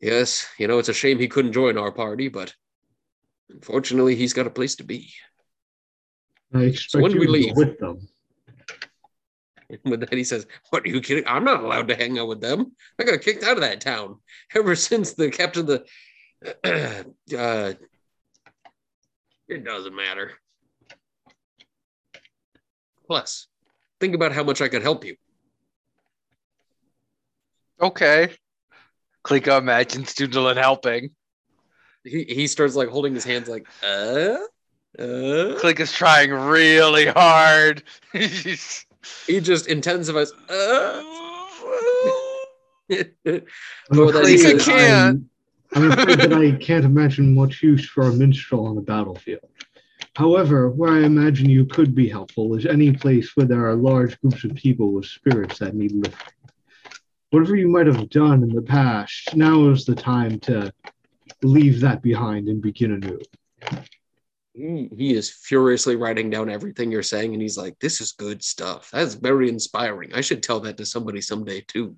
[0.00, 2.52] Yes, you know, it's a shame he couldn't join our party, but
[3.48, 5.10] unfortunately, he's got a place to be.
[6.52, 7.56] I expect when do you we leave?
[7.56, 8.06] with them.
[9.84, 11.24] With that, he says, What are you kidding?
[11.26, 12.72] I'm not allowed to hang out with them.
[13.00, 14.18] I got kicked out of that town
[14.54, 15.84] ever since the captain of the.
[17.38, 17.72] uh,
[19.48, 20.32] it doesn't matter.
[23.06, 23.46] Plus,
[24.00, 25.16] think about how much I could help you.
[27.80, 28.30] Okay.
[29.24, 31.10] Klika imagines Doodlin helping.
[32.04, 34.36] He, he starts like holding his hands like, uh,
[34.98, 35.56] uh.
[35.58, 37.82] Klika's trying really hard.
[38.12, 38.86] He's-
[39.26, 41.02] He just intensifies, uh.
[42.90, 43.42] I'm
[43.90, 45.28] Well, afraid he that says- I'm,
[45.74, 49.48] I'm afraid that I can't imagine much use for a minstrel on the battlefield.
[50.16, 54.20] However, where I imagine you could be helpful is any place where there are large
[54.20, 56.28] groups of people with spirits that need lifting.
[57.30, 60.72] Whatever you might have done in the past, now is the time to
[61.42, 63.18] leave that behind and begin anew.
[64.54, 68.42] He, he is furiously writing down everything you're saying and he's like this is good
[68.42, 71.96] stuff that's very inspiring i should tell that to somebody someday too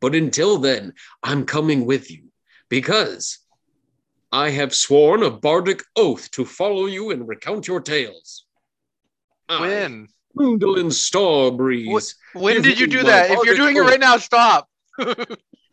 [0.00, 2.24] but until then i'm coming with you
[2.68, 3.38] because
[4.32, 8.46] i have sworn a bardic oath to follow you and recount your tales
[9.48, 10.08] when?
[10.36, 12.14] Gundolin Starbreeze.
[12.34, 13.30] When Give did you do that?
[13.30, 14.68] If you're doing it right now, stop.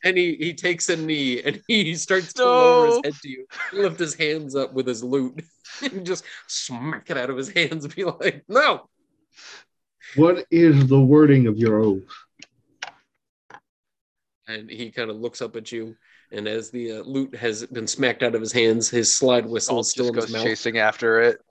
[0.04, 3.48] And he, he takes a knee and he starts to lower his head to you,
[3.72, 5.44] He lift his hands up with his lute,
[6.04, 8.90] just smack it out of his hands and be like, no.
[10.16, 12.04] What is the wording of your oath?
[14.48, 15.96] and he kind of looks up at you.
[16.32, 19.80] And as the uh, lute has been smacked out of his hands, his slide whistle
[19.80, 20.44] is still just in his goes mouth.
[20.44, 21.42] chasing after it.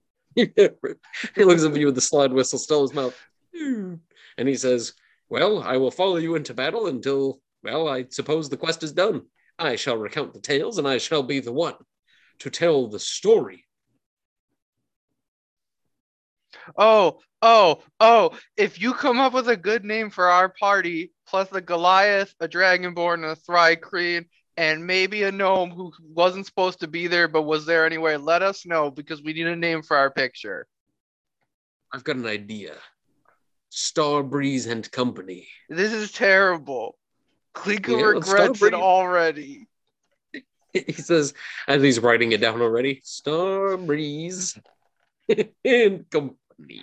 [0.34, 3.26] he looks up at you with the slide whistle still in his mouth.
[4.38, 4.94] And he says,
[5.28, 9.22] Well, I will follow you into battle until, well, I suppose the quest is done.
[9.58, 11.74] I shall recount the tales, and I shall be the one
[12.40, 13.64] to tell the story.
[16.76, 18.36] Oh, oh, oh.
[18.56, 22.48] If you come up with a good name for our party, plus a Goliath, a
[22.48, 24.26] Dragonborn, and a Thri-kreen,
[24.56, 28.16] and maybe a gnome who wasn't supposed to be there but was there anyway.
[28.16, 30.66] Let us know because we need a name for our picture.
[31.92, 32.74] I've got an idea.
[33.70, 35.48] Star Breeze and Company.
[35.68, 36.98] This is terrible.
[37.54, 39.66] Klika Yeah, regrets it already.
[40.86, 41.34] He says,
[41.66, 44.58] as he's writing it down already, Star Breeze
[45.64, 46.82] and Company.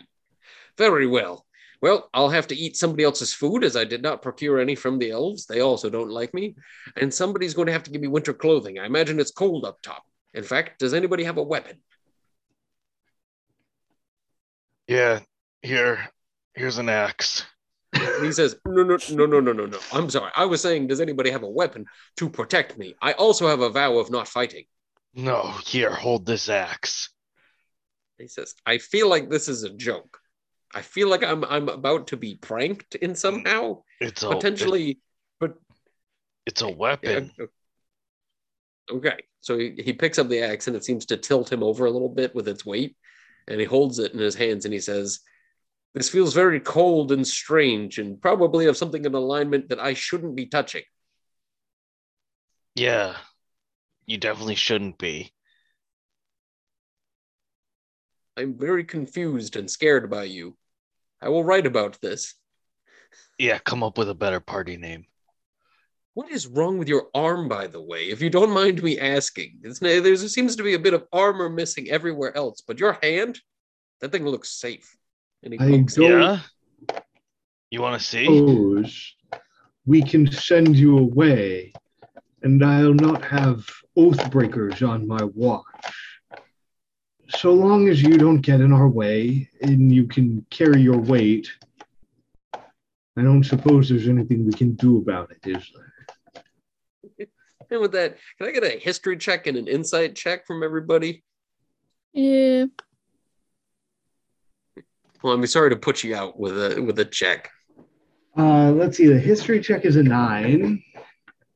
[0.78, 1.46] Very well.
[1.82, 4.98] Well, I'll have to eat somebody else's food as I did not procure any from
[4.98, 5.46] the elves.
[5.46, 6.56] They also don't like me.
[6.96, 8.80] And somebody's going to have to give me winter clothing.
[8.80, 10.04] I imagine it's cold up top.
[10.34, 11.78] In fact, does anybody have a weapon?
[14.88, 15.20] Yeah,
[15.62, 16.10] here,
[16.56, 17.46] here's an axe.
[17.94, 19.80] And he says, No, no, no, no, no, no, no.
[19.92, 20.32] I'm sorry.
[20.36, 21.86] I was saying, does anybody have a weapon
[22.18, 22.96] to protect me?
[23.02, 24.66] I also have a vow of not fighting.
[25.14, 27.10] No, here, hold this axe.
[28.18, 30.20] He says, I feel like this is a joke.
[30.74, 33.84] I feel like I'm I'm about to be pranked in somehow.
[34.02, 35.00] It's a Potentially,
[35.40, 35.56] but
[36.46, 37.32] It's a yeah, weapon.
[38.92, 39.18] Okay.
[39.42, 41.92] So he, he picks up the axe and it seems to tilt him over a
[41.92, 42.96] little bit with its weight.
[43.48, 45.20] And he holds it in his hands and he says,
[45.98, 50.36] This feels very cold and strange and probably of something in alignment that I shouldn't
[50.36, 50.84] be touching.
[52.76, 53.16] Yeah,
[54.06, 55.34] you definitely shouldn't be.
[58.38, 60.56] I'm very confused and scared by you.
[61.20, 62.36] I will write about this.
[63.40, 65.06] Yeah, come up with a better party name.
[66.14, 68.10] What is wrong with your arm, by the way?
[68.10, 71.90] If you don't mind me asking, there seems to be a bit of armor missing
[71.90, 73.40] everywhere else, but your hand,
[74.02, 74.96] that thing looks safe.
[75.44, 76.40] And he I pokes don't- Yeah?
[77.70, 78.26] You want to see?
[78.26, 79.16] suppose
[79.86, 81.74] we can send you away,
[82.44, 83.66] and I'll not have
[83.96, 85.64] oath breakers on my watch.
[87.30, 91.50] So long as you don't get in our way and you can carry your weight,
[92.54, 97.28] I don't suppose there's anything we can do about it, is there?
[97.70, 101.26] And with that, can I get a history check and an insight check from everybody?
[102.14, 102.68] Yeah.
[105.24, 107.50] Well, I'm sorry to put you out with a with a check.
[108.38, 109.08] Uh, let's see.
[109.08, 110.84] The history check is a nine.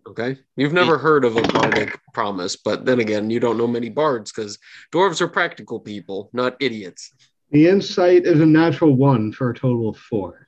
[0.07, 3.89] Okay, you've never heard of a bardic promise, but then again, you don't know many
[3.89, 4.57] bards because
[4.91, 7.13] dwarves are practical people, not idiots.
[7.51, 10.47] The insight is a natural one for a total of four.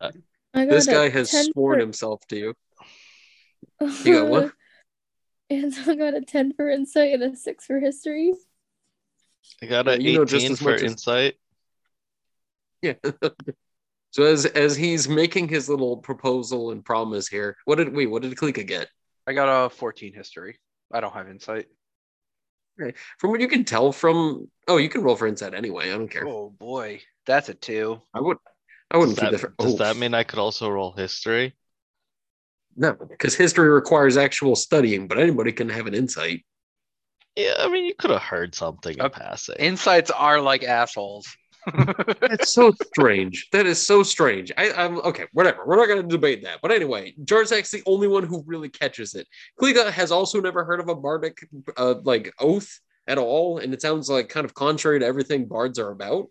[0.00, 2.54] I got This guy has sworn for- himself to you.
[4.04, 4.52] You got what?
[5.50, 8.32] And so I got a 10 for insight and a 6 for history.
[9.62, 11.34] I got Yeah, an you know just 18 as for much as- insight.
[12.86, 13.10] Yeah.
[14.10, 18.06] so as as he's making his little proposal and promise here, what did we?
[18.06, 18.88] What did Klika get?
[19.26, 20.58] I got a 14 history.
[20.92, 21.66] I don't have insight.
[22.80, 22.96] Okay.
[23.18, 25.90] From what you can tell from, oh, you can roll for insight anyway.
[25.90, 26.26] I don't care.
[26.26, 28.00] Oh boy, that's a two.
[28.14, 28.36] I would.
[28.90, 29.64] I wouldn't Does keep that, that for.
[29.64, 31.56] does oh, that mean I could also roll history?
[32.76, 36.44] No, because history requires actual studying, but anybody can have an insight.
[37.34, 39.56] Yeah, I mean, you could have heard something in Uh, passing.
[39.58, 41.26] Insights are like assholes.
[42.20, 43.48] That's so strange.
[43.52, 44.52] That is so strange.
[44.56, 45.24] I, I'm okay.
[45.32, 45.64] Whatever.
[45.66, 46.60] We're not going to debate that.
[46.62, 49.26] But anyway, Jarzak's the only one who really catches it.
[49.60, 51.38] Klika has also never heard of a bardic
[51.76, 55.78] uh, like oath at all, and it sounds like kind of contrary to everything bards
[55.78, 56.28] are about.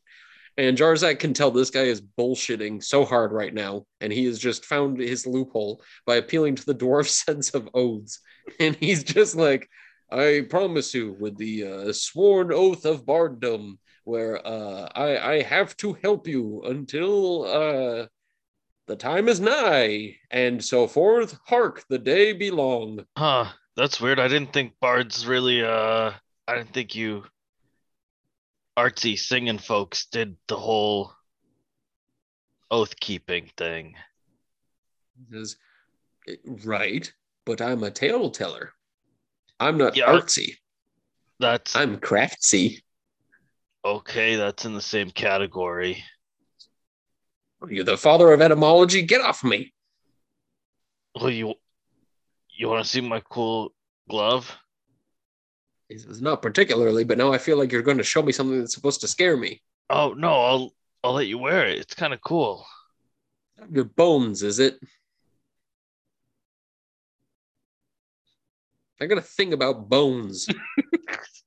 [0.57, 4.39] And Jarzak can tell this guy is bullshitting so hard right now, and he has
[4.39, 8.19] just found his loophole by appealing to the dwarf sense of oaths.
[8.59, 9.67] And he's just like,
[10.09, 15.75] I promise you, with the uh, sworn oath of barddom, where uh, I, I have
[15.77, 18.07] to help you until uh,
[18.87, 21.37] the time is nigh, and so forth.
[21.45, 23.05] Hark, the day be long.
[23.17, 24.19] Huh, that's weird.
[24.19, 26.11] I didn't think bards really, uh,
[26.47, 27.25] I didn't think you
[28.77, 31.11] artsy singing folks did the whole
[32.69, 33.95] oath keeping thing.
[35.17, 35.57] He says,
[36.63, 37.11] right,
[37.45, 38.73] but I'm a tale teller.
[39.59, 40.07] I'm not Yeah.
[40.07, 40.57] artsy.
[41.39, 42.81] That's I'm craftsy.
[43.85, 46.03] Okay, that's in the same category.
[47.61, 49.03] Are You're the father of etymology.
[49.03, 49.73] Get off me.
[51.13, 51.53] Well, you
[52.57, 53.73] you want to see my cool
[54.09, 54.57] glove?
[55.87, 58.59] He says, not particularly, but now I feel like you're going to show me something
[58.59, 59.61] that's supposed to scare me.
[59.89, 61.77] Oh no, I'll I'll let you wear it.
[61.77, 62.65] It's kind of cool.
[63.71, 64.79] Your bones, is it?
[69.01, 70.47] I got a thing about bones.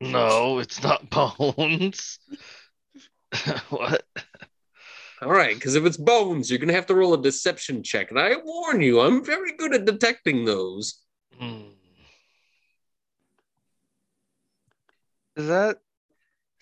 [0.01, 2.21] No, it's not bones.
[3.69, 4.05] what?
[5.21, 8.19] All right, because if it's bones, you're gonna have to roll a deception check, and
[8.19, 11.03] I warn you, I'm very good at detecting those.
[11.37, 11.71] Hmm.
[15.35, 15.79] Does that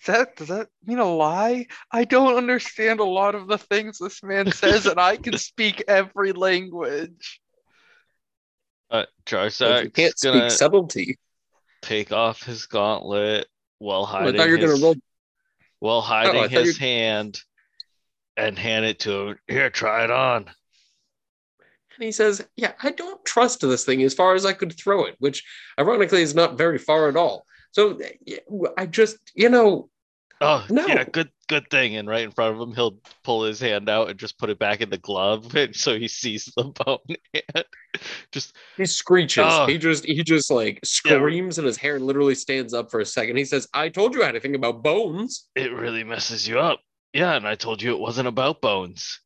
[0.03, 1.67] does that does that mean a lie?
[1.91, 5.83] I don't understand a lot of the things this man says, and I can speak
[5.87, 7.39] every language.
[8.89, 11.17] Uh, Jarzak's can't speak subtlety.
[11.81, 13.47] take off his gauntlet
[13.79, 14.95] while Oh, hiding thought you were his, roll.
[15.79, 17.41] while hiding thought you- his hand
[18.37, 19.39] and hand it to him.
[19.47, 20.45] Here, try it on.
[21.95, 25.05] And he says, Yeah, I don't trust this thing as far as I could throw
[25.05, 25.43] it, which
[25.79, 27.45] ironically is not very far at all.
[27.71, 27.99] So
[28.77, 29.89] I just, you know,
[30.39, 30.85] Oh, No.
[30.85, 31.95] yeah, good good thing.
[31.95, 34.59] And right in front of him, he'll pull his hand out and just put it
[34.59, 36.99] back in the glove, and so he sees the bone
[37.33, 37.65] hand.
[38.31, 39.45] Just he screeches.
[39.47, 39.65] Oh.
[39.65, 43.37] He just, he just like screams and his hair literally stands up for a second.
[43.37, 45.47] He says, I told you anything about bones.
[45.55, 46.79] it really messes you up.
[47.13, 49.19] Yeah, and I told you it wasn't about bones.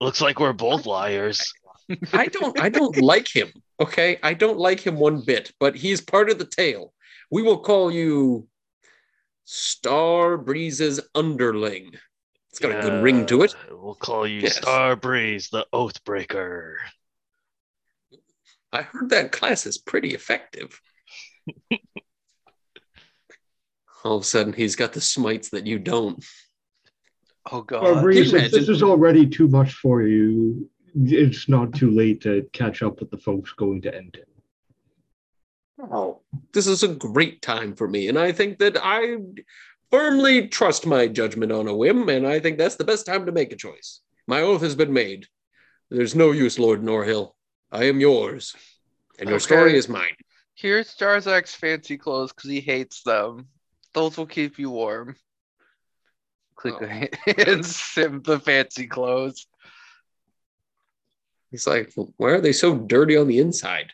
[0.00, 1.50] Looks like we're both liars.
[2.12, 3.50] I don't, I don't like him.
[3.80, 4.18] Okay.
[4.22, 6.92] I don't like him one bit, but he's part of the tale.
[7.30, 8.46] We will call you
[9.50, 11.94] Star Breeze's underling.
[12.50, 13.54] It's got a good ring to it.
[13.70, 14.58] We'll call you Yes.
[14.58, 16.76] Star Breeze, the Oath Breaker.
[18.74, 20.78] I heard that class is pretty effective.
[24.04, 26.22] All of a sudden, he's got the smites that you don't.
[27.50, 28.02] Oh Well, god.
[28.02, 32.82] Breeze, if this is already too much for you, it's not too late to catch
[32.82, 34.18] up with the folks going to end
[35.80, 36.20] Oh,
[36.52, 39.16] this is a great time for me, and I think that I
[39.90, 43.32] firmly trust my judgment on a whim, and I think that's the best time to
[43.32, 44.00] make a choice.
[44.26, 45.26] My oath has been made.
[45.90, 47.32] There's no use, Lord Norhill.
[47.70, 48.56] I am yours,
[49.18, 49.44] and your Okay.
[49.44, 50.16] story is mine.
[50.54, 53.46] Here's Jarzak's fancy clothes because he hates them.
[53.94, 55.14] Those will keep you warm.
[56.56, 57.32] Click Oh.
[57.46, 59.46] and sim the fancy clothes.
[61.52, 63.92] He's like, why are they so dirty on the inside?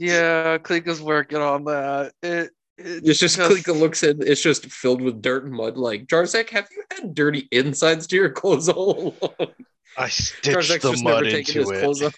[0.00, 2.12] Yeah, Klika's working on that.
[2.22, 5.76] It, It's just Klika looks in, it's just filled with dirt and mud.
[5.76, 9.50] Like, Jarzak, have you had dirty insides to your clothes all along?
[9.98, 12.06] I stitched Jarzak's the just mud never into his clothes it.
[12.06, 12.14] off.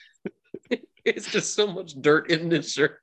[1.05, 3.01] it's just so much dirt in his shirt.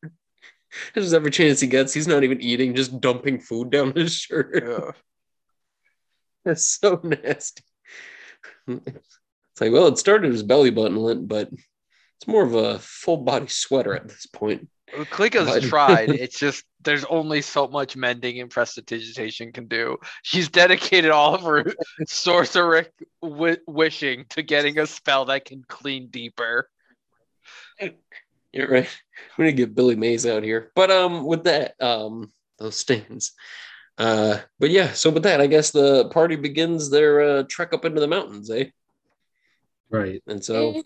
[0.93, 4.63] There's every chance he gets, he's not even eating, just dumping food down his shirt.
[4.65, 4.91] Yeah.
[6.45, 7.63] That's so nasty.
[9.51, 11.49] It's like, well, it started as belly button, lint, but
[12.19, 14.67] it's more of a full body sweater at this point.
[14.93, 16.09] Klika's But- tried.
[16.19, 19.97] It's just there's only so much mending and prestidigitation can do.
[20.23, 21.63] She's dedicated all of her
[22.07, 22.87] sorceric
[23.21, 26.69] wi- wishing to getting a spell that can clean deeper.
[28.51, 28.89] You're right.
[29.37, 30.71] We need to get Billy Mays out here.
[30.75, 33.33] But um with that, um those stains.
[33.97, 37.85] Uh but yeah, so with that, I guess the party begins their uh trek up
[37.85, 38.65] into the mountains, eh?
[39.89, 40.21] Right.
[40.27, 40.81] And so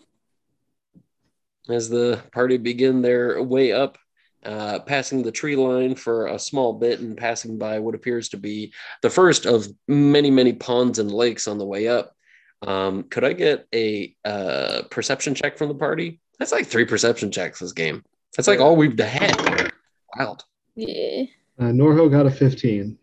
[1.68, 3.98] as the party begin their way up,
[4.44, 8.36] uh, passing the tree line for a small bit and passing by what appears to
[8.36, 8.72] be
[9.02, 12.14] the first of many, many ponds and lakes on the way up.
[12.62, 16.20] Um, could I get a uh, perception check from the party?
[16.38, 18.04] That's like three perception checks this game.
[18.36, 19.70] That's like all we've had.
[20.18, 20.44] Wild.
[20.74, 21.24] Yeah.
[21.58, 22.98] Uh, Norhill got a 15.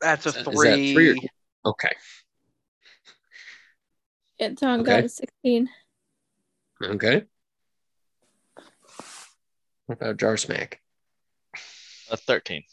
[0.00, 0.68] That's a Is three.
[0.68, 1.90] that three or- Okay.
[4.42, 4.90] Anton Okay.
[4.90, 5.68] got a 16.
[6.82, 7.22] Okay.
[9.86, 10.80] What about Jar Smack?
[12.10, 12.64] A 13.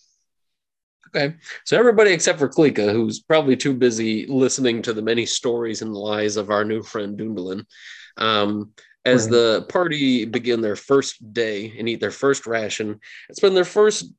[1.16, 1.36] Okay.
[1.66, 5.94] So everybody except for Klika, who's probably too busy listening to the many stories and
[5.94, 7.66] lies of our new friend Dundalin.
[8.18, 8.74] Um,
[9.06, 9.32] as Right.
[9.32, 14.12] the party begin their first day and eat their first ration, it's been their first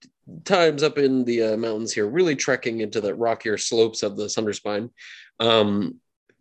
[0.45, 4.25] times up in the uh, mountains here, really trekking into the rockier slopes of the
[4.27, 4.91] Sunderspine.
[5.39, 6.01] Um,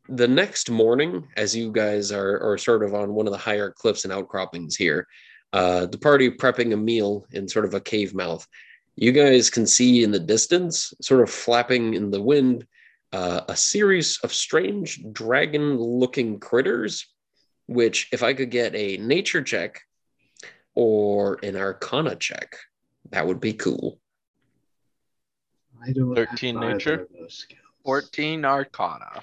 [0.10, 3.72] the next morning, as you guys are, are sort of on one of the higher
[3.72, 5.08] cliffs and outcroppings here,
[5.54, 8.46] uh, the party prepping a meal in sort of a cave mouth
[9.00, 12.68] you guys can see in the distance, sort of flapping in the wind,
[13.14, 17.08] uh, a series of strange dragon looking critters.
[17.68, 19.80] Which, if I could get a nature check
[20.76, 22.58] or an arcana check,
[23.12, 24.00] that would be cool.
[25.82, 27.04] I don't 13 nature?
[27.04, 27.62] of those skills.
[27.86, 29.22] 14 Arcana.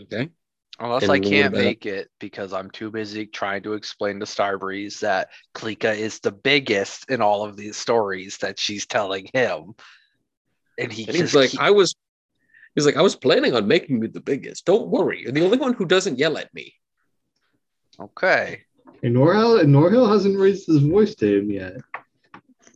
[0.00, 0.30] Okay.
[0.78, 4.26] Unless And I can't about- make it because I'm too busy trying to explain to
[4.26, 9.74] Starbreeze that Klika is the biggest in all of these stories that she's telling him.
[10.78, 11.94] And he And he's like, keep- I was,
[12.74, 14.64] he's like, I was planning on making you the biggest.
[14.64, 15.22] Don't worry.
[15.22, 16.74] You're the only one who doesn't yell at me.
[18.00, 18.62] okay.
[19.04, 21.76] And Norhill, and Norhill hasn't raised his voice to him yet.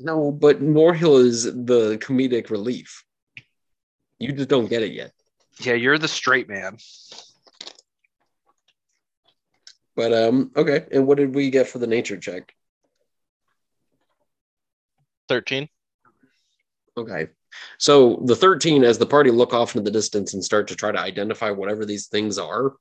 [0.00, 3.04] No, but Norhill is the comedic relief.
[4.18, 5.12] You just don't get it yet.
[5.60, 6.76] Yeah, you're the straight man.
[9.94, 10.86] But um, okay.
[10.92, 12.54] And what did we get for the nature check?
[15.28, 15.68] 13.
[16.98, 17.28] Okay.
[17.78, 20.92] So the 13, as the party look off into the distance and start to try
[20.92, 22.74] to identify whatever these things are,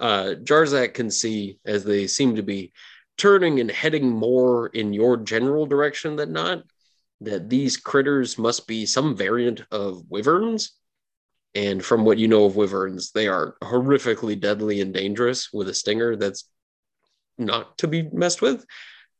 [0.00, 2.72] uh, Jarzak can see as they seem to be
[3.16, 6.64] turning and heading more in your general direction than not,
[7.20, 10.72] that these critters must be some variant of wyverns.
[11.56, 15.74] And from what you know of wyverns, they are horrifically deadly and dangerous with a
[15.74, 16.44] stinger that's
[17.38, 18.66] not to be messed with.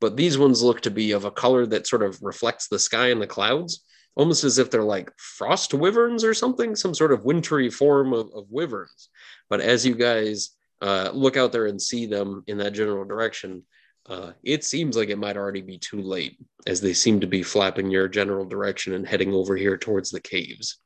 [0.03, 3.09] But these ones look to be of a color that sort of reflects the sky
[3.09, 3.83] and the clouds,
[4.17, 8.31] almost as if they're like frost wyverns or something, some sort of wintry form of,
[8.35, 9.09] of wyverns.
[9.49, 10.51] But as you guys
[10.83, 13.63] uh, look out there and see them in that general direction,
[14.11, 16.37] uh, it seems like it might already be too late,
[16.67, 20.21] as they seem to be flapping your general direction and heading over here towards the
[20.21, 20.77] caves.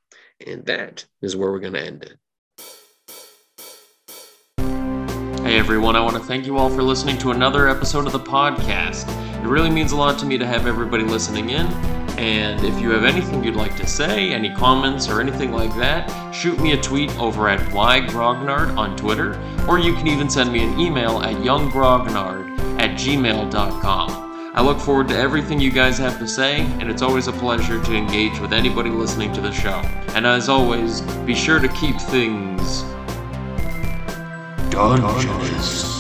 [0.47, 2.17] And that is where we're going to end it.
[5.43, 8.21] Hey everyone, I want to thank you all for listening to another episode of the
[8.21, 9.09] podcast.
[9.43, 11.67] It really means a lot to me to have everybody listening in.
[12.19, 16.33] And if you have anything you'd like to say, any comments or anything like that,
[16.33, 20.63] shoot me a tweet over at ygrognard on Twitter, or you can even send me
[20.63, 24.30] an email at yunggrognard at gmail.com.
[24.53, 27.83] I look forward to everything you guys have to say, and it's always a pleasure
[27.83, 29.81] to engage with anybody listening to the show.
[30.15, 32.83] And as always, be sure to keep things
[34.71, 36.00] Dungeons.